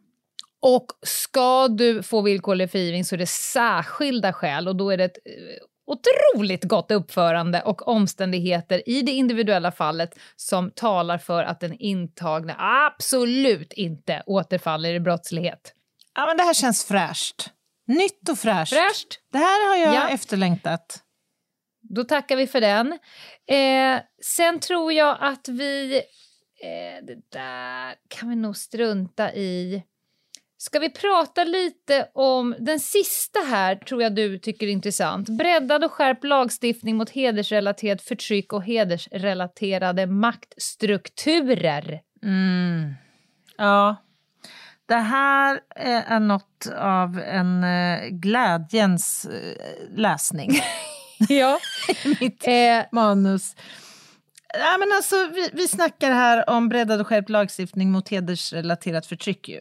Och 0.61 0.85
ska 1.01 1.67
du 1.67 2.03
få 2.03 2.21
villkorlig 2.21 2.71
frigivning 2.71 3.05
så 3.05 3.15
är 3.15 3.19
det 3.19 3.29
särskilda 3.29 4.33
skäl 4.33 4.67
och 4.67 4.75
då 4.75 4.89
är 4.89 4.97
det 4.97 5.03
ett 5.03 5.17
eh, 5.25 5.65
otroligt 5.85 6.63
gott 6.63 6.91
uppförande 6.91 7.61
och 7.61 7.87
omständigheter 7.87 8.89
i 8.89 9.01
det 9.01 9.11
individuella 9.11 9.71
fallet 9.71 10.19
som 10.35 10.71
talar 10.71 11.17
för 11.17 11.43
att 11.43 11.59
den 11.59 11.73
intagne 11.73 12.55
absolut 12.57 13.73
inte 13.73 14.23
återfaller 14.25 14.93
i 14.93 14.99
brottslighet. 14.99 15.73
Ja, 16.15 16.25
men 16.25 16.37
det 16.37 16.43
här 16.43 16.53
känns 16.53 16.85
fräscht. 16.85 17.49
Nytt 17.87 18.29
och 18.29 18.37
fräscht. 18.39 18.73
Fräscht! 18.73 19.19
Det 19.31 19.37
här 19.37 19.69
har 19.69 19.75
jag 19.85 19.95
Ja. 19.95 20.09
efterlängtat. 20.09 21.03
Då 21.81 22.03
tackar 22.03 22.35
vi 22.35 22.47
för 22.47 22.61
den. 22.61 22.91
Eh, 23.47 24.01
sen 24.21 24.59
tror 24.59 24.93
jag 24.93 25.17
att 25.19 25.47
vi... 25.47 25.95
Eh, 26.63 27.05
det 27.05 27.17
där 27.31 27.95
kan 28.07 28.29
vi 28.29 28.35
nog 28.35 28.57
strunta 28.57 29.33
i. 29.33 29.83
Ska 30.57 30.79
vi 30.79 30.89
prata 30.89 31.43
lite 31.43 32.09
om 32.13 32.55
den 32.59 32.79
sista 32.79 33.39
här, 33.39 33.75
tror 33.75 34.03
jag 34.03 34.15
du 34.15 34.39
tycker 34.39 34.67
är 34.67 34.71
intressant. 34.71 35.29
Breddad 35.29 35.83
och 35.83 35.91
skärpt 35.91 36.23
lagstiftning 36.23 36.95
mot 36.95 37.09
hedersrelaterat 37.09 38.01
förtryck 38.01 38.53
och 38.53 38.63
hedersrelaterade 38.63 40.07
maktstrukturer. 40.07 42.01
Mm. 42.23 42.93
Ja. 43.57 43.95
Det 44.85 44.95
här 44.95 45.59
eh, 45.75 46.11
är 46.11 46.19
något 46.19 46.67
av 46.77 47.19
en 47.19 47.63
eh, 47.63 48.07
glädjens 48.09 49.25
eh, 49.25 49.97
läsning. 49.97 50.51
Ja. 51.29 51.59
Mitt 52.19 52.47
eh, 52.47 52.85
manus. 52.91 53.55
Ja, 54.53 54.77
men 54.79 54.87
alltså, 54.95 55.15
vi, 55.33 55.49
vi 55.53 55.67
snackar 55.67 56.11
här 56.11 56.49
om 56.49 56.69
breddad 56.69 57.01
och 57.01 57.07
skärpt 57.07 57.29
lagstiftning 57.29 57.91
mot 57.91 58.09
hedersrelaterat 58.09 59.05
förtryck. 59.05 59.49
Ju. 59.49 59.59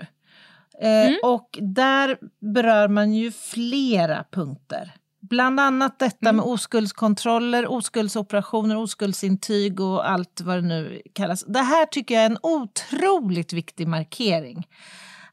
Eh, 0.80 1.12
Och 1.22 1.58
där 1.60 2.18
berör 2.54 2.88
man 2.88 3.12
ju 3.12 3.32
flera 3.32 4.24
punkter. 4.32 4.92
Bland 5.20 5.60
annat 5.60 5.98
detta 5.98 6.32
med 6.32 6.44
oskuldskontroller, 6.44 7.72
oskuldsoperationer, 7.72 8.76
oskuldsintyg 8.76 9.80
och 9.80 10.10
allt 10.10 10.40
vad 10.40 10.56
det 10.56 10.68
nu 10.68 11.02
kallas. 11.12 11.44
Det 11.44 11.62
här 11.62 11.86
tycker 11.86 12.14
jag 12.14 12.22
är 12.22 12.30
en 12.30 12.38
otroligt 12.42 13.52
viktig 13.52 13.88
markering. 13.88 14.66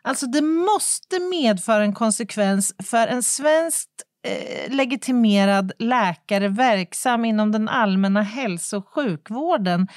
Alltså 0.04 0.26
det 0.26 0.42
måste 0.42 1.20
medföra 1.20 1.84
en 1.84 1.94
konsekvens 1.94 2.74
för 2.84 3.08
en 3.08 3.24
svenskt 3.24 3.90
eh, 4.24 4.74
legitimerad 4.76 5.72
läkare 5.80 6.48
verksam 6.48 7.26
inom 7.26 7.52
den 7.52 7.70
allmänna 7.70 8.22
hälso 8.22 8.78
och 8.78 8.88
sjukvården 8.88 9.88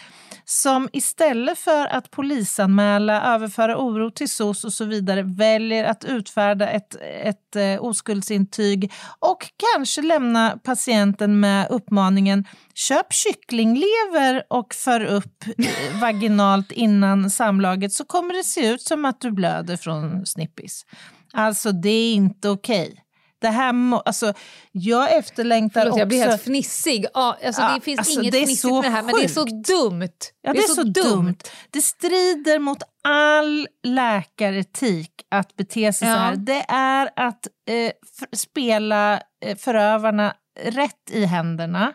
som 0.45 0.89
istället 0.93 1.59
för 1.59 1.87
att 1.87 2.11
polisanmäla, 2.11 3.35
överföra 3.35 3.79
oro 3.79 4.11
till 4.11 4.29
SOS 4.29 4.64
och 4.64 4.73
så 4.73 4.85
vidare 4.85 5.23
väljer 5.23 5.85
att 5.85 6.05
utfärda 6.05 6.68
ett, 6.68 6.97
ett 7.25 7.57
eh, 7.57 7.85
oskuldsintyg 7.85 8.93
och 9.18 9.47
kanske 9.75 10.03
lämna 10.03 10.59
patienten 10.64 11.41
med 11.41 11.66
uppmaningen 11.70 12.45
köp 12.75 13.12
kycklinglever 13.12 14.43
och 14.49 14.75
för 14.75 15.05
upp 15.05 15.45
eh, 15.59 16.01
vaginalt 16.01 16.73
innan 16.73 17.31
samlaget 17.31 17.93
så 17.93 18.05
kommer 18.05 18.35
det 18.35 18.45
se 18.45 18.68
ut 18.68 18.83
som 18.83 19.05
att 19.05 19.20
du 19.20 19.31
blöder 19.31 19.77
från 19.77 20.27
snippis. 20.27 20.87
Alltså 21.33 21.73
det 21.73 21.89
är 21.89 22.14
inte 22.14 22.49
okej. 22.49 22.89
Okay. 22.93 23.03
Det 23.43 23.49
här 23.49 23.72
må, 23.72 24.01
alltså, 24.01 24.34
jag 24.72 25.16
efterlängtar 25.16 25.80
Förlåt, 25.80 25.93
också... 25.93 25.99
jag 25.99 26.09
blir 26.09 26.18
helt 26.18 26.43
fnissig. 26.43 27.07
Ja, 27.14 27.36
alltså, 27.47 27.62
Ja, 27.62 27.74
det 27.74 27.80
finns 27.80 27.99
alltså, 27.99 28.20
inget 28.20 28.32
det 28.32 28.38
är 28.38 28.47
fnissigt 28.47 28.72
med 28.72 28.82
det 28.82 28.88
här, 28.88 29.03
men 29.03 29.14
det 29.14 29.24
är 29.24 29.28
så 29.28 29.45
dumt. 29.45 30.09
Ja, 30.43 30.53
det, 30.53 30.59
är 30.59 30.74
så 30.74 30.82
dumt. 30.82 31.36
Det 31.70 31.82
strider 31.82 32.59
mot 32.59 32.82
all 33.05 33.68
läkaretik 33.82 35.11
att 35.30 35.57
bete 35.57 35.93
sig 35.93 36.09
Ja. 36.09 36.14
så 36.14 36.20
här. 36.20 36.36
Det 36.36 36.64
är 36.68 37.11
att 37.16 37.47
eh, 37.68 37.93
spela 38.32 39.20
eh, 39.45 39.57
förövarna 39.57 40.34
rätt 40.61 41.11
i 41.11 41.24
händerna, 41.24 41.93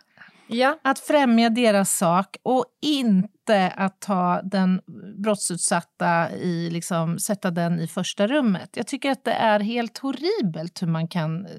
Ja. 0.47 0.79
att 0.83 0.99
främja 0.99 1.49
deras 1.49 1.97
sak 1.97 2.37
och 2.43 2.65
inte 2.81 3.71
att 3.75 4.01
ta 4.01 4.41
den 4.43 4.81
brottsutsatta 5.23 6.31
i, 6.31 6.69
liksom, 6.69 7.19
sätta 7.19 7.51
den 7.51 7.79
i 7.79 7.87
första 7.87 8.27
rummet. 8.27 8.69
Jag 8.73 8.87
tycker 8.87 9.11
att 9.11 9.23
det 9.23 9.33
är 9.33 9.59
helt 9.59 9.97
horribelt 9.97 10.81
hur 10.81 10.87
man 10.87 11.07
kan 11.07 11.45
eh, 11.45 11.51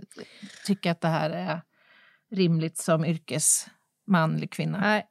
tycka 0.67 0.91
att 0.91 1.01
det 1.01 1.09
här 1.09 1.31
är 1.31 1.63
rimligt 2.31 2.79
som 2.79 3.05
yrkesman 3.05 4.35
eller 4.35 4.47
kvinna. 4.47 4.81
Nej. 4.81 5.08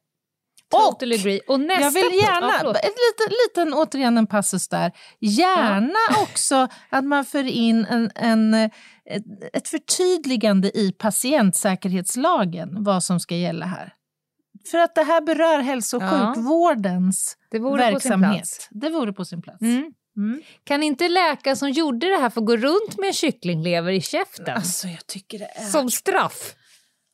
Och 0.74 0.80
Totally 0.80 1.16
agree. 1.16 1.40
Och 1.48 1.60
nästa 1.60 1.82
jag 1.82 1.92
vill 1.92 2.20
ja, 2.22 2.28
gärna, 2.28 2.54
förlåt. 2.58 2.76
ett 2.76 2.84
liten, 2.84 3.34
liten, 3.46 3.74
återigen 3.74 4.18
en 4.18 4.28
passus 4.28 4.68
där, 4.68 4.92
gärna 5.20 6.22
också 6.22 6.68
att 6.90 7.06
man 7.06 7.26
för 7.26 7.44
in 7.44 7.86
en, 7.86 8.12
en, 8.16 8.54
ett, 9.54 9.68
förtydligande 9.68 10.78
i 10.78 10.92
patientsäkerhetslagen 10.92 12.84
vad 12.84 13.04
som 13.04 13.20
ska 13.20 13.36
gälla 13.36 13.66
här. 13.66 13.94
För 14.72 14.78
att 14.78 14.96
det 14.96 15.04
här 15.04 15.22
berör 15.22 15.60
hälso 15.60 15.98
och 15.98 16.04
Ja. 16.04 16.34
sjukvårdens 16.36 17.38
Det 17.52 17.60
verksamhet. 17.60 18.68
Det 18.72 18.90
vore 18.90 19.14
på 19.14 19.26
sin 19.26 19.42
plats. 19.42 19.62
Mm. 19.62 19.94
Mm. 20.18 20.42
Kan 20.64 20.84
inte 20.84 21.10
läkaren 21.10 21.58
som 21.58 21.72
gjorde 21.72 22.08
det 22.08 22.18
här 22.18 22.30
få 22.30 22.42
gå 22.42 22.58
runt 22.58 22.98
med 22.98 23.08
en 23.08 23.14
kycklinglever 23.14 23.92
i 23.92 24.02
käften? 24.02 24.56
Alltså 24.56 24.88
jag 24.88 25.08
tycker 25.08 25.40
det 25.40 25.50
är... 25.56 25.66
Som 25.66 25.92
straff? 25.92 26.56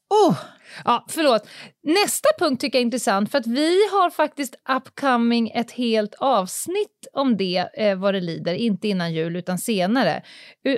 Oh, 0.10 0.38
Ja, 0.86 1.06
förlåt. 1.10 1.48
Nästa 1.84 2.30
punkt 2.40 2.62
tycker 2.62 2.78
jag 2.78 2.82
är 2.82 2.86
intressant 2.86 3.32
för 3.32 3.38
att 3.38 3.48
vi 3.48 3.90
har 3.92 4.10
faktiskt 4.10 4.56
upcoming 4.78 5.50
ett 5.50 5.72
helt 5.72 6.16
avsnitt 6.20 7.08
om 7.14 7.38
det 7.38 7.70
eh, 7.78 7.96
vad 7.96 8.14
det 8.14 8.22
lider, 8.22 8.54
inte 8.54 8.88
innan 8.88 9.14
jul 9.14 9.36
utan 9.36 9.58
senare. 9.58 10.22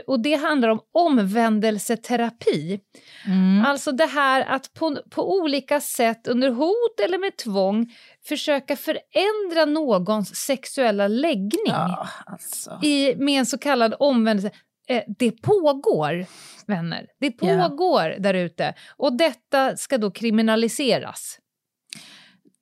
Och 0.08 0.20
det 0.20 0.36
handlar 0.36 0.70
om 0.70 0.80
omvändelseterapi. 0.94 2.80
mm. 3.26 3.66
Alltså 3.66 3.92
det 3.92 4.06
här 4.06 4.42
att 4.42 4.74
på, 4.74 4.98
på 5.10 5.40
olika 5.40 5.82
sätt 5.82 6.28
under 6.28 6.50
hot 6.50 7.00
eller 7.04 7.18
med 7.18 7.38
tvång 7.38 7.88
försöka 8.28 8.76
förändra 8.76 9.66
någons 9.66 10.36
sexuella 10.36 11.08
läggning 11.08 11.52
ja, 11.66 12.08
alltså. 12.26 12.80
i, 12.84 13.16
med 13.16 13.40
en 13.40 13.46
så 13.46 13.58
kallad 13.58 13.96
omvändelse. 14.00 14.52
Eh, 14.88 15.04
det 15.08 15.32
pågår, 15.42 16.26
vänner. 16.68 17.08
Det 17.20 17.32
pågår 17.32 18.16
där 18.20 18.34
ute. 18.34 18.74
Och 18.98 19.18
detta 19.18 19.78
ska 19.78 19.98
då 19.98 20.12
kriminaliseras. 20.12 21.40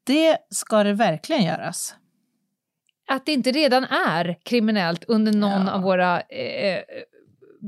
Det 0.04 0.38
ska 0.50 0.84
det 0.84 0.94
verkligen 0.94 1.44
göras. 1.44 1.96
Att 3.08 3.26
det 3.26 3.32
inte 3.34 3.52
redan 3.52 3.84
är 3.84 4.38
kriminellt 4.44 5.04
under 5.04 5.34
någon 5.34 5.66
Ja. 5.68 5.72
av 5.72 5.82
våra 5.82 6.22
eh, 6.22 6.82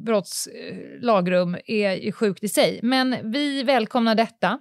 brottslagrum 0.05 1.57
är 1.65 1.91
ju 1.91 2.11
sjukt 2.11 2.43
i 2.43 2.47
sig. 2.49 2.79
Men 2.83 3.31
vi 3.31 3.63
välkomnar 3.63 4.15
detta. 4.15 4.59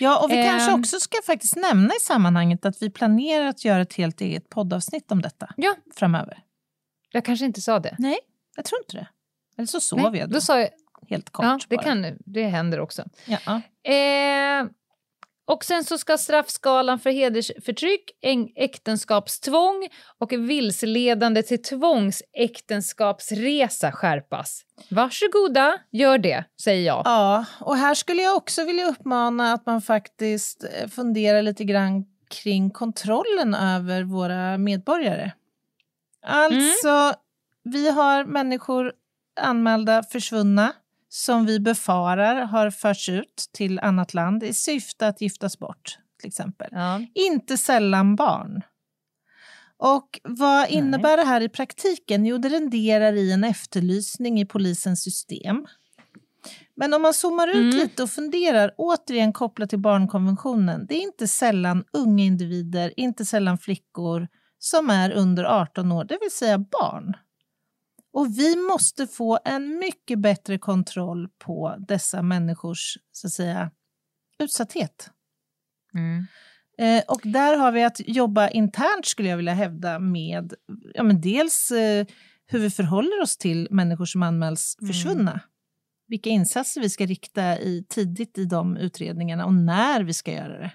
Ja, 0.00 0.24
och 0.24 0.30
vi 0.30 0.34
kanske 0.34 0.70
Ehm. 0.72 0.80
också 0.80 1.00
ska 1.00 1.18
faktiskt 1.26 1.56
nämna 1.56 1.94
i 1.94 2.00
sammanhanget 2.00 2.64
att 2.66 2.82
vi 2.82 2.90
planerar 2.90 3.46
att 3.46 3.64
göra 3.64 3.82
ett 3.82 3.94
helt 3.94 4.20
eget 4.20 4.48
poddavsnitt 4.48 5.12
om 5.12 5.22
detta 5.22 5.48
Ja. 5.56 5.74
framöver. 5.96 6.38
Jag 7.12 7.24
kanske 7.24 7.44
inte 7.44 7.60
sa 7.60 7.78
det. 7.80 7.96
Nej, 7.98 8.18
jag 8.56 8.64
tror 8.64 8.80
inte 8.80 8.96
det. 8.96 9.08
Eller 9.56 9.66
så 9.66 9.80
sov 9.80 9.98
Nej, 9.98 10.20
jag 10.20 10.28
då, 10.28 10.34
då 10.34 10.40
sa 10.40 10.60
jag, 10.60 10.68
helt 11.08 11.30
kort 11.30 11.44
ja, 11.44 11.58
det, 11.68 11.76
bara. 11.76 11.82
kan, 11.82 12.06
det 12.18 12.44
händer 12.44 12.80
också. 12.80 13.04
Ja. 13.24 13.60
Eh, 13.92 14.64
och 15.44 15.64
sen 15.64 15.84
så 15.84 15.98
ska 15.98 16.18
straffskalan 16.18 16.98
för 16.98 17.10
hedersförtryck, 17.10 18.10
äktenskapstvång 18.56 19.88
och 20.18 20.32
vilseledande 20.32 21.42
till 21.42 21.62
tvångsäktenskapsresa 21.62 23.92
skärpas. 23.92 24.64
Varsågoda, 24.90 25.78
gör 25.90 26.18
det, 26.18 26.44
säger 26.62 26.86
jag. 26.86 27.02
ja, 27.04 27.44
och 27.60 27.76
här 27.76 27.94
skulle 27.94 28.22
jag 28.22 28.36
också 28.36 28.64
vilja 28.64 28.86
uppmana 28.86 29.52
att 29.52 29.66
man 29.66 29.82
faktiskt 29.82 30.64
eh, 30.64 30.88
funderar 30.88 31.42
lite 31.42 31.64
grann 31.64 32.04
kring 32.28 32.70
kontrollen 32.70 33.54
över 33.54 34.02
våra 34.02 34.58
medborgare. 34.58 35.32
Alltså, 36.26 37.14
vi 37.64 37.90
har 37.90 38.24
människor 38.24 38.92
anmälda 39.40 40.02
försvunna 40.02 40.72
som 41.08 41.46
vi 41.46 41.60
befarar 41.60 42.44
har 42.44 42.70
förts 42.70 43.08
ut 43.08 43.48
till 43.52 43.78
annat 43.80 44.14
land 44.14 44.42
i 44.42 44.54
syfte 44.54 45.08
att 45.08 45.20
giftas 45.20 45.58
bort, 45.58 45.98
till 46.20 46.28
exempel. 46.28 46.68
Ja. 46.70 47.00
Inte 47.14 47.58
sällan 47.58 48.16
barn. 48.16 48.62
Och 49.76 50.20
vad 50.24 50.70
innebär 50.70 51.16
det 51.16 51.24
här 51.24 51.40
i 51.40 51.48
praktiken? 51.48 52.26
Jo, 52.26 52.38
det 52.38 52.48
renderar 52.48 53.12
i 53.12 53.32
en 53.32 53.44
efterlysning 53.44 54.40
i 54.40 54.46
polisens 54.46 55.02
system. 55.02 55.66
Men 56.76 56.94
om 56.94 57.02
man 57.02 57.14
zoomar 57.14 57.48
ut 57.48 57.54
Mm. 57.54 57.76
lite 57.76 58.02
och 58.02 58.10
funderar, 58.10 58.74
återigen 58.76 59.32
kopplat 59.32 59.70
till 59.70 59.78
barnkonventionen, 59.78 60.86
det 60.86 60.94
är 60.94 61.02
inte 61.02 61.28
sällan 61.28 61.84
unga 61.92 62.24
individer, 62.24 62.92
inte 62.96 63.24
sällan 63.24 63.58
flickor 63.58 64.28
som 64.58 64.90
är 64.90 65.12
under 65.12 65.44
18 65.44 65.92
år, 65.92 66.04
det 66.04 66.18
vill 66.20 66.30
säga 66.30 66.58
barn. 66.58 67.14
Och 68.12 68.38
vi 68.38 68.56
måste 68.56 69.06
få 69.06 69.38
en 69.44 69.78
mycket 69.78 70.18
bättre 70.18 70.58
kontroll 70.58 71.28
på 71.38 71.76
dessa 71.88 72.22
människors 72.22 72.98
så 73.12 73.26
att 73.26 73.32
säga, 73.32 73.70
utsatthet. 74.38 75.10
Mm. 75.94 76.26
Eh, 76.78 77.04
och 77.08 77.20
där 77.24 77.56
har 77.56 77.72
vi 77.72 77.84
att 77.84 78.00
jobba 78.08 78.48
internt 78.48 79.06
skulle 79.06 79.28
jag 79.28 79.36
vilja 79.36 79.54
hävda 79.54 79.98
med 79.98 80.54
ja, 80.94 81.02
men 81.02 81.20
dels 81.20 81.70
eh, 81.70 82.06
hur 82.46 82.58
vi 82.58 82.70
förhåller 82.70 83.22
oss 83.22 83.36
till 83.36 83.68
människor 83.70 84.04
som 84.04 84.22
anmäls 84.22 84.76
Mm. 84.80 84.92
försvunna. 84.92 85.40
Vilka 86.08 86.30
insatser 86.30 86.80
vi 86.80 86.90
ska 86.90 87.06
rikta 87.06 87.58
i, 87.58 87.84
tidigt 87.88 88.38
i 88.38 88.44
de 88.44 88.76
utredningarna 88.76 89.46
och 89.46 89.54
när 89.54 90.02
vi 90.02 90.14
ska 90.14 90.32
göra 90.32 90.58
det. 90.58 90.72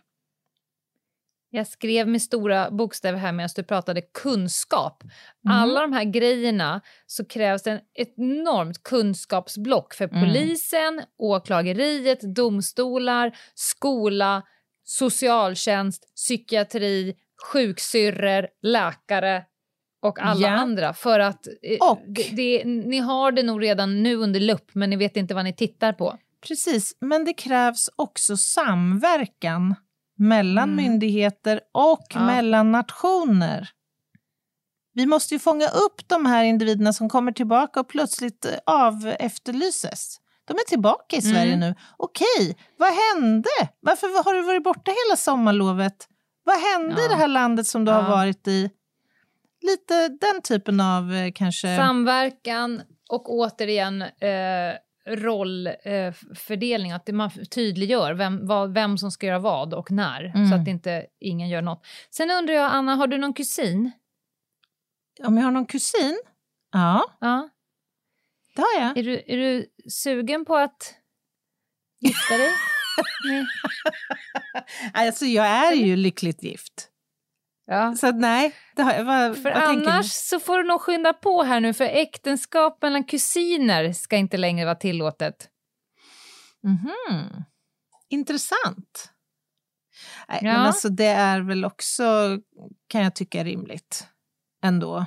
Jag 1.57 1.67
skrev 1.67 2.07
med 2.07 2.21
stora 2.21 2.71
bokstäver 2.71 3.19
här 3.19 3.31
medan 3.31 3.49
du 3.55 3.63
pratade 3.63 4.01
kunskap. 4.01 5.03
Mm. 5.03 5.57
Alla 5.57 5.81
de 5.81 5.93
här 5.93 6.03
grejerna 6.03 6.81
så 7.05 7.25
krävs 7.25 7.63
det 7.63 7.71
en 7.71 7.79
ett 7.93 8.13
enormt 8.17 8.83
kunskapsblock 8.83 9.93
för 9.93 10.07
Mm. 10.07 10.21
polisen, 10.23 11.01
åklageriet, 11.17 12.21
domstolar, 12.35 13.37
skola, 13.55 14.43
socialtjänst, 14.83 16.15
psykiatri, 16.15 17.15
sjuksyrror, 17.53 18.47
läkare 18.61 19.43
och 20.01 20.19
alla 20.19 20.47
Ja. 20.47 20.49
andra. 20.49 20.93
För 20.93 21.19
att 21.19 21.47
eh, 21.47 21.77
Och- 21.91 22.01
det, 22.07 22.29
det, 22.35 22.65
ni 22.65 22.97
har 22.99 23.31
det 23.31 23.43
nog 23.43 23.63
redan 23.63 24.03
nu 24.03 24.15
under 24.15 24.39
lupp 24.39 24.69
men 24.73 24.89
ni 24.89 24.95
vet 24.95 25.17
inte 25.17 25.33
vad 25.33 25.43
ni 25.43 25.53
tittar 25.53 25.93
på. 25.93 26.17
Precis, 26.47 26.97
men 27.01 27.25
det 27.25 27.33
krävs 27.33 27.89
också 27.95 28.37
samverkan 28.37 29.75
mellan 30.17 30.63
Mm. 30.63 30.75
myndigheter 30.75 31.61
och 31.71 32.05
Ja. 32.09 32.19
mellan 32.25 32.71
nationer. 32.71 33.69
Vi 34.93 35.05
måste 35.05 35.33
ju 35.33 35.39
fånga 35.39 35.67
upp 35.67 36.07
de 36.07 36.25
här 36.25 36.43
individerna 36.43 36.93
som 36.93 37.09
kommer 37.09 37.31
tillbaka 37.31 37.79
och 37.79 37.87
plötsligt 37.89 38.45
eh, 38.45 38.51
av 38.65 39.07
efterlyses. 39.19 40.17
De 40.45 40.53
är 40.53 40.67
tillbaka 40.67 41.15
i 41.15 41.21
Sverige 41.21 41.53
Mm. 41.53 41.59
nu. 41.59 41.75
Okej, 41.97 42.57
vad 42.77 42.89
hände? 42.93 43.49
Varför 43.79 44.23
har 44.25 44.33
du 44.33 44.41
varit 44.41 44.63
borta 44.63 44.91
hela 45.05 45.17
sommarlovet? 45.17 46.07
Vad 46.43 46.55
hände 46.59 47.01
i 47.01 47.03
Ja. 47.03 47.09
det 47.09 47.15
här 47.15 47.27
landet 47.27 47.67
som 47.67 47.85
du 47.85 47.91
har 47.91 48.03
Ja. 48.03 48.09
varit 48.09 48.47
i? 48.47 48.69
Lite 49.61 50.07
den 50.07 50.41
typen 50.43 50.79
av 50.79 51.13
eh, 51.13 51.31
kanske... 51.35 51.77
Samverkan 51.77 52.81
och 53.09 53.33
återigen 53.33 54.01
eh, 54.01 54.73
rollfördelning, 55.07 56.91
att 56.91 57.05
det 57.05 57.13
man 57.13 57.31
tydliggör 57.51 58.13
vem, 58.13 58.47
vad, 58.47 58.73
vem 58.73 58.97
som 58.97 59.11
ska 59.11 59.25
göra 59.27 59.39
vad 59.39 59.73
och 59.73 59.91
när, 59.91 60.23
Mm. 60.35 60.49
så 60.49 60.55
att 60.55 60.67
inte 60.67 61.05
ingen 61.19 61.49
gör 61.49 61.61
något. 61.61 61.85
Sen 62.09 62.31
undrar 62.31 62.53
jag, 62.53 62.71
Anna, 62.71 62.95
har 62.95 63.07
du 63.07 63.17
någon 63.17 63.33
kusin? 63.33 63.91
Om 65.23 65.37
jag 65.37 65.43
har 65.43 65.51
någon 65.51 65.65
kusin? 65.65 66.17
Ja, 66.71 67.17
Ja. 67.19 67.49
det 68.55 68.61
har 68.61 68.81
jag. 68.81 68.97
Är, 68.97 69.03
du, 69.03 69.23
är 69.27 69.37
du 69.37 69.65
sugen 69.89 70.45
på 70.45 70.55
att 70.55 70.95
gifta 71.99 72.37
dig? 72.37 72.51
Nej. 73.29 73.45
Alltså, 74.93 75.25
jag 75.25 75.45
är 75.47 75.73
ju 75.73 75.95
lyckligt 75.95 76.43
gift. 76.43 76.89
Ja. 77.67 77.95
Så 77.95 78.11
nej, 78.11 78.55
har. 78.77 79.03
Vad, 79.03 79.37
För 79.37 79.53
vad 79.53 79.63
annars 79.63 80.11
så 80.11 80.39
får 80.39 80.57
du 80.57 80.63
nog 80.63 80.81
skynda 80.81 81.13
på 81.13 81.43
här 81.43 81.59
nu, 81.59 81.73
för 81.73 81.83
äktenskap 81.85 82.81
mellan 82.81 83.03
kusiner 83.03 83.93
ska 83.93 84.15
inte 84.15 84.37
längre 84.37 84.65
vara 84.65 84.75
tillåtet. 84.75 85.49
Mhm. 86.63 87.43
Intressant. 88.09 89.13
Nej, 90.27 90.39
Ja. 90.41 90.53
Men 90.53 90.61
alltså 90.61 90.89
det 90.89 91.05
är 91.05 91.41
väl 91.41 91.65
också, 91.65 92.37
kan 92.87 93.01
jag 93.01 93.15
tycka, 93.15 93.43
rimligt 93.43 94.07
ändå. 94.63 95.05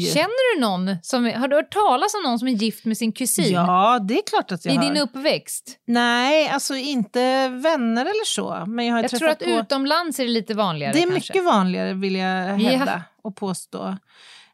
Känner 0.00 0.54
du 0.54 0.60
någon 0.60 0.96
som, 1.02 1.24
har 1.24 1.48
du 1.48 1.56
hört 1.56 1.72
talas 1.72 2.14
om 2.14 2.22
någon 2.30 2.38
som 2.38 2.48
är 2.48 2.52
gift 2.52 2.84
med 2.84 2.98
sin 2.98 3.12
kusin? 3.12 3.52
Ja, 3.52 3.98
det 4.08 4.14
är 4.14 4.22
klart 4.30 4.52
att 4.52 4.64
jag 4.64 4.74
I 4.74 4.76
har. 4.76 4.84
din 4.84 4.96
uppväxt? 4.96 5.76
Nej, 5.86 6.48
alltså 6.48 6.74
inte 6.76 7.48
vänner 7.48 8.02
eller 8.02 8.26
så. 8.26 8.64
Men 8.66 8.86
jag 8.86 8.94
har 8.94 9.02
Jag 9.02 9.10
tror 9.10 9.28
att 9.28 9.38
på... 9.38 9.44
utomlands 9.50 10.18
är 10.20 10.24
det 10.24 10.30
lite 10.30 10.54
vanligare. 10.54 10.92
Det 10.92 10.98
är 10.98 11.02
kanske. 11.10 11.14
mycket 11.32 11.44
vanligare 11.44 11.94
vill 11.94 12.14
jag 12.14 12.60
Ja. 12.60 12.68
hävda 12.70 13.02
och 13.22 13.36
påstå. 13.36 13.96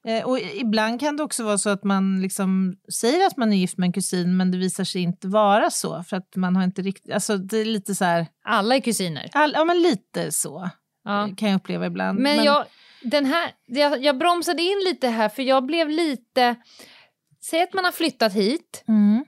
Eh, 0.04 0.24
och 0.24 0.38
ibland 0.40 1.00
kan 1.00 1.16
det 1.16 1.22
också 1.22 1.44
vara 1.44 1.58
så 1.58 1.70
att 1.70 1.84
man 1.84 2.22
liksom 2.22 2.76
säger 3.00 3.26
att 3.26 3.36
man 3.36 3.52
är 3.52 3.56
gift 3.56 3.78
med 3.78 3.86
en 3.86 3.92
kusin 3.92 4.36
men 4.36 4.50
det 4.50 4.58
visar 4.58 4.84
sig 4.84 5.02
inte 5.02 5.28
vara 5.28 5.70
så 5.70 6.02
för 6.02 6.16
att 6.16 6.36
man 6.36 6.56
har 6.56 6.64
inte 6.64 6.82
riktigt, 6.82 7.12
alltså 7.12 7.36
det 7.36 7.58
är 7.58 7.64
lite 7.64 7.94
så 7.94 8.04
här, 8.04 8.26
Alla 8.44 8.76
är 8.76 8.80
kusiner. 8.80 9.30
all, 9.32 9.52
ja 9.56 9.64
men 9.64 9.82
lite 9.82 10.32
så 10.32 10.70
Ja. 11.04 11.28
kan 11.36 11.48
jag 11.50 11.56
uppleva 11.56 11.86
ibland. 11.86 12.18
Men, 12.18 12.44
jag, 12.44 12.64
den 13.08 13.24
här, 13.24 13.52
jag, 13.66 14.04
jag 14.04 14.18
bromsade 14.18 14.62
in 14.62 14.82
lite 14.84 15.08
här 15.08 15.28
för 15.28 15.42
jag 15.42 15.66
blev 15.66 15.88
lite... 15.88 16.56
Säg 17.40 17.62
att 17.62 17.74
man 17.74 17.84
har 17.84 17.92
flyttat 17.92 18.32
hit, 18.32 18.84
Mm, 18.88 19.24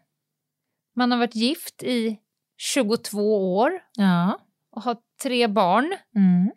man 0.96 1.10
har 1.10 1.18
varit 1.18 1.34
gift 1.34 1.82
i 1.82 2.18
22 2.56 3.56
år 3.56 3.72
ja. 3.96 4.38
och 4.70 4.82
har 4.82 4.96
tre 5.22 5.46
barn. 5.46 5.96
Mm. 6.16 6.50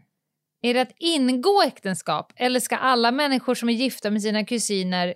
Är 0.62 0.74
det 0.74 0.82
att 0.82 0.96
ingå 1.00 1.62
äktenskap 1.66 2.34
eller 2.36 2.60
ska 2.60 2.76
alla 2.76 3.12
människor 3.12 3.56
som 3.56 3.70
är 3.70 3.74
gifta 3.74 4.12
med 4.12 4.22
sina 4.22 4.46
kusiner 4.46 5.14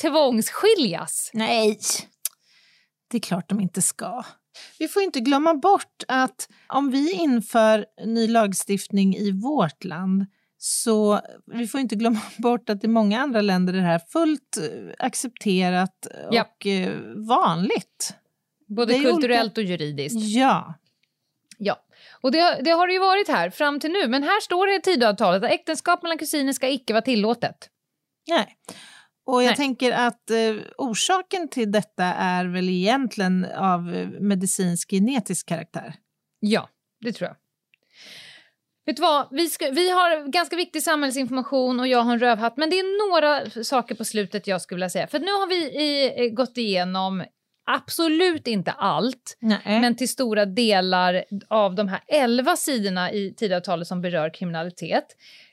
tvångsskiljas? 0.00 1.30
Nej, 1.34 1.78
det 3.10 3.16
är 3.16 3.20
klart 3.20 3.48
de 3.48 3.60
inte 3.60 3.82
ska. 3.82 4.24
Vi 4.78 4.88
får 4.88 5.02
inte 5.02 5.20
glömma 5.20 5.54
bort 5.54 6.02
att 6.08 6.48
om 6.66 6.90
vi 6.90 7.12
inför 7.12 7.86
ny 8.04 8.28
lagstiftning 8.28 9.16
i 9.16 9.30
vårt 9.30 9.84
land 9.84 10.26
så 10.66 11.20
vi 11.46 11.66
får 11.66 11.80
inte 11.80 11.96
glömma 11.96 12.20
bort 12.38 12.70
att 12.70 12.84
i 12.84 12.88
många 12.88 13.20
andra 13.20 13.40
länder 13.40 13.72
är 13.74 13.76
det 13.76 13.82
här 13.82 14.00
fullt 14.08 14.56
eh, 14.56 15.06
accepterat 15.06 16.06
Ja. 16.30 16.42
och 16.42 16.66
eh, 16.66 16.92
vanligt. 17.28 18.14
Både 18.68 18.94
kulturellt 18.98 19.58
och 19.58 19.64
juridiskt. 19.64 20.18
Ja. 20.20 20.74
Ja, 21.58 21.76
och 22.20 22.32
det, 22.32 22.60
det 22.64 22.70
har 22.70 22.86
det 22.86 22.92
ju 22.92 22.98
varit 22.98 23.28
här 23.28 23.50
fram 23.50 23.80
till 23.80 23.90
nu. 23.90 24.08
Men 24.08 24.22
här 24.22 24.40
står 24.40 24.66
det 24.66 24.74
i 24.74 24.80
Tidöavtalet 24.80 25.44
att 25.44 25.50
äktenskap 25.50 26.02
mellan 26.02 26.18
kusiner 26.18 26.52
ska 26.52 26.68
icke 26.68 26.92
vara 26.92 27.02
tillåtet. 27.02 27.56
Nej. 28.28 28.56
Och 29.26 29.42
jag 29.42 29.48
Nej. 29.48 29.56
tänker 29.56 29.92
att 29.92 30.30
eh, 30.30 30.54
orsaken 30.78 31.48
till 31.48 31.72
detta 31.72 32.04
är 32.04 32.44
väl 32.44 32.68
egentligen 32.68 33.44
av 33.44 33.94
eh, 33.94 34.08
medicinsk 34.08 34.90
genetisk 34.90 35.48
karaktär. 35.48 35.94
Ja, 36.40 36.68
det 37.00 37.12
tror 37.12 37.28
jag. 37.28 37.36
Vet 38.86 38.96
du 38.96 39.02
vad, 39.02 39.28
vi, 39.30 39.48
ska, 39.48 39.70
vi 39.70 39.90
har 39.90 40.28
ganska 40.28 40.56
viktig 40.56 40.82
samhällsinformation 40.82 41.80
och 41.80 41.88
jag 41.88 42.02
har 42.02 42.12
en 42.12 42.18
rövhatt. 42.18 42.56
Men 42.56 42.70
det 42.70 42.78
är 42.78 43.08
några 43.08 43.64
saker 43.64 43.94
på 43.94 44.04
slutet 44.04 44.46
jag 44.46 44.62
skulle 44.62 44.76
vilja 44.76 44.90
säga. 44.90 45.06
För 45.06 45.18
nu 45.18 45.26
har 45.26 45.46
vi 45.46 45.56
i, 45.56 46.12
eh, 46.24 46.34
gått 46.34 46.56
igenom 46.58 47.24
absolut 47.66 48.46
inte 48.46 48.72
allt. 48.72 49.36
Nej. 49.40 49.58
Men 49.64 49.96
till 49.96 50.08
stora 50.08 50.46
delar 50.46 51.24
av 51.48 51.74
de 51.74 51.88
här 51.88 52.00
elva 52.08 52.56
sidorna 52.56 53.12
i 53.12 53.34
Tidöavtalet 53.36 53.86
som 53.86 54.00
berör 54.00 54.34
kriminalitet. 54.34 55.06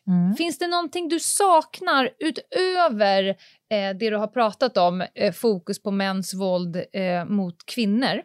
Mm. 0.08 0.36
Finns 0.36 0.58
det 0.58 0.68
någonting 0.68 1.10
du 1.10 1.20
saknar 1.20 2.10
utöver 2.20 3.30
eh, 3.70 3.98
det 4.00 4.10
du 4.10 4.16
har 4.16 4.28
pratat 4.28 4.78
om, 4.78 5.04
eh, 5.16 5.34
fokus 5.34 5.84
på 5.84 5.92
mäns 5.92 6.34
våld 6.34 6.76
eh, 6.76 7.26
mot 7.26 7.66
kvinnor? 7.66 8.22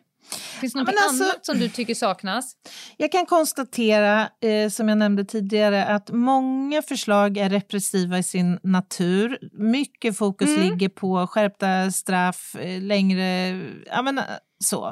Finns 0.60 0.72
det 0.72 0.78
Ja, 0.78 0.82
något 0.84 0.94
men 0.94 1.04
alltså- 1.08 1.24
annat 1.24 1.46
som 1.46 1.58
du 1.58 1.68
tycker 1.68 1.94
saknas? 1.94 2.52
Jag 2.96 3.12
kan 3.12 3.26
konstatera, 3.26 4.28
eh, 4.42 4.70
som 4.70 4.88
jag 4.88 4.98
nämnde 4.98 5.24
tidigare, 5.24 5.84
att 5.84 6.10
många 6.12 6.82
förslag 6.82 7.36
är 7.38 7.50
repressiva 7.50 8.18
i 8.18 8.22
sin 8.22 8.58
natur. 8.62 9.38
Mycket 9.52 10.16
fokus 10.18 10.48
Mm. 10.48 10.60
ligger 10.62 10.88
på 10.88 11.26
skärpta 11.26 11.90
straff, 11.92 12.54
eh, 12.60 12.82
längre... 12.82 13.48
Ja, 13.86 14.02
men, 14.02 14.18
eh, 14.18 14.24
så. 14.64 14.88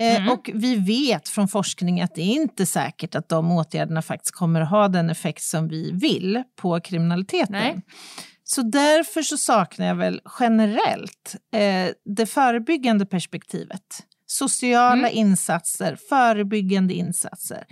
Eh, 0.00 0.16
Mm. 0.16 0.28
Och 0.32 0.50
vi 0.54 0.76
vet 0.76 1.28
från 1.28 1.48
forskning 1.48 2.00
att 2.00 2.14
det 2.14 2.22
är 2.22 2.34
inte 2.34 2.66
säkert 2.66 3.14
att 3.14 3.28
de 3.28 3.50
åtgärderna 3.52 4.02
faktiskt 4.02 4.34
kommer 4.34 4.60
att 4.60 4.70
ha 4.70 4.88
den 4.88 5.10
effekt 5.10 5.42
som 5.42 5.68
vi 5.68 5.90
vill 5.92 6.42
på 6.56 6.80
kriminaliteten. 6.80 7.52
Nej. 7.52 7.82
Så 8.44 8.62
därför 8.62 9.22
så 9.22 9.36
saknar 9.36 9.86
jag 9.86 9.94
väl 9.94 10.20
generellt 10.40 11.36
eh, 11.54 11.88
det 12.16 12.26
förebyggande 12.26 13.06
perspektivet. 13.06 13.82
Sociala 14.30 15.08
Mm. 15.08 15.10
insatser, 15.12 15.96
förebyggande 16.08 16.94
insatser. 16.94 17.64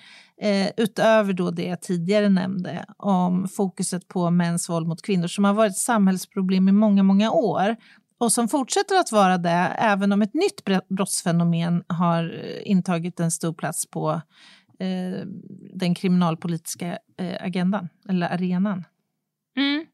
Eh, 0.42 0.68
utöver 0.76 1.32
då 1.32 1.50
det 1.50 1.62
jag 1.64 1.82
tidigare 1.82 2.28
nämnde 2.28 2.84
om 2.96 3.48
fokuset 3.48 4.08
på 4.08 4.30
mäns 4.30 4.68
våld 4.68 4.86
mot 4.88 5.02
kvinnor 5.02 5.26
som 5.26 5.44
har 5.44 5.54
varit 5.54 5.70
ett 5.72 5.78
samhällsproblem 5.78 6.68
i 6.68 6.72
många, 6.72 7.02
många 7.02 7.30
år 7.30 7.76
och 8.18 8.32
som 8.32 8.48
fortsätter 8.48 8.96
att 8.96 9.12
vara 9.12 9.38
det 9.38 9.50
även 9.78 10.12
om 10.12 10.22
ett 10.22 10.34
nytt 10.34 10.62
br- 10.64 10.94
brottsfenomen 10.94 11.84
har 11.88 12.44
eh, 12.44 12.70
intagit 12.70 13.20
en 13.20 13.30
stor 13.30 13.52
plats 13.52 13.86
på 13.90 14.10
eh, 14.78 15.26
den 15.74 15.94
kriminalpolitiska 15.94 16.98
eh, 17.18 17.36
agendan 17.44 17.88
eller 18.08 18.28
arenan. 18.34 18.84
Mm. 19.56 19.86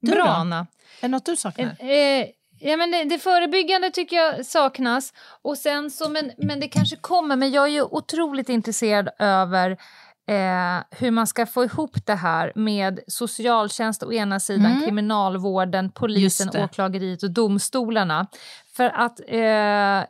Du 0.00 0.12
Bra? 0.12 0.24
Anna. 0.26 0.58
Är 0.58 0.66
det 1.00 1.08
något 1.08 1.26
du 1.26 1.36
saknar? 1.36 1.76
Eh, 1.80 1.88
eh, 1.90 2.26
ja, 2.60 2.76
men 2.76 2.90
det, 2.90 3.04
det 3.04 3.18
förebyggande 3.18 3.90
tycker 3.90 4.16
jag 4.16 4.46
saknas. 4.46 5.12
Och 5.42 5.58
sen 5.58 5.90
så, 5.90 6.08
men, 6.08 6.32
men 6.38 6.60
det 6.60 6.68
kanske 6.68 6.96
kommer. 6.96 7.36
Men 7.36 7.52
jag 7.52 7.64
är 7.64 7.68
ju 7.68 7.82
otroligt 7.82 8.48
intresserad 8.48 9.08
över 9.18 9.76
eh, 10.28 10.84
hur 10.90 11.10
man 11.10 11.26
ska 11.26 11.46
få 11.46 11.64
ihop 11.64 12.06
det 12.06 12.14
här 12.14 12.52
med 12.54 13.00
socialtjänst 13.06 14.02
å 14.02 14.12
ena 14.12 14.40
sidan, 14.40 14.66
Mm. 14.72 14.84
kriminalvården, 14.84 15.90
polisen, 15.90 16.48
åklageriet 16.64 17.22
och 17.22 17.30
domstolarna. 17.30 18.26
För 18.76 18.84
att 18.84 19.20
eh, 19.26 20.02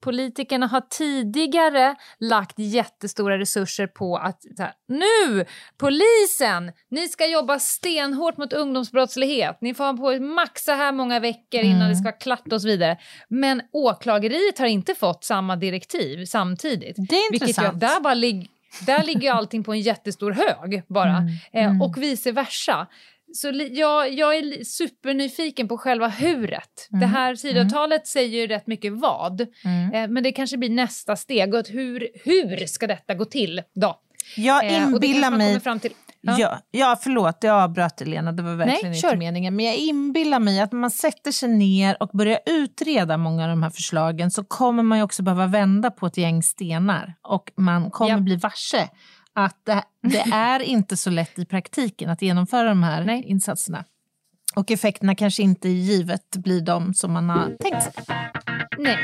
politikerna 0.00 0.66
har 0.66 0.80
tidigare 0.80 1.94
lagt 2.18 2.58
jättestora 2.58 3.38
resurser 3.38 3.86
på 3.86 4.16
att 4.16 4.38
här, 4.58 4.72
nu, 4.88 5.44
polisen, 5.78 6.72
ni 6.90 7.08
ska 7.08 7.26
jobba 7.26 7.58
stenhårt 7.58 8.36
mot 8.36 8.52
ungdomsbrottslighet. 8.52 9.58
Ni 9.60 9.74
får 9.74 9.84
ha 9.84 9.92
på 9.92 10.22
max 10.24 10.64
så 10.64 10.72
här 10.72 10.92
många 10.92 11.20
veckor 11.20 11.60
innan 11.60 11.76
Mm. 11.76 11.88
det 11.88 11.96
ska 11.96 12.04
vara 12.04 12.12
klart 12.16 12.52
och 12.52 12.62
så 12.62 12.68
vidare. 12.68 12.98
Men 13.28 13.62
åklageriet 13.72 14.58
har 14.58 14.66
inte 14.66 14.94
fått 14.94 15.24
samma 15.24 15.56
direktiv 15.56 16.24
samtidigt. 16.24 16.96
Det 17.08 17.16
är 17.16 17.30
Vilket 17.32 17.48
gör 17.58 17.64
intressant. 17.64 17.80
där, 17.80 18.00
bara 18.00 18.14
lig- 18.14 18.48
där 18.86 19.04
ligger 19.04 19.20
ju 19.20 19.28
allting 19.28 19.64
på 19.64 19.72
en 19.72 19.80
jättestor 19.80 20.32
hög 20.32 20.82
bara. 20.88 21.16
Mm, 21.16 21.28
Eh, 21.52 21.64
mm. 21.64 21.82
Och 21.82 22.02
vice 22.02 22.32
versa. 22.32 22.86
Så 23.34 23.52
jag, 23.70 24.12
jag 24.12 24.36
är 24.36 24.64
supernyfiken 24.64 25.68
på 25.68 25.78
själva 25.78 26.08
huret. 26.08 26.86
Det 26.88 26.96
Mm, 26.96 27.10
här 27.10 27.36
Tidöavtalet 27.36 28.06
säger 28.06 28.40
ju 28.40 28.46
rätt 28.46 28.66
mycket 28.66 28.92
vad. 28.92 29.46
Mm. 29.64 29.94
Eh, 29.94 30.08
men 30.08 30.22
det 30.22 30.32
kanske 30.32 30.56
blir 30.56 30.70
nästa 30.70 31.16
steg. 31.16 31.54
Och 31.54 31.68
hur, 31.68 32.08
hur 32.24 32.66
ska 32.66 32.86
detta 32.86 33.14
gå 33.14 33.24
till 33.24 33.62
då? 33.74 34.00
Jag 34.36 34.64
Eh, 34.64 34.70
det 34.70 34.76
inbillar 34.76 35.30
man 35.30 35.38
mig... 35.38 35.48
kommer 35.48 35.60
fram 35.60 35.80
till. 35.80 35.92
Ja. 36.22 36.36
Ja. 36.38 36.58
Ja, 36.70 36.98
förlåt, 37.02 37.36
jag 37.40 37.54
avbröt 37.62 37.96
dig, 37.96 38.08
Lena. 38.08 38.32
Det 38.32 38.42
var 38.42 38.54
verkligen 38.54 38.78
Nej, 38.82 38.96
inte 38.96 39.08
kör. 39.08 39.16
meningen. 39.16 39.56
Men 39.56 39.64
jag 39.64 39.76
inbillar 39.76 40.38
mig 40.38 40.60
att 40.60 40.72
när 40.72 40.80
man 40.80 40.90
sätter 40.90 41.32
sig 41.32 41.48
ner 41.48 42.02
och 42.02 42.10
börjar 42.12 42.38
utreda 42.46 43.16
många 43.16 43.42
av 43.42 43.48
de 43.48 43.62
här 43.62 43.70
förslagen 43.70 44.30
så 44.30 44.44
kommer 44.44 44.82
man 44.82 44.98
ju 44.98 45.04
också 45.04 45.22
behöva 45.22 45.46
vända 45.46 45.90
på 45.90 46.06
ett 46.06 46.16
gäng 46.16 46.42
stenar. 46.42 47.14
Och 47.22 47.52
man 47.56 47.90
kommer 47.90 48.10
Ja. 48.10 48.18
bli 48.20 48.36
varse 48.36 48.88
att 49.32 49.56
det, 49.66 49.82
det 50.02 50.20
är 50.32 50.60
inte 50.62 50.96
så 50.96 51.10
lätt 51.10 51.38
i 51.38 51.44
praktiken 51.44 52.10
att 52.10 52.22
genomföra 52.22 52.68
de 52.68 52.82
här 52.82 53.04
Nej. 53.04 53.24
insatserna. 53.26 53.84
Och 54.56 54.70
effekterna 54.70 55.14
kanske 55.14 55.42
inte 55.42 55.68
givet 55.68 56.36
blir 56.36 56.60
de 56.60 56.94
som 56.94 57.12
man 57.12 57.30
har 57.30 57.56
tänkt 57.60 57.82
sig. 57.82 57.92
Nej. 58.78 58.98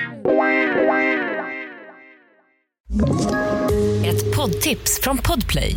Ett 4.07 4.37
poddtips 4.37 5.01
från 5.03 5.19
Podplay. 5.19 5.77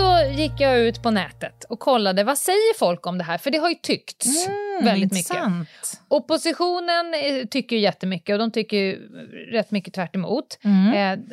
Så 0.00 0.32
gick 0.40 0.52
jag 0.58 0.78
ut 0.78 1.02
på 1.02 1.10
nätet 1.10 1.64
och 1.64 1.78
kollade 1.80 2.24
vad 2.24 2.38
säger 2.38 2.78
folk 2.78 3.06
om 3.06 3.18
det 3.18 3.24
här, 3.24 3.38
för 3.38 3.50
det 3.50 3.58
har 3.58 3.68
ju 3.68 3.74
tyckts 3.74 4.48
väldigt 4.82 5.12
mycket. 5.12 5.30
intressant. 5.30 5.68
Oppositionen 6.08 7.14
eh, 7.14 7.46
tycker 7.46 7.76
ju 7.76 7.82
jättemycket 7.82 8.32
och 8.32 8.38
de 8.38 8.50
tycker 8.50 8.76
ju 8.76 9.08
rätt 9.52 9.70
mycket 9.70 9.94
tvärt 9.94 10.14
emot 10.16 10.58
Mm. 10.64 11.20
eh, 11.20 11.24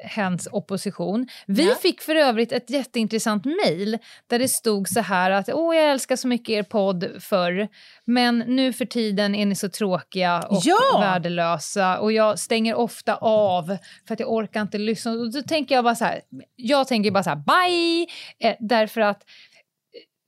hens 0.00 0.48
opposition. 0.52 1.28
Vi 1.46 1.68
Ja. 1.68 1.74
fick 1.74 2.00
för 2.02 2.14
övrigt 2.14 2.52
ett 2.52 2.70
jätteintressant 2.70 3.44
mejl 3.44 3.98
där 4.26 4.38
det 4.38 4.48
stod 4.48 4.88
så 4.88 5.00
här 5.00 5.30
att 5.30 5.48
åh 5.52 5.76
jag 5.76 5.90
älskar 5.90 6.16
så 6.16 6.28
mycket 6.28 6.48
er 6.48 6.62
podd 6.62 7.08
förr 7.20 7.68
men 8.04 8.38
nu 8.38 8.72
för 8.72 8.84
tiden 8.84 9.34
är 9.34 9.46
ni 9.46 9.54
så 9.54 9.68
tråkiga 9.68 10.42
och 10.42 10.60
Ja! 10.64 10.98
värdelösa 11.00 11.98
och 11.98 12.12
jag 12.12 12.38
stänger 12.38 12.74
ofta 12.74 13.14
av 13.20 13.76
för 14.06 14.14
att 14.14 14.20
jag 14.20 14.32
orkar 14.32 14.60
inte 14.62 14.78
lyssna. 14.78 15.12
Och 15.12 15.32
då 15.32 15.42
tänker 15.42 15.74
jag 15.74 15.84
bara 15.84 15.94
så 15.94 16.04
här, 16.04 16.20
jag 16.56 16.88
tänker 16.88 17.10
bara 17.10 17.22
så 17.24 17.30
här 17.30 17.36
bye 17.68 18.06
eh, 18.50 18.56
därför 18.60 19.00
att 19.00 19.22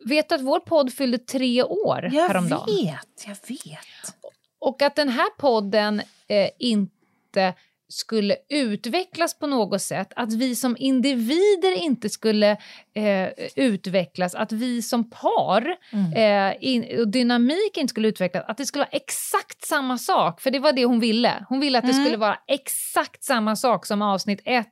Vet 0.04 0.28
du 0.28 0.34
att 0.34 0.40
vår 0.40 0.60
podd 0.60 0.92
fyllde 0.92 1.18
tre 1.18 1.62
år 1.62 2.08
Jag 2.12 2.28
häromdagen? 2.28 2.66
vet, 2.84 3.24
jag 3.26 3.36
vet. 3.48 4.14
Och 4.58 4.82
att 4.82 4.96
den 4.96 5.08
här 5.08 5.30
podden 5.38 6.02
eh, 6.28 6.48
inte 6.58 7.54
skulle 7.90 8.36
utvecklas 8.48 9.38
på 9.38 9.46
något 9.46 9.82
sätt, 9.82 10.12
att 10.16 10.32
vi 10.32 10.56
som 10.56 10.76
individer 10.78 11.76
inte 11.76 12.08
skulle 12.08 12.50
eh, 12.94 13.28
utvecklas, 13.56 14.34
att 14.34 14.52
vi 14.52 14.82
som 14.82 15.10
par 15.10 15.76
eh, 16.16 16.52
in, 16.60 17.00
och 17.00 17.08
dynamik 17.08 17.76
inte 17.76 17.90
skulle 17.90 18.08
utvecklas, 18.08 18.44
att 18.48 18.56
det 18.56 18.66
skulle 18.66 18.84
vara 18.84 18.96
exakt 18.96 19.64
samma 19.64 19.98
sak, 19.98 20.40
för 20.40 20.50
det 20.50 20.58
var 20.58 20.72
det 20.72 20.84
hon 20.84 21.00
ville. 21.00 21.44
Hon 21.48 21.60
ville 21.60 21.78
att 21.78 21.86
det 21.86 21.94
skulle 21.94 22.16
vara 22.16 22.38
exakt 22.48 23.24
samma 23.24 23.56
sak 23.56 23.86
som 23.86 24.02
avsnitt 24.02 24.42
1 24.44 24.66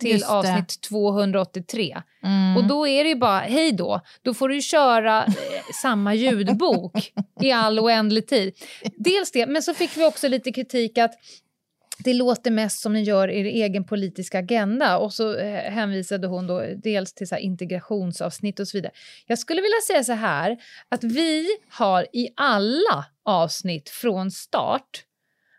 till 0.00 0.24
avsnitt 0.24 0.80
283. 0.80 2.02
Mm. 2.22 2.56
Och 2.56 2.64
då 2.64 2.86
är 2.86 3.04
det 3.04 3.08
ju 3.08 3.16
bara, 3.16 3.40
hej 3.40 3.72
då, 3.72 4.00
då 4.22 4.34
får 4.34 4.48
du 4.48 4.62
köra 4.62 5.24
eh, 5.24 5.32
samma 5.82 6.14
ljudbok 6.14 7.12
i 7.42 7.52
all 7.52 7.78
oändlig 7.78 8.26
tid. 8.26 8.54
Dels 8.96 9.32
det, 9.32 9.46
men 9.46 9.62
så 9.62 9.74
fick 9.74 9.96
vi 9.96 10.04
också 10.04 10.28
lite 10.28 10.52
kritik 10.52 10.98
att 10.98 11.14
det 11.98 12.14
låter 12.14 12.50
mest 12.50 12.80
som 12.80 12.92
ni 12.92 13.02
gör 13.02 13.28
er 13.28 13.44
egen 13.44 13.84
politiska 13.84 14.38
agenda. 14.38 14.98
Och 14.98 15.12
så 15.12 15.36
eh, 15.36 15.72
hänvisade 15.72 16.26
hon 16.26 16.46
då 16.46 16.62
dels 16.82 17.14
till 17.14 17.28
så 17.28 17.34
här 17.34 17.42
integrationsavsnitt 17.42 18.60
och 18.60 18.68
så 18.68 18.76
vidare. 18.76 18.92
Jag 19.26 19.38
skulle 19.38 19.62
vilja 19.62 19.80
säga 19.86 20.04
så 20.04 20.12
här, 20.12 20.56
att 20.88 21.04
vi 21.04 21.46
har 21.68 22.06
i 22.12 22.28
alla 22.36 23.04
avsnitt 23.24 23.88
från 23.88 24.30
start 24.30 25.04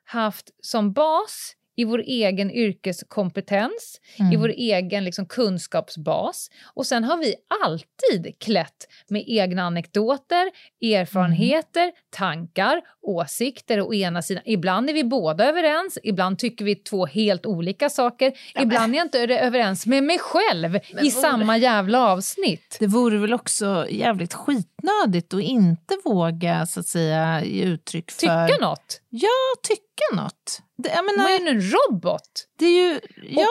haft 0.03 0.49
som 0.61 0.93
bas 0.93 1.53
i 1.78 1.86
vår 1.86 1.99
egen 1.99 2.51
yrkeskompetens, 2.51 4.01
i 4.34 4.36
vår 4.36 4.49
egen 4.49 5.03
liksom, 5.03 5.25
kunskapsbas. 5.25 6.49
Och 6.73 6.86
sen 6.86 7.03
har 7.03 7.17
vi 7.17 7.36
alltid 7.65 8.39
klätt 8.39 8.88
med 9.07 9.23
egna 9.28 9.63
anekdoter, 9.63 10.51
erfarenheter, 10.82 11.91
tankar, 12.09 12.82
åsikter 13.01 13.82
å 13.82 13.93
ena 13.93 14.21
sidan. 14.21 14.43
Ibland 14.45 14.89
är 14.89 14.93
vi 14.93 15.03
båda 15.03 15.49
överens, 15.49 15.97
ibland 16.03 16.39
tycker 16.39 16.65
vi 16.65 16.75
två 16.75 17.05
helt 17.05 17.45
olika 17.45 17.89
saker. 17.89 18.34
ibland 18.61 18.93
är 18.93 18.97
jag 18.97 19.05
inte 19.05 19.19
överens 19.19 19.86
med 19.86 20.03
mig 20.03 20.19
själv 20.19 20.80
i 21.01 21.11
samma 21.11 21.57
jävla 21.57 22.07
avsnitt. 22.07 22.78
Det 22.80 22.88
vore 22.88 23.17
väl 23.17 23.34
också 23.34 23.88
jävligt 23.89 24.34
skitnödigt 24.34 25.34
att 25.34 25.41
inte 25.41 25.97
våga 26.05 26.65
så 26.65 26.80
att 26.80 26.88
säga 26.88 27.43
ge 27.45 27.63
uttryck 27.63 28.11
för... 28.11 28.47
Tycka 28.47 28.65
något. 28.65 29.01
Ja, 29.10 29.62
tycka 29.64 30.16
något. 30.16 30.62
Det, 30.78 30.89
jag 30.89 31.05
menar, 31.05 31.30
är 31.30 31.39
ju 31.39 31.47
en 31.47 31.62
robot. 31.62 32.47
det 32.60 32.66
är 32.66 32.91
ju... 32.91 32.99
Ja. 33.30 33.47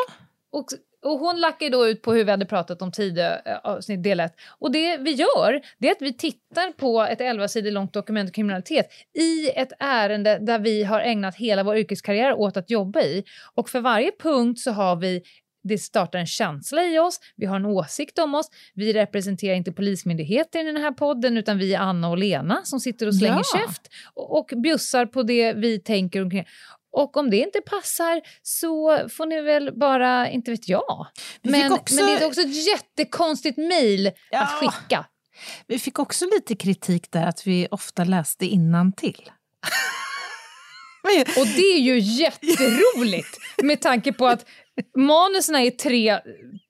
Och, 0.53 0.67
och 1.05 1.19
hon 1.19 1.41
lackar 1.41 1.71
då 1.71 1.87
ut 1.87 2.03
på 2.03 2.13
hur 2.13 2.25
vi 2.25 2.31
hade 2.31 2.47
pratat 2.47 2.83
om 2.83 2.93
tidigare 2.93 3.43
eh, 3.45 3.59
avsnitt 3.59 4.03
del 4.03 4.21
ett. 4.21 4.35
Och 4.59 4.73
det 4.73 4.97
vi 4.97 5.11
gör, 5.11 5.61
det 5.79 5.89
är 5.89 5.93
att 5.93 6.03
vi 6.03 6.13
tittar 6.13 6.73
på 6.73 7.03
ett 7.03 7.21
11 7.21 7.49
sidor 7.49 7.71
långt 7.71 7.93
dokument 7.93 8.29
om 8.29 8.33
kriminalitet 8.33 8.87
i 9.19 9.51
ett 9.51 9.73
ärende 9.79 10.39
där 10.39 10.59
vi 10.59 10.85
har 10.85 11.01
ägnat 11.01 11.37
hela 11.37 11.63
vår 11.63 11.77
yrkeskarriär 11.77 12.35
åt 12.35 12.57
att 12.57 12.71
jobba 12.71 13.01
i. 13.01 13.25
Och 13.55 13.69
för 13.69 13.81
varje 13.81 14.13
punkt 14.23 14.61
så 14.61 14.71
har 14.71 14.97
vi 14.97 15.23
det 15.69 15.79
startar 15.79 16.19
en 16.19 16.27
känsla 16.27 16.85
i 16.85 16.99
oss, 16.99 17.21
vi 17.37 17.47
har 17.47 17.57
en 17.57 17.67
åsikt 17.67 18.19
om 18.19 18.35
oss. 18.35 18.47
Vi 18.75 18.93
representerar 18.93 19.55
inte 19.55 19.73
Polismyndigheten 19.73 20.61
i 20.61 20.73
den 20.73 20.83
här 20.83 20.91
podden 20.93 21.37
utan 21.37 21.59
vi 21.59 21.75
är 21.75 21.79
Anna 21.81 22.09
och 22.09 22.19
Lena 22.19 22.61
som 22.65 22.81
sitter 22.81 23.07
och 23.07 23.15
slänger 23.15 23.43
Ja. 23.53 23.59
käft 23.61 23.83
och, 24.15 24.39
och 24.39 24.51
bjussar 24.63 25.07
på 25.07 25.23
det 25.23 25.53
vi 25.53 25.79
tänker 25.81 26.23
omkring. 26.23 26.45
Och 26.93 27.17
om 27.17 27.31
det 27.31 27.37
inte 27.37 27.61
passar 27.61 28.21
så 28.43 28.99
får 29.09 29.27
ni 29.27 29.41
väl 29.41 29.79
bara, 29.79 30.31
inte 30.31 30.51
vet 30.51 30.69
jag. 30.69 31.07
Men, 31.43 31.73
också- 31.73 31.95
men 31.95 32.07
det 32.07 32.13
är 32.23 32.27
också 32.27 32.41
ett 32.41 32.67
jättekonstigt 32.67 33.59
mejl 33.59 34.11
Ja. 34.31 34.43
att 34.43 34.51
skicka. 34.51 35.05
Vi 35.67 35.79
fick 35.79 35.99
också 35.99 36.25
lite 36.25 36.57
kritik 36.57 37.11
där 37.11 37.27
att 37.27 37.47
vi 37.47 37.69
ofta 37.71 38.05
läste 38.05 38.47
innantill. 38.47 39.31
Och 41.39 41.47
det 41.47 41.63
är 41.63 41.79
ju 41.81 41.99
jätteroligt 41.99 43.39
med 43.63 43.81
tanke 43.81 44.13
på 44.13 44.27
att 44.27 44.47
manusen 44.97 45.57
är 45.57 45.71
tre 45.71 46.21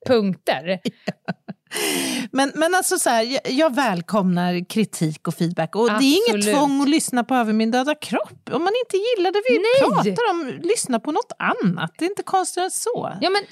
punkter. 0.07 0.81
Men, 2.31 2.53
men 2.55 2.75
alltså 2.75 2.99
så 2.99 3.11
här, 3.11 3.39
jag, 3.51 3.75
välkomnar 3.75 4.69
kritik 4.69 5.29
och 5.29 5.35
feedback. 5.35 5.77
Och 5.77 5.89
det 5.89 6.05
är 6.05 6.17
inget 6.17 6.35
Absolut. 6.35 6.57
tvång 6.57 6.83
att 6.83 6.89
lyssna 6.89 7.25
på 7.25 7.35
Över 7.35 7.53
min 7.53 7.71
döda 7.71 7.95
kropp. 7.95 8.51
Om 8.53 8.63
man 8.63 8.73
inte 8.85 8.97
gillar 8.97 9.33
det 9.33 9.43
vi 9.49 9.59
Nej. 9.59 10.05
pratar 10.15 10.31
om, 10.31 10.61
lyssna 10.63 11.01
på 11.01 11.13
något 11.13 11.33
annat. 11.39 11.95
Det 11.99 12.05
är 12.05 12.09
inte 12.09 12.23
konstigt 12.23 12.63
än 12.63 12.71
så. 12.71 13.13
Ja 13.21 13.31
men, 13.31 13.43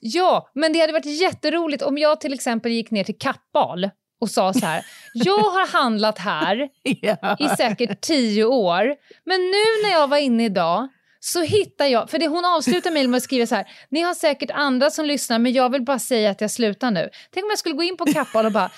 ja, 0.00 0.50
men 0.54 0.72
det 0.72 0.80
hade 0.80 0.92
varit 0.92 1.20
jätteroligt 1.20 1.82
om 1.82 1.98
jag 1.98 2.20
till 2.20 2.32
exempel 2.32 2.72
gick 2.72 2.90
ner 2.90 3.04
till 3.04 3.18
Kappahl 3.18 3.90
och 4.20 4.30
sa 4.30 4.52
så 4.52 4.66
här. 4.66 4.84
Jag 5.14 5.38
har 5.38 5.66
handlat 5.66 6.18
här 6.18 6.68
Ja. 6.82 7.36
i 7.40 7.48
säkert 7.56 8.00
tio 8.00 8.44
år. 8.44 8.84
Men 9.24 9.40
nu 9.40 9.82
när 9.84 9.90
jag 9.90 10.08
var 10.08 10.16
inne 10.18 10.44
idag 10.44 10.88
så 11.24 11.42
hittar 11.42 11.86
jag, 11.86 12.10
för 12.10 12.18
det 12.18 12.26
hon 12.28 12.44
avslutar 12.44 12.90
mejlet 12.90 13.10
med 13.10 13.16
att 13.18 13.22
skriva 13.22 13.46
så 13.46 13.54
här, 13.54 13.66
ni 13.88 14.00
har 14.00 14.14
säkert 14.14 14.50
andra 14.50 14.90
som 14.90 15.04
lyssnar 15.06 15.38
men 15.38 15.52
jag 15.52 15.70
vill 15.72 15.82
bara 15.82 15.98
säga 15.98 16.30
att 16.30 16.40
jag 16.40 16.50
slutar 16.50 16.90
nu. 16.90 17.10
Tänk 17.30 17.44
om 17.44 17.50
jag 17.50 17.58
skulle 17.58 17.74
gå 17.74 17.82
in 17.82 17.96
på 17.96 18.04
Kappahl 18.06 18.46
och 18.46 18.52
bara, 18.52 18.70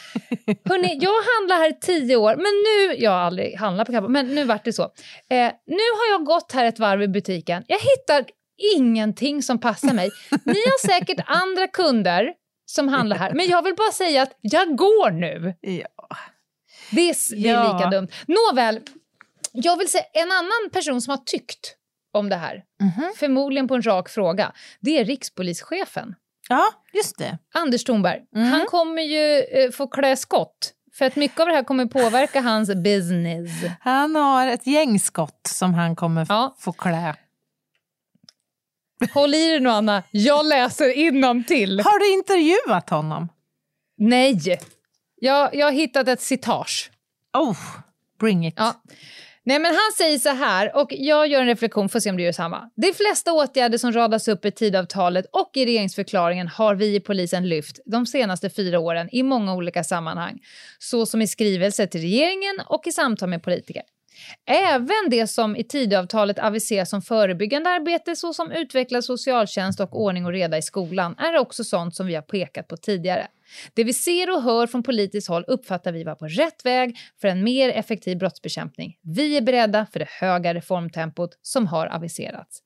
hörni, 0.64 0.98
jag 1.00 1.22
handlar 1.38 1.56
här 1.56 1.70
i 1.70 1.80
tio 1.80 2.16
år 2.16 2.36
men 2.36 2.44
nu, 2.44 3.02
jag 3.04 3.10
har 3.10 3.18
aldrig 3.18 3.56
handlat 3.56 3.86
på 3.86 3.92
Kappahl, 3.92 4.10
men 4.10 4.34
nu 4.34 4.44
vart 4.44 4.64
det 4.64 4.72
så. 4.72 4.82
Eh, 4.82 5.52
nu 5.66 5.84
har 5.98 6.10
jag 6.12 6.24
gått 6.24 6.52
här 6.52 6.64
ett 6.64 6.78
varv 6.78 7.02
i 7.02 7.08
butiken, 7.08 7.64
jag 7.66 7.78
hittar 7.78 8.24
ingenting 8.76 9.42
som 9.42 9.60
passar 9.60 9.92
mig. 9.94 10.10
Ni 10.44 10.52
har 10.54 10.86
säkert 10.86 11.24
andra 11.26 11.68
kunder 11.68 12.32
som 12.66 12.88
handlar 12.88 13.16
här, 13.16 13.32
men 13.32 13.46
jag 13.46 13.62
vill 13.62 13.74
bara 13.74 13.92
säga 13.92 14.22
att 14.22 14.38
jag 14.40 14.76
går 14.76 15.10
nu. 15.10 15.54
Ja. 15.60 16.16
Det 16.90 17.10
är, 17.10 17.16
det 17.42 17.48
är 17.48 17.52
Ja. 17.54 17.76
lika 17.78 17.90
dumt. 17.90 18.08
Nåväl, 18.26 18.80
jag 19.52 19.78
vill 19.78 19.88
säga 19.90 20.04
en 20.12 20.32
annan 20.32 20.70
person 20.72 21.00
som 21.00 21.10
har 21.10 21.18
tyckt 21.26 21.76
om 22.16 22.28
det 22.28 22.36
här, 22.36 22.64
Mhm. 22.80 23.12
förmodligen 23.16 23.68
på 23.68 23.74
en 23.74 23.82
rak 23.82 24.08
fråga, 24.08 24.52
det 24.80 24.98
är 25.00 25.04
rikspolischefen. 25.04 26.14
ja, 26.48 26.64
just 26.92 27.18
det. 27.18 27.38
Anders 27.54 27.84
Thornberg. 27.84 28.22
Mm. 28.36 28.48
Han 28.48 28.66
kommer 28.66 29.02
ju 29.02 29.38
eh, 29.40 29.70
få 29.70 29.86
klä 29.86 30.16
skott. 30.16 30.72
För 30.92 31.04
att 31.04 31.16
mycket 31.16 31.40
av 31.40 31.46
det 31.46 31.52
här 31.54 31.64
kommer 31.64 31.86
påverka 31.86 32.40
hans 32.50 32.74
business. 32.74 33.50
Han 33.80 34.16
har 34.16 34.46
ett 34.46 34.66
gäng 34.66 34.98
skott 35.00 35.46
som 35.48 35.74
han 35.74 35.96
kommer 35.96 36.22
f- 36.22 36.26
Ja. 36.30 36.54
få 36.58 36.72
klä. 36.72 37.14
Håll 39.14 39.34
i 39.34 39.48
dig 39.48 39.60
nu 39.60 39.68
Anna, 39.70 40.02
jag 40.10 40.46
läser 40.46 41.44
till. 41.44 41.80
Har 41.80 41.98
du 41.98 42.12
intervjuat 42.12 42.90
honom? 42.90 43.28
Nej, 43.98 44.58
jag, 45.16 45.54
jag 45.54 45.66
har 45.66 45.72
hittat 45.72 46.08
ett 46.08 46.20
citage. 46.20 46.90
Oh, 47.38 47.58
bring 48.20 48.46
it. 48.46 48.54
Ja. 48.56 48.74
Nej, 49.46 49.58
men 49.58 49.74
han 49.74 49.92
säger 49.98 50.18
så 50.18 50.28
här, 50.28 50.76
och 50.76 50.88
jag 50.90 51.26
gör 51.26 51.40
en 51.40 51.46
reflektion 51.46 51.88
får 51.88 52.00
se 52.00 52.10
om 52.10 52.16
du 52.16 52.22
gör 52.22 52.32
samma. 52.32 52.70
De 52.74 52.92
flesta 52.92 53.32
åtgärder 53.32 53.78
som 53.78 53.92
radas 53.92 54.28
upp 54.28 54.44
i 54.44 54.50
tidavtalet 54.50 55.26
och 55.32 55.50
i 55.54 55.66
regeringsförklaringen 55.66 56.48
har 56.48 56.74
vi 56.74 56.94
i 56.94 57.00
polisen 57.00 57.48
lyft 57.48 57.80
de 57.86 58.06
senaste 58.06 58.50
fyra 58.50 58.78
åren 58.78 59.08
i 59.12 59.22
många 59.22 59.54
olika 59.54 59.84
sammanhang. 59.84 60.38
Så 60.78 61.06
som 61.06 61.22
i 61.22 61.26
skrivelser 61.26 61.86
till 61.86 62.00
regeringen 62.00 62.60
och 62.66 62.86
i 62.86 62.92
samtal 62.92 63.28
med 63.28 63.42
politiker. 63.42 63.82
Även 64.46 65.10
det 65.10 65.26
som 65.26 65.56
i 65.56 65.64
tidavtalet 65.64 66.38
aviseras 66.38 66.90
som 66.90 67.02
förebyggande 67.02 67.70
arbete 67.70 68.16
såsom 68.16 68.52
utvecklad 68.52 69.04
socialtjänst 69.04 69.80
och 69.80 70.00
ordning 70.00 70.26
och 70.26 70.32
reda 70.32 70.58
i 70.58 70.62
skolan 70.62 71.14
är 71.18 71.38
också 71.38 71.64
sånt 71.64 71.96
som 71.96 72.06
vi 72.06 72.14
har 72.14 72.22
pekat 72.22 72.68
på 72.68 72.76
tidigare. 72.76 73.26
Det 73.74 73.84
vi 73.84 73.92
ser 73.92 74.30
och 74.30 74.42
hör 74.42 74.66
från 74.66 74.82
politiskt 74.82 75.28
håll 75.28 75.44
uppfattar 75.46 75.92
vi 75.92 76.04
vara 76.04 76.16
på 76.16 76.26
rätt 76.26 76.64
väg 76.66 76.96
för 77.20 77.28
en 77.28 77.44
mer 77.44 77.68
effektiv 77.68 78.18
brottsbekämpning. 78.18 78.98
Vi 79.02 79.36
är 79.36 79.40
beredda 79.42 79.86
för 79.92 79.98
det 79.98 80.08
höga 80.10 80.54
reformtempot 80.54 81.38
som 81.42 81.66
har 81.66 81.86
aviserats. 81.86 82.62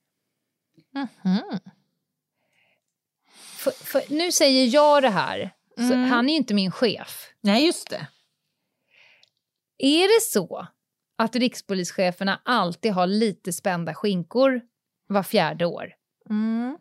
Mhm. 1.22 1.42
För, 3.34 3.70
för, 3.70 4.02
nu 4.08 4.32
säger 4.32 4.66
jag 4.74 5.02
det 5.02 5.08
här, 5.10 5.50
Mm. 5.78 6.04
han 6.10 6.28
är 6.28 6.32
ju 6.32 6.36
inte 6.36 6.54
min 6.54 6.70
chef. 6.72 7.30
Nej, 7.40 7.66
just 7.66 7.90
det. 7.90 8.06
Är 9.78 10.16
det 10.16 10.22
så 10.22 10.66
att 11.18 11.36
rikspolischeferna 11.36 12.40
alltid 12.44 12.92
har 12.92 13.06
lite 13.06 13.52
spända 13.52 13.94
skinkor 13.94 14.60
var 15.06 15.22
fjärde 15.22 15.66
år? 15.66 15.92
Mm. 16.30 16.78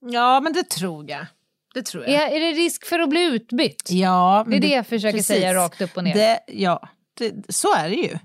Ja, 0.00 0.40
men 0.40 0.52
det 0.52 0.70
tror 0.70 1.10
jag. 1.10 1.26
Det 1.74 1.82
tror 1.82 2.04
jag. 2.08 2.12
Är, 2.32 2.36
är 2.36 2.40
det 2.40 2.52
risk 2.52 2.86
för 2.86 2.98
att 2.98 3.08
bli 3.08 3.22
utbytt? 3.24 3.88
Ja, 3.90 4.44
Det 4.48 4.56
är 4.56 4.60
det 4.60 4.68
jag 4.68 4.86
försöker 4.86 5.18
precis. 5.18 5.26
säga 5.26 5.54
rakt 5.54 5.80
upp 5.80 5.96
och 5.96 6.04
ner. 6.04 6.14
Det, 6.14 6.40
ja, 6.46 6.88
det, 7.18 7.34
så 7.54 7.74
är 7.74 7.88
det 7.88 7.94
ju. 7.96 8.18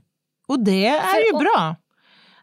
Och 0.48 0.60
det 0.64 0.86
är 0.86 1.02
För 1.02 1.20
ju 1.34 1.40
bra. 1.40 1.76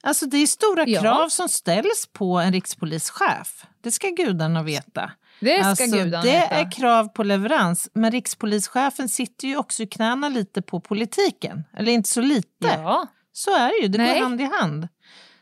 Alltså 0.03 0.27
det 0.27 0.37
är 0.37 0.47
stora 0.47 0.85
Ja. 0.87 1.01
krav 1.01 1.29
som 1.29 1.49
ställs 1.49 2.09
på 2.13 2.39
en 2.39 2.53
rikspolischef. 2.53 3.65
Det 3.83 3.91
ska 3.91 4.09
gudarna 4.09 4.63
veta. 4.63 5.11
Det 5.41 5.59
ska 5.59 5.67
alltså, 5.69 5.85
gudarna 5.97 6.23
det 6.25 6.31
veta. 6.33 6.55
är 6.55 6.71
krav 6.73 7.09
på 7.09 7.23
leverans. 7.23 7.89
Men 7.95 8.11
rikspolischefen 8.11 9.09
sitter 9.09 9.49
ju 9.49 9.57
också 9.57 9.83
i 9.83 9.87
knäna 9.87 10.29
lite 10.29 10.63
på 10.63 10.81
politiken. 10.81 11.65
Eller 11.77 11.93
inte 11.93 12.09
så 12.09 12.21
lite. 12.21 12.49
Ja. 12.83 13.07
Så 13.33 13.57
är 13.57 13.69
det 13.69 13.83
ju, 13.83 13.89
det 13.89 13.99
Nej. 13.99 14.15
går 14.15 14.23
hand 14.25 14.41
i 14.41 14.45
hand. 14.45 14.89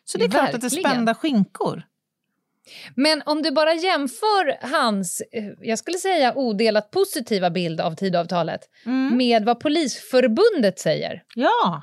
Så 0.04 0.18
det 0.18 0.24
är 0.24 0.28
klart 0.28 0.44
att 0.54 0.60
det 0.60 0.66
är 0.66 0.70
Verkligen. 0.70 0.90
spända 0.90 1.14
skinkor. 1.14 1.82
Men 2.94 3.22
om 3.26 3.42
du 3.42 3.50
bara 3.50 3.74
jämför 3.74 4.66
hans, 4.72 5.22
eh, 5.32 5.44
jag 5.60 5.78
skulle 5.78 5.98
säga 5.98 6.34
odelat 6.34 6.90
positiva 6.90 7.50
bild 7.50 7.80
av 7.80 7.94
Tidöavtalet 7.94 8.60
Mm. 8.86 9.16
med 9.16 9.44
vad 9.44 9.60
Polisförbundet 9.60 10.78
säger. 10.78 11.22
Ja, 11.34 11.82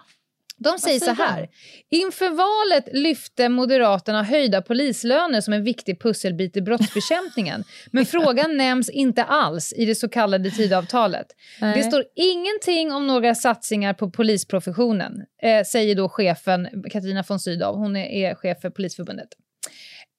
De 0.57 0.79
säger 0.79 0.99
så 0.99 1.05
säger 1.05 1.17
de? 1.17 1.23
här. 1.23 1.49
Inför 1.91 2.29
valet 2.29 2.89
lyfte 2.93 3.49
Moderaterna 3.49 4.23
höjda 4.23 4.61
polislöner 4.61 5.41
som 5.41 5.53
en 5.53 5.63
viktig 5.63 6.01
pusselbit 6.01 6.57
i 6.57 6.61
brottsbekämpningen. 6.61 7.63
Men 7.91 8.05
frågan 8.05 8.57
nämns 8.57 8.89
inte 8.89 9.23
alls 9.23 9.73
i 9.73 9.85
det 9.85 9.95
så 9.95 10.09
kallade 10.09 10.51
Tidöavtalet. 10.51 11.27
Nej. 11.61 11.77
Det 11.77 11.83
står 11.83 12.03
ingenting 12.15 12.91
om 12.91 13.07
några 13.07 13.35
satsningar 13.35 13.93
på 13.93 14.09
polisprofessionen, 14.11 15.21
eh, 15.41 15.63
säger 15.63 15.95
då 15.95 16.09
chefen 16.09 16.67
Katarina 16.91 17.23
von 17.27 17.39
Sydow. 17.39 17.75
Hon 17.75 17.95
är, 17.95 18.05
är 18.05 18.35
chef 18.35 18.61
för 18.61 18.69
Polisförbundet. 18.69 19.29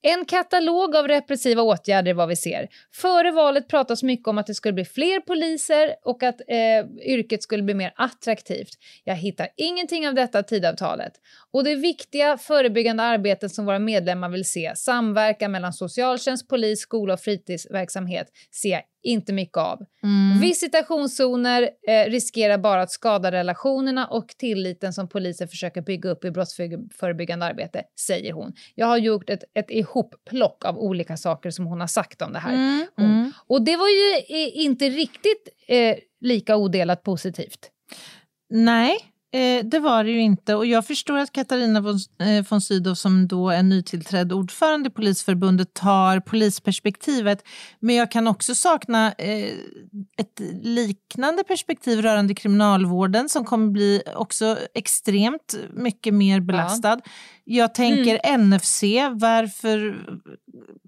En 0.09 0.25
katalog 0.25 0.97
av 0.97 1.09
repressiva 1.09 1.63
åtgärder 1.63 2.11
är 2.11 2.15
vad 2.15 2.29
vi 2.29 2.37
ser. 2.37 2.69
Före 2.95 3.31
valet 3.31 3.69
pratas 3.69 4.03
mycket 4.03 4.29
om 4.29 4.39
att 4.39 4.47
det 4.47 4.55
skulle 4.55 4.73
bli 4.73 4.85
fler 4.85 5.21
poliser 5.21 5.95
och 6.05 6.23
att 6.23 6.41
eh, 6.49 7.09
yrket 7.15 7.43
skulle 7.43 7.63
bli 7.63 7.75
mer 7.75 7.93
attraktivt. 7.97 8.69
Jag 9.05 9.15
hittar 9.15 9.49
ingenting 9.57 10.09
av 10.09 10.15
detta 10.15 10.41
i 10.41 10.43
Tidöavtalet. 10.43 11.13
Och 11.53 11.65
det 11.65 11.75
viktiga 11.75 12.39
förebyggande 12.39 13.03
arbetet 13.03 13.55
som 13.55 13.67
våra 13.67 13.79
medlemmar 13.79 14.29
vill 14.29 14.45
se, 14.45 14.73
samverkan 14.77 15.53
mellan 15.53 15.73
socialtjänst, 15.73 16.49
polis, 16.49 16.81
skola 16.81 17.15
och 17.15 17.21
fritidsverksamhet, 17.21 18.27
ser 18.63 18.69
jag 18.69 18.83
inte 19.07 19.33
mycket 19.33 19.57
av. 19.57 19.79
Visitationszoner 20.41 21.63
eh, 21.89 22.11
riskerar 22.11 22.59
bara 22.59 22.83
att 22.83 22.91
skada 22.91 23.33
relationerna 23.33 24.07
och 24.07 24.29
tilliten 24.29 24.93
som 24.93 25.09
polisen 25.09 25.49
försöker 25.49 25.83
bygga 25.83 26.11
upp 26.11 26.25
i 26.25 26.31
brottsförebyggande 26.31 27.47
arbete, 27.47 27.83
säger 28.07 28.33
hon. 28.33 28.53
Jag 28.75 28.87
har 28.87 28.99
gjort 28.99 29.31
ett, 29.31 29.45
ett 29.55 29.71
ihopplock 29.71 30.65
av 30.65 30.79
olika 30.79 31.17
saker 31.17 31.51
som 31.51 31.67
hon 31.67 31.81
har 31.81 31.87
sagt 31.87 32.23
om 32.23 32.33
det 32.33 32.39
här. 32.39 32.55
Mm, 32.55 32.87
mm. 32.99 33.33
Och 33.47 33.63
det 33.63 33.77
var 33.77 33.89
ju 33.89 34.37
eh, 34.37 34.65
inte 34.65 34.89
riktigt 34.89 35.49
eh, 35.69 35.97
lika 36.21 36.57
odelat 36.57 37.03
positivt. 37.03 37.71
Nej, 38.51 38.99
eh, 39.33 39.65
det 39.65 39.79
var 39.79 40.05
det 40.05 40.11
ju 40.11 40.21
inte. 40.21 40.55
Och 40.55 40.67
jag 40.67 40.87
förstår 40.87 41.19
att 41.19 41.33
Katarina 41.33 41.81
von, 41.81 41.99
eh, 42.21 42.45
von 42.51 42.61
Sydow 42.61 42.95
som 42.95 43.29
då 43.29 43.51
är 43.51 43.63
nytillträdd 43.63 44.33
ordförande 44.33 44.87
i 44.89 44.91
Polisförbundet 44.91 45.75
tar 45.75 46.21
polisperspektivet. 46.21 47.43
Men 47.81 47.95
jag 47.95 48.11
kan 48.11 48.27
också 48.27 48.55
sakna 48.55 49.13
eh, 49.13 49.53
ett 50.19 50.41
liknande 50.63 51.45
perspektiv 51.45 52.03
rörande 52.03 52.35
kriminalvården 52.35 53.29
som 53.29 53.45
kommer 53.45 53.71
bli 53.71 54.03
också 54.17 54.59
extremt 54.75 55.55
mycket 55.75 56.15
mer 56.15 56.41
belastad. 56.41 57.01
Jag 57.45 57.75
tänker 57.75 58.37
NFC, 58.39 58.83
varför 59.13 59.97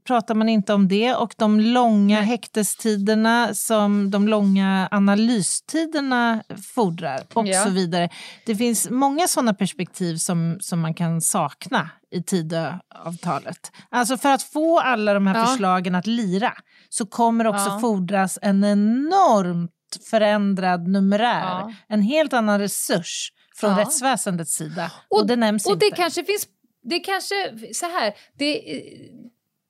pratar 0.07 0.35
man 0.35 0.49
inte 0.49 0.75
om 0.75 0.89
det? 0.89 1.15
Och 1.15 1.35
de 1.39 1.61
långa 1.61 2.21
häktestiderna 2.21 3.55
som 3.55 4.11
de 4.11 4.29
långa 4.29 4.89
analystiderna 4.91 6.43
fordrar 6.75 7.21
och 7.35 7.47
Ja. 7.47 7.65
så 7.65 7.71
vidare. 7.71 8.09
Det 8.47 8.57
finns 8.57 8.91
många 8.91 9.27
sådana 9.29 9.55
perspektiv 9.55 10.17
som, 10.17 10.57
som 10.61 10.81
man 10.81 10.95
kan 10.95 11.21
sakna 11.21 11.91
i 12.11 12.23
Tidöavtalet. 12.23 13.73
Alltså 13.91 14.17
för 14.19 14.29
att 14.29 14.43
få 14.43 14.81
alla 14.81 15.15
de 15.15 15.27
här 15.27 15.39
Ja. 15.39 15.47
förslagen 15.47 15.95
att 15.95 16.07
lira 16.07 16.53
så 16.89 17.07
kommer 17.07 17.47
också 17.47 17.69
Ja. 17.69 17.79
fordras 17.81 18.39
en 18.43 18.65
enormt 18.65 19.71
förändrad 20.11 20.89
numerär, 20.89 21.41
Ja. 21.43 21.73
en 21.89 22.03
helt 22.03 22.33
annan 22.33 22.59
resurs 22.61 23.33
från 23.57 23.71
Ja. 23.71 23.79
rättsväsendets 23.79 24.53
sida. 24.55 24.91
Och, 25.11 25.19
Och- 25.21 25.27
det 25.27 25.37
nämns 25.37 25.67
Och 25.67 25.73
inte. 25.73 25.87
det 25.91 25.97
kanske 25.97 26.25
finns, 26.25 26.47
det 26.83 26.99
kanske, 27.01 27.35
så 27.75 27.87
här, 27.87 28.15
det, 28.39 28.63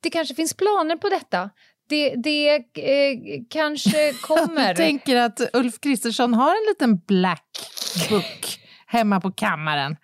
det 0.03 0.09
kanske 0.09 0.35
finns 0.35 0.53
planer 0.53 0.95
på 0.95 1.09
detta. 1.09 1.49
Det, 1.89 2.15
det 2.15 2.55
eh, 2.73 3.41
kanske 3.49 4.13
kommer. 4.21 4.67
Jag 4.67 4.75
tänker 4.75 5.15
att 5.15 5.41
Ulf 5.53 5.79
Kristersson 5.79 6.33
har 6.33 6.49
en 6.49 6.65
liten 6.69 6.97
black 6.97 7.69
book 8.09 8.59
hemma 8.87 9.21
på 9.21 9.31
kammaren. 9.31 9.97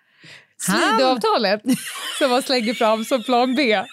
Tidöavtalet 0.66 1.62
som 2.18 2.30
man 2.30 2.42
slänger 2.42 2.74
fram 2.74 3.04
som 3.04 3.22
plan 3.22 3.54
B. 3.54 3.74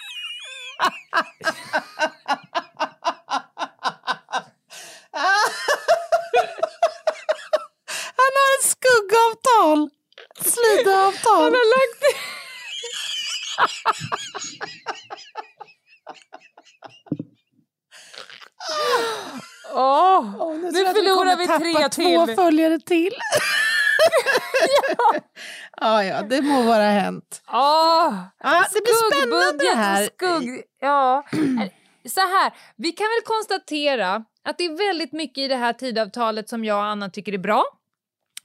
Han 8.15 8.31
har 8.39 8.59
ett 8.59 8.65
skuggavtal! 8.65 9.89
Slidoavtal. 10.41 11.43
Han 11.43 11.53
har 11.53 11.67
lagt 11.75 12.03
Åh, 19.75 20.53
nu 20.55 20.71
nu 20.71 20.85
att 20.85 20.95
förlorar 20.95 21.37
vi 21.37 21.47
tappa 21.47 21.89
tre 21.89 21.89
två 21.89 22.25
till. 22.25 22.35
följare 22.35 22.79
till. 22.79 23.13
ja. 25.81 26.03
ja, 26.03 26.21
det 26.21 26.41
må 26.41 26.61
vara 26.61 26.83
hänt. 26.83 27.41
Åh, 27.47 28.13
Ja, 28.43 28.65
det 28.73 28.81
blir 28.81 29.11
spännande 29.11 29.45
skuggbudget 29.45 29.75
här. 29.75 30.03
Skugg, 30.05 30.61
ja. 30.81 31.23
Så 32.09 32.19
här, 32.19 32.53
vi 32.75 32.91
kan 32.91 33.05
väl 33.05 33.23
konstatera 33.25 34.23
att 34.43 34.57
det 34.57 34.65
är 34.65 34.87
väldigt 34.87 35.13
mycket 35.13 35.37
i 35.37 35.47
det 35.47 35.55
här 35.55 35.73
tidavtalet 35.73 36.49
som 36.49 36.65
jag 36.65 36.77
och 36.77 36.83
Anna 36.83 37.09
tycker 37.09 37.33
är 37.33 37.37
bra. 37.37 37.63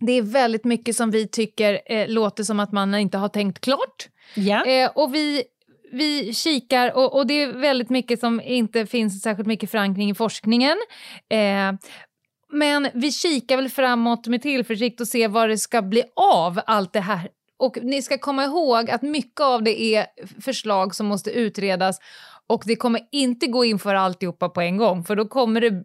Det 0.00 0.12
är 0.12 0.22
väldigt 0.22 0.64
mycket 0.64 0.96
som 0.96 1.10
vi 1.10 1.28
tycker 1.28 1.80
eh, 1.92 2.08
låter 2.08 2.44
som 2.44 2.60
att 2.60 2.72
man 2.72 2.94
inte 2.94 3.18
har 3.18 3.28
tänkt 3.28 3.60
klart. 3.60 4.08
Ja. 4.34 4.64
Eh, 4.64 4.90
och 4.94 5.14
vi, 5.14 5.44
vi 5.92 6.34
kikar, 6.34 6.96
och, 6.96 7.14
och 7.14 7.26
det 7.26 7.42
är 7.42 7.52
väldigt 7.52 7.90
mycket 7.90 8.20
som 8.20 8.40
inte 8.40 8.86
finns 8.86 9.22
särskilt 9.22 9.46
mycket 9.46 9.70
förankring 9.70 10.10
i 10.10 10.14
forskningen. 10.14 10.76
Eh, 11.30 11.72
men 12.52 12.88
vi 12.94 13.12
kikar 13.12 13.56
väl 13.56 13.68
framåt 13.68 14.26
med 14.26 14.42
tillförsikt 14.42 15.00
och 15.00 15.08
ser 15.08 15.28
vad 15.28 15.48
det 15.48 15.58
ska 15.58 15.82
bli 15.82 16.02
av 16.16 16.60
allt 16.66 16.92
det 16.92 17.00
här. 17.00 17.28
Och 17.58 17.78
ni 17.82 18.02
ska 18.02 18.18
komma 18.18 18.44
ihåg 18.44 18.90
att 18.90 19.02
mycket 19.02 19.40
av 19.40 19.62
det 19.62 19.82
är 19.82 20.06
förslag 20.40 20.94
som 20.94 21.06
måste 21.06 21.30
utredas 21.30 21.98
och 22.46 22.62
det 22.66 22.76
kommer 22.76 23.00
inte 23.12 23.46
gå 23.46 23.64
in 23.64 23.78
för 23.78 23.94
alltihopa 23.94 24.48
på 24.48 24.60
en 24.60 24.76
gång 24.76 25.04
för 25.04 25.16
då 25.16 25.28
kommer 25.28 25.60
det 25.60 25.84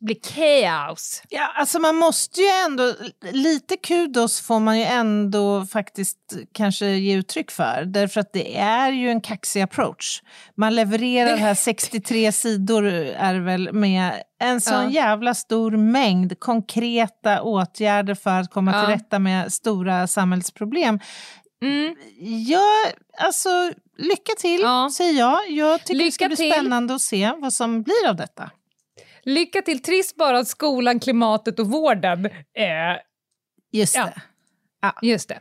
bli 0.00 0.14
kaos. 0.14 1.22
Ja, 1.28 1.52
alltså 1.56 1.78
man 1.78 1.96
måste 1.96 2.40
ju 2.40 2.46
ändå, 2.48 2.94
lite 3.32 3.76
kudos 3.76 4.40
får 4.40 4.60
man 4.60 4.78
ju 4.78 4.84
ändå 4.84 5.66
faktiskt 5.66 6.18
kanske 6.54 6.86
ge 6.86 7.14
uttryck 7.16 7.50
för. 7.50 7.82
Därför 7.86 8.20
att 8.20 8.32
det 8.32 8.58
är 8.58 8.92
ju 8.92 9.10
en 9.10 9.20
kaxig 9.20 9.60
approach. 9.62 10.22
Man 10.56 10.74
levererar 10.74 11.36
här 11.36 11.54
63 11.68 12.32
sidor 12.32 12.86
är 12.86 13.34
väl 13.40 13.72
med 13.72 14.22
en 14.40 14.60
sån 14.60 14.74
Ja. 14.84 14.90
jävla 14.90 15.34
stor 15.34 15.70
mängd 15.70 16.40
konkreta 16.40 17.42
åtgärder 17.42 18.14
för 18.14 18.40
att 18.40 18.50
komma 18.50 18.72
Ja. 18.74 18.80
till 18.80 18.94
rätta 18.94 19.18
med 19.18 19.52
stora 19.52 20.06
samhällsproblem. 20.06 21.00
Mm. 21.62 21.96
Ja, 22.48 22.64
alltså 23.18 23.48
lycka 23.98 24.32
till 24.38 24.60
Ja. 24.60 24.90
säger 24.92 25.18
jag. 25.18 25.50
Jag 25.50 25.84
tycker 25.84 26.04
det 26.04 26.12
ska 26.12 26.24
Lycka 26.24 26.28
bli 26.28 26.36
till. 26.36 26.52
spännande 26.52 26.94
att 26.94 27.00
se 27.00 27.32
vad 27.38 27.52
som 27.52 27.82
blir 27.82 28.08
av 28.08 28.16
detta. 28.16 28.50
Lycka 29.28 29.62
till, 29.62 29.82
trist 29.82 30.16
bara 30.16 30.38
att 30.38 30.48
skolan, 30.48 31.00
klimatet 31.00 31.58
och 31.58 31.66
vården 31.66 32.26
eh, 32.26 32.32
Just 33.72 33.96
Ja. 33.96 34.04
det. 34.04 34.92
Just 35.06 35.28
det. 35.28 35.40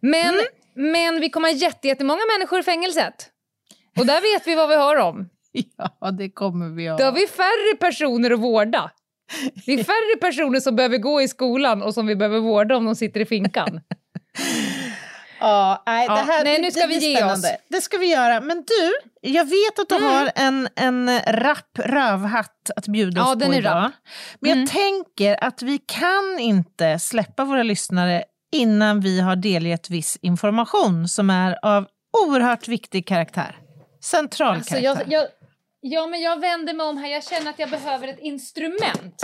Men, 0.00 0.34
men 0.74 1.20
vi 1.20 1.30
kommer 1.30 1.48
ha 1.48 1.54
jätte, 1.56 1.88
jättemånga 1.88 2.20
människor 2.38 2.58
i 2.60 2.62
fängelset. 2.62 3.30
Och 3.98 4.06
där 4.06 4.20
vet 4.34 4.46
vi 4.46 4.54
vad 4.54 4.68
vi 4.68 4.74
har 4.76 4.96
om. 4.96 5.28
Ja, 6.00 6.10
det 6.10 6.30
kommer 6.30 6.68
vi 6.68 6.84
Då 6.86 6.92
har 6.92 6.98
ha. 7.04 7.10
vi 7.10 7.26
färre 7.26 7.76
personer 7.80 8.30
att 8.30 8.40
vårda. 8.40 8.90
Det 9.66 9.72
är 9.72 9.84
färre 9.84 10.20
personer 10.20 10.60
som 10.60 10.76
behöver 10.76 10.98
gå 10.98 11.22
i 11.22 11.28
skolan 11.28 11.82
och 11.82 11.94
som 11.94 12.06
vi 12.06 12.16
behöver 12.16 12.38
vårda 12.40 12.76
om 12.76 12.84
de 12.84 12.94
sitter 12.94 13.20
i 13.20 13.26
finkan. 13.26 13.80
Ja, 15.40 15.82
nej, 15.86 16.06
Ja, 16.08 16.14
det 16.14 16.20
här, 16.20 16.44
nej, 16.44 16.54
det- 16.56 16.62
nu 16.62 16.70
ska 16.70 16.80
det 16.80 16.86
vi 16.86 16.98
ge 17.10 17.16
spännande. 17.16 17.48
oss. 17.48 17.54
Det 17.68 17.80
ska 17.80 17.98
vi 17.98 18.06
göra. 18.12 18.40
Men 18.40 18.56
du, 18.66 18.92
jag 19.30 19.44
vet 19.44 19.78
att 19.78 19.88
du 19.88 19.94
Mm. 19.96 20.08
har 20.10 20.30
en, 20.34 20.68
en 20.76 21.20
rapp 21.26 21.78
rövhatt 21.78 22.70
att 22.76 22.86
bjuda 22.86 23.20
Ja, 23.20 23.32
oss 23.32 23.38
den 23.38 23.48
på 23.48 23.54
är 23.54 23.58
idag. 23.58 23.70
rapp. 23.76 23.84
Mm. 23.84 23.92
Men 24.40 24.60
jag 24.60 24.68
tänker 24.68 25.44
att 25.44 25.62
vi 25.62 25.78
kan 25.78 26.38
inte 26.40 26.98
släppa 26.98 27.44
våra 27.44 27.62
lyssnare 27.62 28.24
innan 28.52 29.00
vi 29.00 29.20
har 29.20 29.36
delgett 29.36 29.90
viss 29.90 30.18
information 30.22 31.08
som 31.08 31.30
är 31.30 31.58
av 31.64 31.86
oerhört 32.26 32.68
viktig 32.68 33.06
karaktär. 33.08 33.56
Central 34.02 34.54
Alltså, 34.56 34.74
karaktär. 34.74 35.04
jag, 35.08 35.20
jag, 35.20 35.28
ja, 35.80 36.06
men 36.06 36.20
jag 36.20 36.40
vänder 36.40 36.74
mig 36.74 36.86
om 36.86 36.96
här. 36.96 37.08
Jag 37.08 37.24
känner 37.24 37.50
att 37.50 37.58
jag 37.58 37.70
behöver 37.70 38.08
ett 38.08 38.18
instrument. 38.20 39.22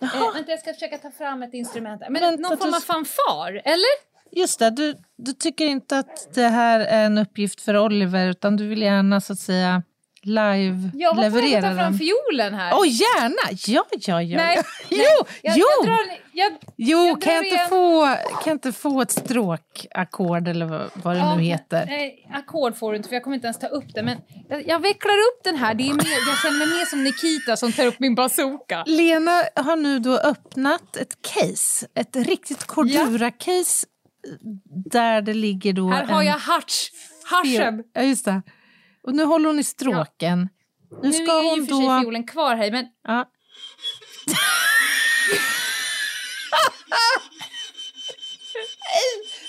Eh, 0.00 0.32
vänta, 0.34 0.50
jag 0.50 0.60
ska 0.60 0.72
försöka 0.74 0.98
ta 0.98 1.10
fram 1.10 1.42
ett 1.42 1.54
instrument. 1.54 2.02
Men 2.08 2.20
Vänta, 2.22 2.48
någon 2.48 2.58
form 2.58 2.74
av 2.74 2.80
fanfar, 2.80 3.62
eller? 3.64 4.08
Just 4.32 4.58
det, 4.58 4.70
du, 4.70 4.94
du 5.18 5.32
tycker 5.32 5.66
inte 5.66 5.98
att 5.98 6.34
det 6.34 6.48
här 6.48 6.80
är 6.80 7.04
en 7.06 7.18
uppgift 7.18 7.60
för 7.60 7.76
Oliver 7.78 8.26
utan 8.30 8.56
du 8.56 8.68
vill 8.68 8.82
gärna 8.82 9.20
så 9.20 9.32
att 9.32 9.38
säga 9.38 9.82
live 10.22 10.90
Jag 10.94 11.14
var 11.14 11.30
på 11.30 11.36
väg 11.36 11.54
att 11.54 11.62
ta 11.62 11.68
fram 11.68 11.76
den. 11.76 11.98
fiolen 11.98 12.54
här. 12.54 12.72
Åh, 12.74 12.86
gärna! 12.86 13.58
Ja, 13.66 13.84
ja, 14.06 14.22
ja. 14.22 14.36
Nej, 14.44 14.62
Jo, 14.90 15.26
jag, 15.42 15.56
jo! 15.58 15.64
Jag 15.78 15.86
drar, 15.86 15.98
jag, 16.32 16.52
Jo, 16.76 16.98
Jag 17.06 17.22
kan 17.22 17.34
jag, 17.34 17.44
inte 17.44 17.54
igen. 17.56 17.68
få, 17.68 18.02
kan 18.06 18.42
jag 18.44 18.54
inte 18.54 18.72
få 18.72 19.00
ett 19.02 19.10
stråkackord 19.10 20.48
eller 20.48 20.66
vad, 20.66 20.90
vad 20.94 21.14
det 21.16 21.18
Ja, 21.20 21.36
nu 21.36 21.42
heter? 21.42 21.86
Nej, 21.86 22.28
ackord 22.34 22.76
får 22.76 22.90
du 22.92 22.96
inte 22.96 23.08
för 23.08 23.16
jag 23.16 23.22
kommer 23.24 23.34
inte 23.34 23.46
ens 23.46 23.58
ta 23.58 23.66
upp 23.66 23.94
det. 23.94 24.02
Men 24.02 24.18
jag, 24.48 24.68
jag 24.68 24.80
vecklar 24.82 25.12
upp 25.12 25.44
den 25.44 25.56
här. 25.56 25.74
Det 25.74 25.82
är 25.90 25.94
mer, 25.94 26.28
jag 26.28 26.38
känner 26.42 26.58
mig 26.58 26.66
mer 26.78 26.84
som 26.86 27.04
Nikita 27.04 27.56
som 27.56 27.72
tar 27.72 27.86
upp 27.86 27.98
min 28.00 28.14
bazooka. 28.14 28.84
Lena 28.86 29.42
har 29.54 29.76
nu 29.76 29.98
då 29.98 30.18
öppnat 30.18 30.96
ett 30.96 31.22
case, 31.22 31.86
ett 31.94 32.16
riktigt 32.16 32.64
Cordura-case 32.66 33.86
där 34.90 35.22
det 35.22 35.34
ligger 35.34 35.72
då 35.72 35.90
Här 35.90 36.04
har 36.04 36.20
en 36.20 36.26
jag 36.26 36.38
harts, 36.38 36.90
harsen. 37.24 37.84
Ja, 37.92 38.02
just 38.02 38.24
det. 38.24 38.42
Och 39.02 39.14
nu 39.14 39.24
håller 39.24 39.46
hon 39.46 39.58
i 39.58 39.64
stråken. 39.64 40.48
Nu 41.02 41.08
Nu 41.08 41.12
ska 41.12 41.38
är 41.38 41.42
ju 41.42 41.48
hon 41.48 41.66
för 41.66 41.74
sig 41.74 41.86
då... 41.86 42.00
fiolen 42.00 42.26
kvar 42.26 42.56
här, 42.56 42.70
men 42.70 42.86
Ja. 43.02 43.24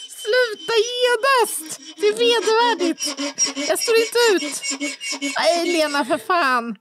Sluta 0.09 0.73
genast! 0.99 1.80
Det 1.97 2.07
är 2.07 2.13
vedervärdigt. 2.13 3.03
Jag 3.69 3.80
står 3.80 3.95
inte 3.95 4.45
ut. 4.45 4.61
Nej, 5.39 5.65
Lena, 5.73 6.05
för 6.05 6.17
fan. 6.17 6.75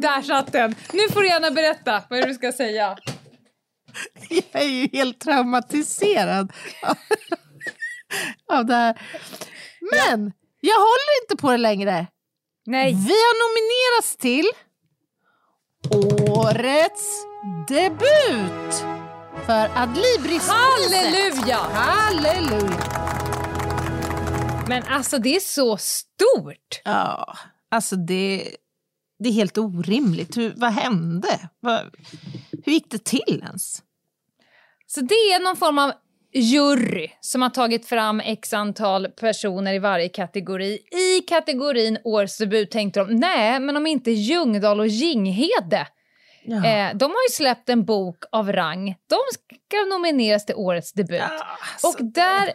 där 0.00 0.22
satt 0.22 0.52
den. 0.52 0.74
Nu 0.92 1.08
får 1.08 1.20
du 1.20 1.26
gärna 1.28 1.50
berätta 1.50 2.02
vad 2.10 2.28
du 2.28 2.34
ska 2.34 2.52
säga. 2.52 2.96
Jag 4.28 4.62
är 4.62 4.68
ju 4.68 4.88
helt 4.92 5.20
traumatiserad 5.20 6.52
av- 8.48 8.66
det 8.66 8.74
här. 8.74 9.00
Men 9.92 10.32
jag 10.60 10.74
håller 10.76 11.22
inte 11.22 11.36
på 11.42 11.50
det 11.50 11.56
längre. 11.56 12.06
Nej. 12.66 12.92
Vi 12.92 13.12
har 13.12 13.34
nominerats 13.42 14.16
till 14.16 14.50
Årets 16.30 17.24
debut 17.68 18.74
för 19.46 19.70
Adlibris 19.82 20.48
Halleluja! 20.48 21.56
Halleluja! 21.56 22.78
Men 24.68 24.82
alltså 24.88 25.18
det 25.18 25.36
är 25.36 25.40
så 25.40 25.76
stort. 25.76 26.80
Ja, 26.84 27.36
alltså 27.70 27.96
det, 27.96 28.56
det 29.22 29.28
är 29.28 29.32
helt 29.32 29.58
orimligt. 29.58 30.36
Hur, 30.36 30.52
vad 30.56 30.72
hände? 30.72 31.38
Vad, 31.60 31.80
hur 32.64 32.72
gick 32.72 32.90
det 32.90 33.04
till 33.04 33.40
ens? 33.42 33.82
Så 34.86 35.00
det 35.00 35.14
är 35.14 35.44
någon 35.44 35.56
form 35.56 35.78
av 35.78 35.92
jury 36.34 37.08
som 37.20 37.42
har 37.42 37.50
tagit 37.50 37.86
fram 37.86 38.20
x 38.20 38.52
antal 38.52 39.08
personer 39.08 39.74
i 39.74 39.78
varje 39.78 40.08
kategori. 40.08 40.78
I 40.92 41.20
kategorin 41.20 41.98
årets 42.04 42.38
debut 42.38 42.70
tänkte 42.70 43.00
de, 43.00 43.14
nej 43.14 43.60
men 43.60 43.76
om 43.76 43.86
inte 43.86 44.10
Ljungdahl 44.10 44.80
och 44.80 44.86
Ginghede 44.86 45.86
Ja. 46.44 46.56
Eh, 46.56 46.96
de 46.96 47.04
har 47.04 47.28
ju 47.28 47.32
släppt 47.32 47.68
en 47.68 47.84
bok 47.84 48.24
av 48.32 48.52
rang. 48.52 48.86
De 48.86 49.16
ska 49.34 49.76
nomineras 49.90 50.46
till 50.46 50.54
årets 50.54 50.92
debut. 50.92 51.20
alltså, 51.22 51.86
och 51.86 52.04
där... 52.04 52.52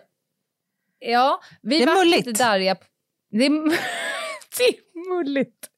Ja, 0.99 1.41
vi 1.61 1.77
Det 1.77 1.83
är 1.83 1.87
var 1.87 1.95
mulligt. 1.95 2.25
lite 2.25 2.43
darriga. 2.43 2.75
p- 2.75 2.85
Det 3.31 3.45
är, 3.45 3.49
det 4.57 4.63
är 4.63 5.09
mulligt. 5.15 5.69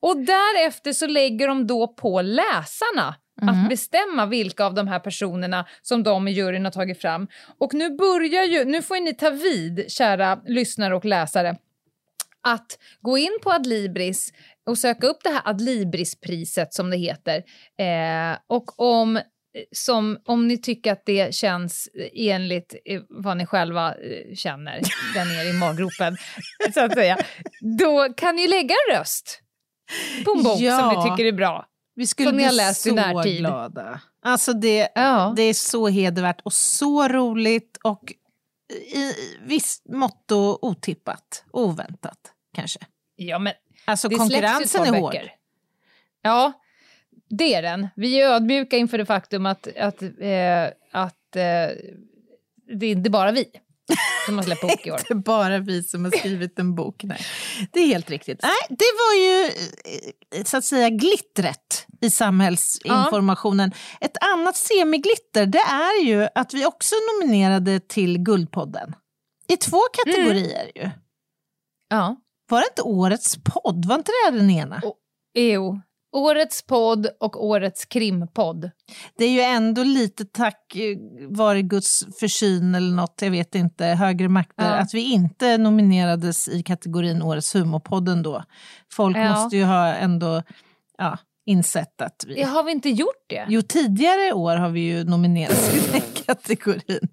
Och 0.00 0.16
därefter 0.16 0.92
så 0.92 1.06
lägger 1.06 1.48
de 1.48 1.66
då 1.66 1.88
på 1.88 2.22
läsarna 2.22 3.14
Mhm. 3.42 3.48
att 3.48 3.68
bestämma 3.68 4.26
vilka 4.26 4.64
av 4.64 4.74
de 4.74 4.88
här 4.88 4.98
personerna 4.98 5.66
som 5.82 6.02
de 6.02 6.28
i 6.28 6.30
juryn 6.30 6.64
har 6.64 6.72
tagit 6.72 7.00
fram. 7.00 7.28
Och 7.58 7.74
nu 7.74 7.96
börjar 7.96 8.44
ju, 8.44 8.64
nu 8.64 8.82
får 8.82 9.00
ni 9.00 9.14
ta 9.14 9.30
vid, 9.30 9.92
kära 9.92 10.40
lyssnare 10.46 10.96
och 10.96 11.04
läsare, 11.04 11.56
att 12.42 12.78
gå 13.00 13.18
in 13.18 13.38
på 13.42 13.52
Adlibris 13.52 14.32
och 14.66 14.78
söka 14.78 15.06
upp 15.06 15.18
det 15.24 15.30
här 15.30 15.42
Adlibrispriset 15.44 16.74
som 16.74 16.90
det 16.90 16.96
heter. 16.96 17.36
Eh, 17.78 18.38
och 18.46 18.80
om, 18.80 19.20
som, 19.72 20.18
om 20.24 20.48
ni 20.48 20.58
tycker 20.58 20.92
att 20.92 21.02
det 21.06 21.34
känns 21.34 21.88
enligt 22.14 22.74
eh, 22.84 23.00
vad 23.08 23.36
ni 23.36 23.46
själva 23.46 23.88
eh, 23.94 24.34
känner 24.34 24.80
där 25.14 25.24
nere 25.24 25.48
i 25.48 25.52
maggropen, 25.52 26.16
så 26.74 26.80
att 26.80 26.92
säga, 26.92 27.18
då 27.78 28.08
kan 28.16 28.36
ni 28.36 28.48
lägga 28.48 28.74
en 28.88 28.98
röst 28.98 29.40
på 30.24 30.30
en 30.36 30.42
bok 30.42 30.52
som 30.56 30.64
Ja. 30.64 31.04
ni 31.04 31.10
tycker 31.10 31.24
är 31.28 31.32
bra. 31.32 31.66
Vi 31.94 32.06
skulle 32.06 32.28
som 32.28 32.36
bli 32.36 32.50
läst 32.52 32.86
i 32.86 32.92
närtid. 32.92 33.38
glada. 33.38 34.00
Alltså 34.22 34.52
det, 34.52 34.88
Ja. 34.94 35.32
det 35.36 35.42
är 35.42 35.54
så 35.54 35.88
hedervärt 35.88 36.40
och 36.44 36.52
så 36.52 37.08
roligt 37.08 37.78
och 37.84 38.12
i 38.94 39.12
visst 39.46 39.88
mått 39.88 40.32
otippat, 40.62 41.44
oväntat 41.50 42.18
kanske. 42.54 42.78
Ja, 43.16 43.38
men 43.38 43.52
Alltså 43.84 44.08
det 44.08 44.16
konkurrensen 44.16 44.82
är 44.94 45.00
hård. 45.00 45.12
böcker. 45.12 45.32
Ja, 46.22 46.52
det 47.30 47.54
är 47.54 47.62
den. 47.62 47.88
Vi 47.96 48.20
är 48.20 48.28
ödmjuka 48.28 48.76
inför 48.76 48.98
det 48.98 49.06
faktum 49.06 49.46
att, 49.46 49.68
att, 49.76 50.02
eh, 50.02 50.64
att 50.92 51.36
eh, 51.36 51.68
det 52.78 52.86
är 52.86 52.92
inte 52.92 53.10
bara 53.10 53.32
vi 53.32 53.44
som 54.26 54.36
har 54.36 54.44
släppt 54.44 54.60
bok 54.60 54.86
i 54.86 54.90
år. 54.90 55.00
Det 55.08 55.14
är 55.14 55.14
bara 55.14 55.58
vi 55.58 55.82
som 55.82 56.04
har 56.04 56.10
skrivit 56.10 56.58
en 56.58 56.74
bok. 56.74 57.04
Nej, 57.04 57.20
det 57.72 57.80
är 57.80 57.86
helt 57.86 58.10
riktigt. 58.10 58.42
Nej, 58.42 58.66
det 58.68 58.92
var 58.98 59.14
ju 59.24 59.44
eh, 60.38 60.44
så 60.44 60.56
att 60.56 60.64
säga 60.64 60.90
glittret 60.90 61.86
i 62.00 62.10
samhällsinformationen. 62.10 63.72
Ett 64.00 64.16
annat 64.20 64.56
semiglitter 64.56 65.46
det 65.46 65.58
är 65.58 66.04
ju 66.04 66.28
att 66.34 66.54
vi 66.54 66.66
också 66.66 66.94
nominerade 67.12 67.80
till 67.80 68.18
Guldpodden. 68.18 68.94
I 69.48 69.56
två 69.56 69.80
kategorier 69.92 70.70
ju. 70.74 70.90
Ja. 71.88 72.16
Var 72.50 72.60
det 72.60 72.66
inte 72.66 72.82
årets 72.82 73.36
podd? 73.44 73.84
Var 73.84 73.94
inte 73.94 74.12
det 74.24 74.38
den 74.38 74.50
ena? 74.50 74.82
Jo. 75.34 75.80
Årets 76.18 76.62
podd 76.66 77.06
och 77.20 77.44
årets 77.46 77.84
krimpodd. 77.84 78.70
Det 79.18 79.24
är 79.24 79.30
ju 79.30 79.40
ändå 79.40 79.82
lite 79.82 80.24
tack 80.24 80.76
eh, 80.76 80.98
vare 81.28 81.62
Guds 81.62 82.06
försyn 82.20 82.74
eller 82.74 82.94
något, 82.96 83.22
jag 83.22 83.30
vet 83.30 83.54
inte, 83.54 83.84
högre 83.84 84.28
makter, 84.28 84.64
Ja. 84.64 84.74
att 84.74 84.94
vi 84.94 85.12
inte 85.12 85.58
nominerades 85.58 86.48
i 86.48 86.62
kategorin 86.62 87.22
Årets 87.22 87.54
humorpodden 87.54 88.22
då. 88.22 88.44
Folk 88.92 89.16
Ja. 89.16 89.28
måste 89.32 89.56
ju 89.56 89.64
ha 89.64 89.86
ändå 89.94 90.42
ja, 90.98 91.18
insett 91.48 92.00
att 92.00 92.24
vi... 92.26 92.40
Ja, 92.40 92.46
har 92.46 92.62
vi 92.64 92.72
inte 92.72 92.88
gjort 92.90 93.24
det? 93.28 93.46
Jo, 93.48 93.62
tidigare 93.62 94.32
år 94.32 94.56
har 94.56 94.68
vi 94.68 94.80
ju 94.80 95.04
nominerats 95.04 95.74
i 95.74 95.80
den 95.92 96.00
kategorin. 96.26 97.08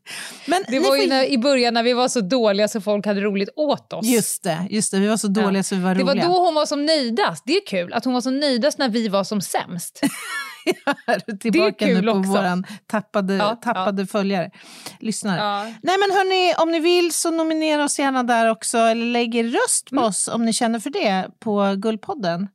Men 0.47 0.63
Det 0.67 0.79
var 0.79 0.95
ju 0.95 1.01
får- 1.01 1.09
när, 1.09 1.25
i 1.25 1.37
början 1.37 1.73
när 1.73 1.83
vi 1.83 1.93
var 1.93 2.07
så 2.07 2.21
dåliga 2.21 2.67
så 2.67 2.81
folk 2.81 3.05
hade 3.05 3.21
roligt 3.21 3.49
åt 3.55 3.93
oss. 3.93 4.05
Just 4.05 4.43
det, 4.43 4.67
just 4.69 4.91
det, 4.91 4.99
vi 4.99 5.07
var 5.07 5.17
så 5.17 5.27
dåliga 5.27 5.63
så 5.63 5.75
vi 5.75 5.81
var 5.81 5.95
det 5.95 6.03
var 6.03 6.11
roliga. 6.13 6.27
då 6.27 6.45
hon 6.45 6.55
var 6.55 6.65
som 6.65 6.85
nöjdast. 6.85 7.43
Det 7.45 7.53
är 7.53 7.65
kul 7.67 7.93
att 7.93 8.05
hon 8.05 8.13
var 8.13 8.21
som 8.21 8.39
nöjdast 8.39 8.77
när 8.77 8.89
vi 8.89 9.07
var 9.07 9.23
som 9.23 9.41
sämst. 9.41 10.01
Tillbaka 11.39 11.85
kul 11.85 12.05
nu 12.05 12.11
på 12.11 12.17
också. 12.17 12.29
våran 12.31 12.65
tappade, 12.87 13.33
Ja, 13.33 13.55
tappade 13.63 14.07
följare, 14.07 14.51
lyssnare. 14.99 15.39
Ja. 15.39 15.63
Nej 15.63 15.97
men 15.99 16.11
hörni, 16.17 16.53
om 16.57 16.71
ni 16.71 16.79
vill 16.79 17.13
så 17.13 17.31
nominera 17.31 17.83
oss 17.83 17.99
gärna 17.99 18.23
där 18.23 18.49
också 18.51 18.77
eller 18.77 19.05
lägg 19.05 19.35
er 19.35 19.43
röst 19.43 19.91
Mm. 19.91 20.01
på 20.01 20.07
oss 20.07 20.27
om 20.27 20.45
ni 20.45 20.53
känner 20.53 20.79
för 20.79 20.89
det 20.89 21.27
på 21.39 21.75
Guldpodden. 21.77 22.47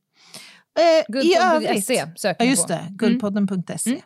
Eh, 0.78 0.84
I 1.24 1.36
övrigt, 1.36 1.86
Guldpodden.se 1.88 2.06
söker 2.16 2.44
ja 2.44 2.50
just 2.50 2.68
det, 2.68 2.86
guldpodden.se. 2.90 3.90
Mm. 3.90 4.02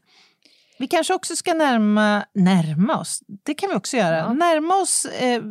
Vi 0.78 0.86
kanske 0.88 1.14
också 1.14 1.36
ska 1.36 1.54
närma, 1.54 2.24
närma 2.34 2.96
oss, 2.98 3.20
det 3.44 3.54
kan 3.54 3.68
vi 3.70 3.74
också 3.76 3.96
göra, 3.96 4.16
Ja. 4.16 4.32
närma 4.32 4.74
oss 4.76 5.04
eh, 5.04 5.42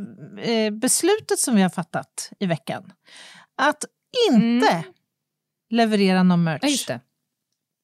eh, 0.50 0.72
beslutet 0.72 1.40
som 1.40 1.56
vi 1.56 1.62
har 1.62 1.70
fattat 1.70 2.32
i 2.40 2.46
veckan. 2.46 2.94
Att 3.58 3.86
inte 4.32 4.68
Mm. 4.70 4.84
leverera 5.70 6.24
någon 6.24 6.44
merch 6.44 6.86
Ja, 6.90 7.00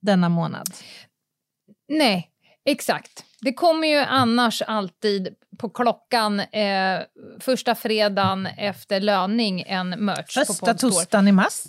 denna 0.01 0.29
månad. 0.29 0.69
Nej, 1.89 2.29
exakt. 2.65 3.25
Det 3.41 3.53
kommer 3.53 3.87
ju 3.87 3.97
annars 3.97 4.61
alltid 4.61 5.35
på 5.57 5.69
klockan 5.69 6.39
eh, 6.39 6.99
första 7.39 7.75
fredagen 7.75 8.45
efter 8.45 8.99
löning 8.99 9.61
en 9.67 9.89
merch 9.89 10.33
Första 10.47 10.73
torsdagen 10.73 11.27
i 11.27 11.31
mars. 11.31 11.63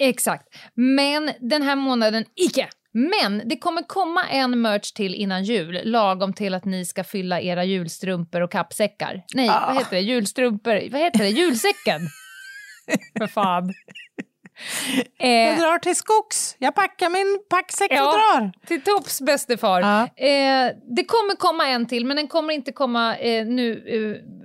Exakt. 0.00 0.44
Men 0.74 1.30
den 1.40 1.62
här 1.62 1.76
månaden, 1.76 2.24
icke. 2.36 2.68
Men 2.92 3.42
det 3.48 3.56
kommer 3.56 3.82
komma 3.82 4.28
en 4.28 4.60
merch 4.60 4.92
till 4.92 5.14
innan 5.14 5.44
jul, 5.44 5.80
lagom 5.84 6.32
till 6.32 6.54
att 6.54 6.64
ni 6.64 6.84
ska 6.84 7.04
fylla 7.04 7.40
era 7.40 7.64
julstrumpor 7.64 8.40
och 8.40 8.52
kappsäckar. 8.52 9.22
Nej, 9.34 9.48
Ah. 9.48 9.64
vad 9.66 9.76
heter 9.76 9.96
det? 9.96 10.00
Julstrumpor? 10.02 10.90
Vad 10.92 11.00
heter 11.00 11.18
det? 11.18 11.28
Julsäcken! 11.28 12.00
För 13.18 13.26
fan. 13.26 13.72
Jag 15.18 15.50
Eh, 15.52 15.58
drar 15.58 15.78
till 15.78 15.96
skogs. 15.96 16.56
Jag 16.58 16.74
packar 16.74 17.10
min 17.10 17.38
packsäck 17.50 17.90
och 17.90 17.96
Ja. 17.96 18.12
drar. 18.12 18.52
till 18.66 18.82
tops 18.82 19.20
bäste 19.20 19.56
far. 19.56 19.80
Ja. 19.80 20.02
Eh, 20.26 20.72
det 20.96 21.04
kommer 21.04 21.36
komma 21.36 21.66
en 21.68 21.86
till, 21.86 22.06
men 22.06 22.16
den 22.16 22.28
kommer 22.28 22.54
inte 22.54 22.72
komma 22.72 23.16
eh, 23.16 23.46
nu 23.46 23.72
eh, 23.72 24.39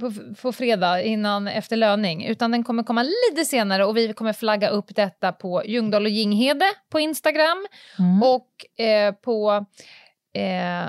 på, 0.00 0.12
på 0.42 0.52
fredag 0.52 1.02
innan 1.02 1.48
efter 1.48 1.76
löning, 1.76 2.24
utan 2.26 2.50
den 2.50 2.64
kommer 2.64 2.82
komma 2.82 3.02
lite 3.02 3.44
senare 3.44 3.84
och 3.84 3.96
vi 3.96 4.12
kommer 4.12 4.32
flagga 4.32 4.68
upp 4.68 4.94
detta 4.96 5.32
på 5.32 5.62
Ljungdahl 5.66 6.04
och 6.04 6.10
Ginghede 6.10 6.64
på 6.90 7.00
Instagram 7.00 7.66
Mm. 7.98 8.22
och 8.22 8.80
eh, 8.84 9.12
på 9.14 9.66
eh, 10.36 10.82
eh, 10.82 10.88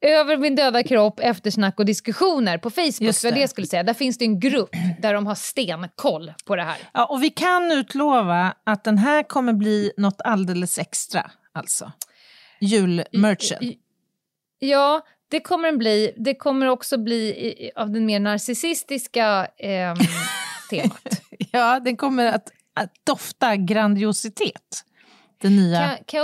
över 0.00 0.36
min 0.36 0.56
döda 0.56 0.82
kropp, 0.82 1.20
eftersnack 1.20 1.78
och 1.78 1.84
diskussioner 1.86 2.58
på 2.58 2.70
Facebook. 2.70 3.00
Just 3.00 3.22
Det 3.22 3.30
det. 3.30 3.48
skulle 3.48 3.66
säga. 3.66 3.82
Där 3.82 3.94
finns 3.94 4.18
det 4.18 4.24
en 4.24 4.40
grupp 4.40 4.70
där 5.00 5.14
de 5.14 5.26
har 5.26 5.34
stenkoll 5.34 6.32
på 6.46 6.56
det 6.56 6.62
här. 6.62 6.76
Ja, 6.94 7.06
och 7.06 7.22
vi 7.22 7.30
kan 7.30 7.72
utlova 7.72 8.54
att 8.64 8.84
den 8.84 8.98
här 8.98 9.22
kommer 9.22 9.52
bli 9.52 9.92
något 9.96 10.20
alldeles 10.24 10.78
extra. 10.78 11.30
Alltså. 11.52 11.92
Julmerchen. 12.60 13.74
Ja, 14.58 15.00
det 15.30 15.40
kommer 15.40 15.68
den 15.68 15.78
bli. 15.78 16.12
Det 16.16 16.34
kommer 16.34 16.66
också 16.66 16.98
bli 16.98 17.28
i, 17.28 17.70
av 17.76 17.90
den 17.90 18.06
mer 18.06 18.20
narcissistiska 18.20 19.48
ehm, 19.58 19.96
temat. 20.70 21.22
Ja, 21.52 21.80
den 21.80 21.96
kommer 21.96 22.26
att, 22.26 22.48
att 22.74 22.92
dofta 23.06 23.56
grandiositet. 23.56 24.84
Den 25.42 25.56
nya 25.56 25.98
kan 26.06 26.18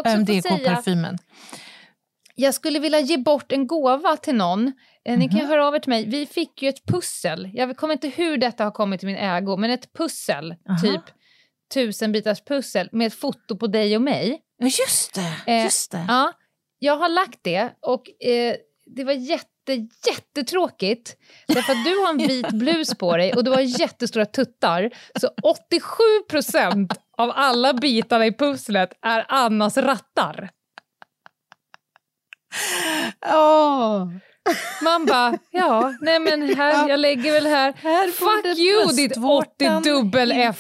jag 2.35 2.55
skulle 2.55 2.79
vilja 2.79 3.01
ge 3.01 3.17
bort 3.17 3.53
en 3.53 3.67
gåva 3.67 4.17
till 4.17 4.35
någon. 4.35 4.73
Eh, 5.05 5.19
Ni 5.19 5.29
kan 5.29 5.39
Mhm. 5.39 5.49
höra 5.49 5.67
av 5.69 5.75
er 5.75 5.79
till 5.79 5.91
mig. 5.91 6.05
Vi 6.07 6.27
fick 6.27 6.63
ju 6.63 6.69
ett 6.69 6.85
pussel. 6.87 7.51
Jag 7.55 7.77
kommer 7.77 7.93
inte 7.95 8.09
hur 8.09 8.37
detta 8.37 8.65
har 8.65 8.71
kommit 8.71 9.01
till 9.01 9.07
min 9.07 9.17
ägo, 9.17 9.57
men 9.57 9.71
ett 9.71 9.93
pussel, 9.93 10.55
Aha. 10.69 10.79
typ 10.83 11.01
tusen 11.75 12.13
bitars 12.13 12.41
pussel 12.45 12.89
med 12.93 13.07
ett 13.07 13.15
foto 13.15 13.57
på 13.57 13.67
dig 13.67 13.97
och 13.97 14.03
mig. 14.03 14.41
Ja, 14.59 14.67
just 14.67 15.15
det. 15.15 15.53
Eh, 15.53 15.65
just 15.65 15.91
det. 15.93 16.05
Ja, 16.09 16.33
jag 16.79 16.97
har 16.97 17.09
lagt 17.09 17.39
det 17.43 17.73
och 17.81 18.25
eh, 18.27 18.57
det 18.97 19.05
var 19.05 19.13
jätte, 19.13 19.89
jättetråkigt. 20.07 21.17
Därför 21.47 21.73
att 21.73 21.85
du 21.85 21.97
har 21.99 22.11
en 22.11 22.19
vit 22.19 22.51
blus 22.51 22.95
på 22.95 23.17
dig 23.17 23.33
och 23.33 23.45
du 23.45 23.51
har 23.51 23.61
jättestora 23.61 24.27
tuttar. 24.27 24.91
Så 25.21 25.31
87 25.43 26.03
procent 26.31 26.93
av 27.19 27.33
alla 27.35 27.75
bitarna 27.75 28.27
i 28.27 28.33
pusslet 28.33 28.91
är 29.03 29.25
Annas 29.29 29.77
rattar. 29.77 30.51
Åh, 33.33 34.09
Man 34.83 35.07
bara, 35.07 35.39
ja, 35.51 35.95
nej 36.01 36.19
men 36.21 36.57
här, 36.57 36.89
jag 36.89 37.01
lägger 37.01 37.33
väl 37.33 37.47
här. 37.47 37.73
här 37.77 38.11
Fuck 38.11 38.59
you 38.59 38.93
ditt 38.93 39.17
80 39.17 39.91
dubbel 39.91 40.33
F. 40.33 40.59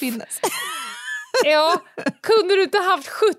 Ja, 1.44 1.80
kunde 2.22 2.54
du 2.54 2.62
inte 2.62 2.78
haft 2.78 3.08
70 3.08 3.34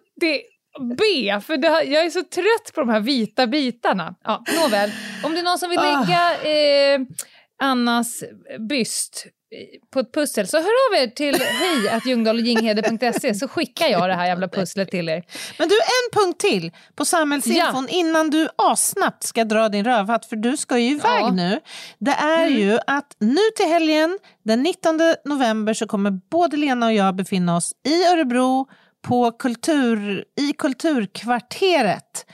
B? 0.79 1.39
För 1.41 1.57
det, 1.57 1.67
jag 1.67 2.05
är 2.05 2.09
så 2.09 2.23
trött 2.23 2.73
på 2.73 2.79
de 2.79 2.89
här 2.89 2.99
vita 2.99 3.47
bitarna. 3.47 4.15
Ja, 4.23 4.43
nåväl, 4.61 4.91
om 5.23 5.33
det 5.33 5.39
är 5.39 5.43
någon 5.43 5.59
som 5.59 5.69
vill 5.69 5.79
lägga 5.79 6.31
eh, 6.93 6.99
Annas 7.61 8.23
byst 8.69 9.25
eh, 9.25 9.79
på 9.93 9.99
ett 9.99 10.13
pussel 10.13 10.47
så 10.47 10.57
hör 10.57 10.63
av 10.65 11.03
er 11.03 11.07
till 11.07 11.35
hej 11.35 11.89
så 13.35 13.47
skickar 13.47 13.87
jag 13.87 14.09
det 14.09 14.15
här 14.15 14.25
jävla 14.25 14.47
pusslet 14.47 14.91
till 14.91 15.09
er. 15.09 15.23
Men 15.59 15.67
du, 15.67 15.75
en 15.75 16.21
punkt 16.21 16.39
till 16.39 16.71
på 16.95 17.05
samhällsinfon 17.05 17.87
innan 17.89 18.29
du 18.29 18.47
asnabbt 18.55 19.23
ska 19.23 19.43
dra 19.43 19.69
din 19.69 19.85
rövhatt, 19.85 20.25
för 20.25 20.35
du 20.35 20.57
ska 20.57 20.77
ju 20.77 20.89
iväg 20.89 21.21
Ja. 21.21 21.29
Mm. 21.29 21.35
nu. 21.35 21.59
Det 21.99 22.11
är 22.11 22.47
ju 22.47 22.79
att 22.87 23.15
nu 23.19 23.41
till 23.57 23.65
helgen, 23.67 24.19
den 24.43 24.63
19 24.63 24.99
november, 25.25 25.73
så 25.73 25.87
kommer 25.87 26.11
både 26.11 26.57
Lena 26.57 26.85
och 26.85 26.93
jag 26.93 27.15
befinna 27.15 27.55
oss 27.55 27.71
i 27.87 28.05
Örebro 28.05 28.67
på 29.05 29.31
kultur, 29.31 30.25
i 30.41 30.53
Kulturkvarteret 30.53 32.25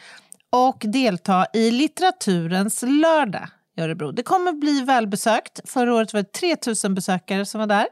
och 0.50 0.84
delta 0.84 1.46
i 1.54 1.72
litteraturens 1.72 2.84
lördag 2.88 3.48
i 3.78 3.82
Örebro. 3.82 4.12
Det 4.12 4.24
kommer 4.24 4.54
bli 4.54 4.82
välbesökt. 4.82 5.70
Förra 5.70 5.94
året 5.94 6.14
var 6.14 6.22
det 6.22 6.32
3000 6.32 6.96
besökare 6.96 7.46
som 7.46 7.60
var 7.60 7.68
där. 7.68 7.88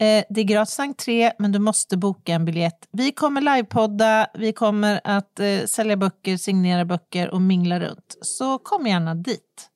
Eh, 0.00 0.24
det 0.28 0.40
är 0.40 0.44
gratis 0.44 0.80
entré, 0.80 1.32
men 1.38 1.52
du 1.52 1.58
måste 1.58 1.96
boka 1.96 2.32
en 2.32 2.44
biljett. 2.44 2.88
Vi 2.92 3.12
kommer 3.12 3.40
livepodda, 3.40 4.26
vi 4.34 4.52
kommer 4.52 5.00
att 5.04 5.40
eh, 5.40 5.64
sälja 5.66 5.96
böcker, 5.96 6.36
signera 6.36 6.84
böcker 6.84 7.30
och 7.30 7.40
mingla 7.40 7.80
runt. 7.80 8.18
Så 8.22 8.58
kom 8.58 8.86
gärna 8.86 9.14
dit. 9.14 9.70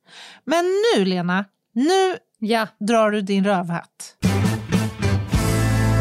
Men 0.45 0.65
nu, 0.65 1.05
Lena, 1.05 1.45
nu 1.73 2.17
Ja, 2.43 2.67
drar 2.79 3.11
du 3.11 3.21
din 3.21 3.45
rövhatt. 3.45 4.17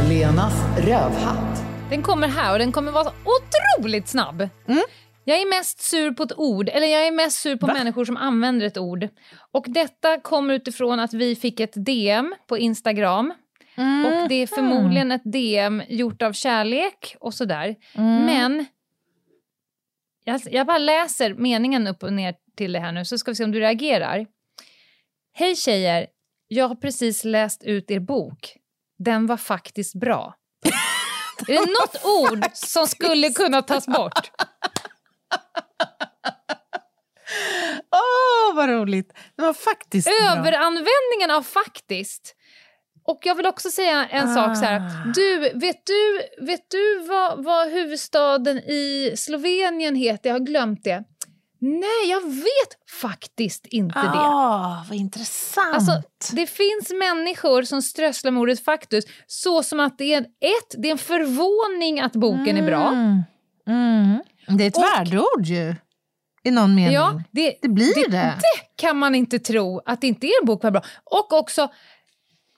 Lenas 0.09 0.53
rövhatt. 0.77 1.48
Den 1.89 2.03
kommer 2.03 2.27
här 2.27 2.53
och 2.53 2.59
den 2.59 2.71
kommer 2.71 2.91
vara 2.91 3.11
otroligt 3.25 4.07
snabb. 4.07 4.49
Mm. 4.67 4.83
Jag 5.23 5.41
är 5.41 5.49
mest 5.49 5.81
sur 5.81 6.11
på 6.11 6.23
ett 6.23 6.37
ord, 6.37 6.69
eller 6.69 6.87
jag 6.87 7.07
är 7.07 7.11
mest 7.11 7.39
sur 7.39 7.55
på 7.55 7.67
Va? 7.67 7.73
människor 7.73 8.05
som 8.05 8.17
använder 8.17 8.65
ett 8.65 8.77
ord. 8.77 9.07
Och 9.51 9.65
detta 9.67 10.19
kommer 10.19 10.53
utifrån 10.53 10.99
att 10.99 11.13
vi 11.13 11.35
fick 11.35 11.59
ett 11.59 11.73
DM 11.85 12.35
på 12.47 12.57
Instagram. 12.57 13.33
Och 14.05 14.29
det 14.29 14.35
är 14.35 14.47
förmodligen 14.47 15.11
ett 15.11 15.21
DM 15.25 15.83
gjort 15.89 16.21
av 16.21 16.33
kärlek 16.33 17.15
och 17.19 17.33
sådär. 17.33 17.75
Mm. 17.93 18.25
Men 18.25 18.65
jag, 20.23 20.41
jag 20.51 20.67
bara 20.67 20.77
läser 20.77 21.33
meningen 21.33 21.87
upp 21.87 22.03
och 22.03 22.13
ner 22.13 22.35
till 22.57 22.71
det 22.71 22.79
här 22.79 22.91
nu 22.91 23.05
så 23.05 23.17
ska 23.17 23.31
vi 23.31 23.35
se 23.35 23.43
om 23.43 23.51
du 23.51 23.59
reagerar. 23.59 24.25
Hej 25.33 25.55
tjejer, 25.55 26.07
jag 26.47 26.67
har 26.67 26.75
precis 26.75 27.23
läst 27.23 27.63
ut 27.63 27.91
er 27.91 27.99
bok. 27.99 28.57
Den 28.97 29.25
var 29.25 29.37
faktiskt 29.37 29.95
bra. 29.95 30.35
Är 31.49 31.65
det 31.65 31.71
något 31.81 32.05
ord 32.05 32.45
som 32.53 32.87
skulle 32.87 33.29
kunna 33.29 33.61
tas 33.61 33.87
bort? 33.87 34.31
Åh, 37.91 38.55
vad 38.55 38.69
roligt! 38.69 39.13
Det 39.35 39.41
var 39.41 39.53
faktiskt. 39.53 40.07
Överanvändningen 40.07 41.31
av 41.31 41.43
faktiskt. 41.43 42.35
Och 43.03 43.19
jag 43.23 43.35
vill 43.35 43.45
också 43.45 43.69
säga 43.71 44.07
en 44.07 44.33
sak 44.33 44.57
så 44.57 44.65
här. 44.65 44.79
Ah. 44.79 45.11
Du, 45.15 45.39
vet 45.39 45.85
du, 45.85 46.21
vet 46.45 46.71
du 46.71 46.99
vad, 46.99 47.43
vad 47.43 47.69
huvudstaden 47.69 48.57
i 48.57 49.13
Slovenien 49.17 49.95
heter? 49.95 50.29
Jag 50.29 50.35
har 50.35 50.45
glömt 50.45 50.83
det. 50.83 51.03
Nej, 51.61 52.09
jag 52.09 52.21
vet 52.21 52.89
faktiskt 53.01 53.65
inte 53.65 53.99
det. 54.01 54.07
Ah, 54.19 54.85
vad 54.89 54.97
intressant. 54.97 55.75
Alltså, 55.75 56.01
det 56.35 56.47
finns 56.47 56.89
människor 56.99 57.63
som 57.63 57.81
strösslar 57.81 58.31
med 58.31 58.41
ordet 58.41 58.65
faktus 58.65 59.05
så 59.27 59.63
som 59.63 59.79
att 59.79 59.97
det 59.97 60.13
är 60.13 60.19
ett, 60.21 60.75
det 60.77 60.87
är 60.87 60.91
en 60.91 60.97
förvåning 60.97 61.99
att 61.99 62.13
boken 62.13 62.57
är 62.57 62.65
bra. 62.65 62.87
Mm. 62.87 63.23
Mm. 63.67 64.19
Det 64.57 64.63
är 64.63 64.67
ett 64.67 64.77
värdeord 64.77 65.45
ju, 65.45 65.75
i 66.43 66.51
någon 66.51 66.75
mening. 66.75 66.93
Ja, 66.93 67.21
det, 67.31 67.55
Det 67.61 67.69
blir 67.69 68.09
det. 68.11 68.17
det 68.41 68.81
kan 68.81 68.97
man 68.97 69.15
inte 69.15 69.39
tro 69.39 69.81
att 69.85 70.01
det 70.01 70.07
inte 70.07 70.27
är 70.27 70.41
en 70.41 70.45
bok 70.45 70.63
var 70.63 70.71
bra. 70.71 70.81
Och 71.03 71.33
också 71.33 71.67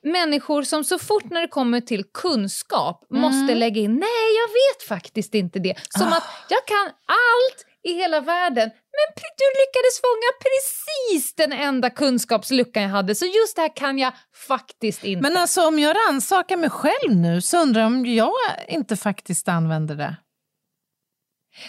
människor 0.04 0.64
som 0.64 0.84
så 0.84 0.99
fort 0.99 1.24
när 1.30 1.41
det 1.41 1.47
kommer 1.47 1.82
till 1.82 2.04
kunskap 2.14 3.08
Mm. 3.12 3.22
måste 3.22 3.56
lägga 3.56 3.82
in 3.82 3.91
nej, 3.93 4.28
jag 4.41 4.47
vet 4.47 4.88
faktiskt 4.88 5.34
inte 5.34 5.60
det. 5.60 5.76
Som 5.89 6.08
Ah. 6.08 6.18
att 6.18 6.24
jag 6.49 6.66
kan 6.66 6.86
allt 7.06 7.65
i 7.84 7.94
hela 7.94 8.22
världen 8.22 8.72
men 8.91 9.24
du 9.38 9.48
lyckades 9.62 10.02
fånga 10.02 10.32
precis 10.44 11.36
den 11.36 11.52
enda 11.52 11.90
kunskapsluckan 11.90 12.84
jag 12.84 12.90
hade 12.90 13.16
så 13.16 13.26
just 13.26 13.56
det 13.56 13.62
här 13.62 13.76
kan 13.76 13.99
jag 13.99 14.14
faktiskt 14.48 15.03
inte. 15.03 15.22
Men 15.22 15.38
alltså 15.38 15.68
om 15.68 15.80
jag 15.80 15.95
rannsakar 16.08 16.58
mig 16.58 16.70
själv 16.70 17.16
nu 17.16 17.41
så 17.41 17.62
undrar 17.62 17.82
jag 17.82 17.88
om 17.88 18.06
jag 18.06 18.32
inte 18.68 18.98
faktiskt 18.98 19.48
använder 19.48 19.95
det. 19.95 20.16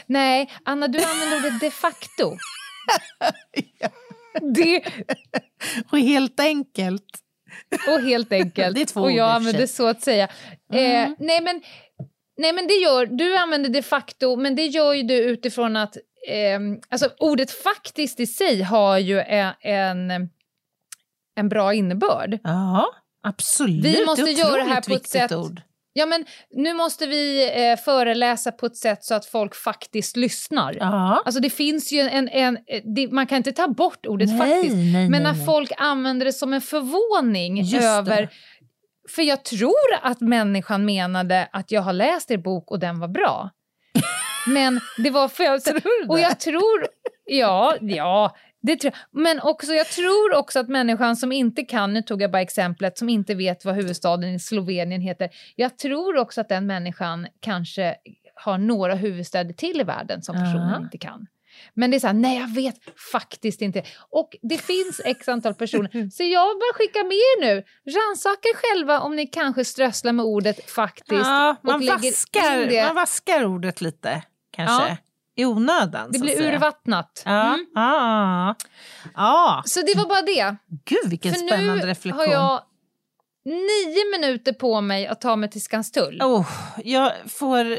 Nej, 0.07 0.53
Anna, 0.65 0.89
du 0.89 0.99
använder 1.03 1.37
ordet 1.37 1.61
de 1.61 1.71
facto. 1.71 2.37
det, 4.55 4.85
Och 5.91 5.99
helt 5.99 6.41
enkelt. 6.41 7.19
och 7.89 8.01
helt 8.01 8.33
enkelt. 8.33 8.75
Det 8.75 8.81
är 8.81 8.87
två 8.87 9.01
och 9.01 9.13
jag 9.13 9.31
använder 9.31 9.67
så 9.67 9.87
att 9.87 10.03
säga. 10.03 10.29
Mm. 10.73 11.11
Eh, 11.11 11.17
nej, 11.19 11.41
men, 11.41 11.63
nej, 12.39 12.53
men 12.53 12.67
det 12.67 12.75
gör, 12.75 13.07
du 13.07 13.37
använder 13.37 13.71
de 13.71 13.83
facto, 13.83 14.37
men 14.37 14.57
det 14.57 14.67
gör 14.67 14.93
ju 14.93 15.03
du 15.03 15.15
utifrån 15.15 15.77
att 15.77 15.97
ehm, 16.29 16.81
alltså, 16.91 17.11
ordet 17.19 17.51
faktiskt 17.51 18.21
i 18.21 18.27
sig 18.27 18.63
har 18.63 18.99
ju 18.99 19.21
en, 19.21 19.53
en, 19.61 20.29
en 21.37 21.49
bra 21.49 21.75
innebörd. 21.75 22.39
Ja, 22.43 22.87
absolut. 23.23 23.85
Vi 23.85 24.05
måste 24.07 24.25
det 24.25 24.31
göra 24.33 24.65
det 24.65 24.71
här 24.71 24.81
på 24.81 24.95
ett 24.95 25.09
sätt- 25.09 25.33
Ord. 25.33 25.63
Ja, 25.95 26.07
men 26.07 26.25
nu 26.51 26.75
måste 26.75 27.07
vi 27.07 27.51
eh, 27.71 27.77
föreläsa 27.85 28.53
på 28.53 28.67
ett 28.67 28.77
sätt 28.77 29.05
så 29.05 29.15
att 29.15 29.27
folk 29.27 29.55
faktiskt 29.55 30.17
lyssnar. 30.17 30.77
Ja. 30.81 31.23
Alltså 31.25 31.41
det 31.41 31.51
finns 31.51 31.93
ju 31.93 32.01
en... 32.01 32.29
en 32.29 32.59
det, 32.95 33.09
man 33.13 33.27
kan 33.27 33.37
inte 33.37 33.53
ta 33.53 33.69
bort 33.69 34.07
ordet 34.07 34.29
Nej, 34.29 34.39
faktiskt. 34.39 34.77
nej, 34.77 35.09
Men 35.09 35.23
nej, 35.23 35.33
när 35.33 35.47
folk 35.47 35.73
använder 35.77 36.27
det 36.27 36.33
som 36.33 36.53
en 36.53 36.61
förvåning 36.61 37.63
Just 37.63 37.85
över... 37.85 38.23
det. 38.23 38.29
För 39.09 39.23
jag 39.23 39.45
tror 39.45 39.95
att 40.03 40.21
människan 40.21 40.85
menade 40.85 41.49
att 41.53 41.71
jag 41.71 41.83
har 41.83 41.93
läst 41.93 42.31
er 42.31 42.37
bok 42.37 42.71
och 42.71 42.79
den 42.79 43.01
var 43.01 43.09
bra. 43.09 43.51
Men 44.47 44.81
det 44.99 45.11
var 45.11 45.29
för 45.29 45.45
jag... 45.45 45.65
Tror 45.65 46.09
och 46.09 46.21
jag 46.21 46.41
tror... 46.41 46.87
Ja, 47.25 47.77
ja. 47.81 48.37
Det 48.63 48.77
tror 48.77 48.93
jag. 49.13 49.23
Men 49.23 49.41
också, 49.41 49.73
jag 49.73 49.87
tror 49.87 50.35
också 50.35 50.61
att 50.61 50.69
människan 50.69 51.17
som 51.17 51.33
inte 51.33 51.63
kan, 51.63 51.93
nu 51.93 52.03
tog 52.03 52.23
jag 52.23 52.31
bara 52.31 52.43
exemplet, 52.43 52.99
som 52.99 53.09
inte 53.09 53.35
vet 53.35 53.65
vad 53.65 53.75
huvudstaden 53.75 54.35
i 54.35 54.39
Slovenien 54.39 55.01
heter. 55.01 55.31
Jag 55.57 55.79
tror 55.79 56.17
också 56.17 56.41
att 56.41 56.49
den 56.49 56.67
människan 56.67 57.27
kanske 57.41 57.95
har 58.35 58.59
några 58.59 58.95
huvudstäder 58.95 59.53
till 59.53 59.81
i 59.81 59.85
världen 59.85 60.23
som 60.23 60.35
personen 60.35 60.71
Ja. 60.71 60.77
inte 60.85 60.99
kan. 60.99 61.27
Men 61.75 61.91
det 61.91 61.97
är 61.97 61.99
så 61.99 62.07
här, 62.07 62.15
nej 62.15 62.39
jag 62.39 62.55
vet 62.55 62.77
faktiskt 63.13 63.63
inte. 63.63 63.83
Och 64.11 64.37
det 64.43 64.59
finns 64.59 65.01
x 65.05 65.29
antal 65.29 65.55
personer. 65.55 66.11
Så 66.11 66.23
jag 66.23 66.59
bara 66.59 66.73
skickar 66.75 67.05
med 67.05 67.17
er 67.17 67.41
nu. 67.55 67.63
Rannsaka 67.93 68.49
själva 68.55 69.01
om 69.01 69.17
ni 69.17 69.27
kanske 69.27 69.65
strösslar 69.65 70.13
med 70.13 70.25
ordet 70.25 70.71
faktiskt. 70.71 71.27
Ja, 71.27 71.57
man, 71.63 71.75
och 71.75 71.83
vaskar, 71.87 72.85
man 72.87 72.95
vaskar 72.95 73.45
ordet 73.45 73.81
lite, 73.81 74.23
kanske. 74.57 74.89
Ja. 74.89 74.97
I 75.37 75.45
onödan, 75.45 76.13
Det 76.13 76.19
blir 76.19 76.37
säga. 76.37 76.55
urvattnat. 76.55 77.23
Ja. 77.25 77.55
Mm. 77.55 77.67
Ja. 77.75 78.55
ja. 79.15 79.63
Så 79.67 79.81
det 79.81 79.97
var 79.97 80.07
bara 80.07 80.23
det. 80.23 80.57
Gud, 80.85 81.11
vilken 81.11 81.33
För 81.35 81.41
spännande 81.41 81.83
nu 81.83 81.87
reflektion. 81.89 82.27
har 82.27 82.33
jag 82.33 82.63
nio 83.45 84.11
minuter 84.19 84.53
på 84.53 84.81
mig 84.81 85.07
att 85.07 85.21
ta 85.21 85.37
mig 85.37 85.51
till 85.51 85.63
Skanstull. 85.63 86.23
Oh, 86.23 86.49
jag 86.85 87.13
får 87.29 87.73
eh, 87.73 87.79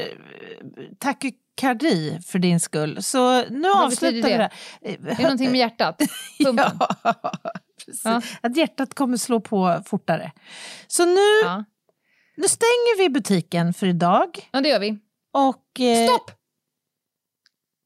takykardi 1.56 2.18
för 2.26 2.38
din 2.38 2.60
skull. 2.60 3.02
Så 3.02 3.44
nu 3.50 3.68
Vad 3.68 3.84
avslutar 3.84 4.12
vi 4.12 4.20
det. 4.22 4.50
det? 4.80 5.12
Är 5.12 5.22
någonting 5.22 5.50
med 5.50 5.58
hjärtat? 5.60 5.98
Pumpen? 6.44 6.78
Ja, 7.02 7.14
precis. 7.86 8.02
Ja. 8.04 8.20
Att 8.40 8.56
hjärtat 8.56 8.94
kommer 8.94 9.16
slå 9.16 9.40
på 9.40 9.82
fortare. 9.86 10.32
Så 10.86 11.04
nu, 11.04 11.20
Ja. 11.44 11.64
nu 12.36 12.48
stänger 12.48 12.98
vi 12.98 13.08
butiken 13.10 13.74
för 13.74 13.86
idag. 13.86 14.48
ja, 14.52 14.60
det 14.60 14.68
gör 14.68 14.80
vi. 14.80 14.98
Och, 15.32 15.80
eh, 15.80 16.08
Stopp! 16.08 16.30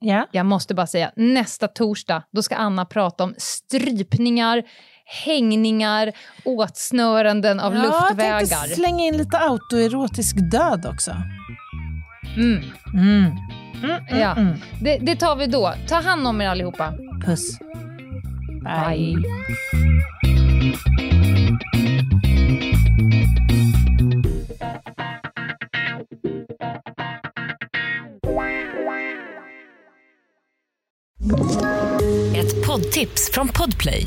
Ja. 0.00 0.26
Jag 0.32 0.46
måste 0.46 0.74
bara 0.74 0.86
säga, 0.86 1.12
nästa 1.16 1.68
torsdag 1.68 2.22
då 2.32 2.42
ska 2.42 2.56
Anna 2.56 2.84
prata 2.84 3.24
om 3.24 3.34
strypningar, 3.38 4.62
hängningar, 5.24 6.12
åtsnöranden 6.44 7.60
av 7.60 7.74
ja, 7.74 7.84
Jag 7.84 7.86
luftvägar. 8.08 8.38
tänkte 8.46 8.74
slänga 8.74 9.04
in 9.04 9.16
lite 9.16 9.38
autoerotisk 9.38 10.36
död 10.50 10.86
också. 10.86 11.12
Mm, 12.36 12.62
Mm. 12.94 13.24
Mm, 13.84 13.90
mm, 14.10 14.20
Ja. 14.20 14.32
mm. 14.36 14.54
det, 14.80 14.98
det 14.98 15.16
tar 15.16 15.36
vi 15.36 15.46
då. 15.46 15.74
Ta 15.88 15.94
hand 16.00 16.26
om 16.26 16.40
er 16.40 16.48
allihopa. 16.48 16.92
Puss. 17.24 17.58
Bye. 18.64 19.16
Ett 32.36 32.66
poddtips 32.66 33.30
från 33.32 33.48
Podplay. 33.48 34.06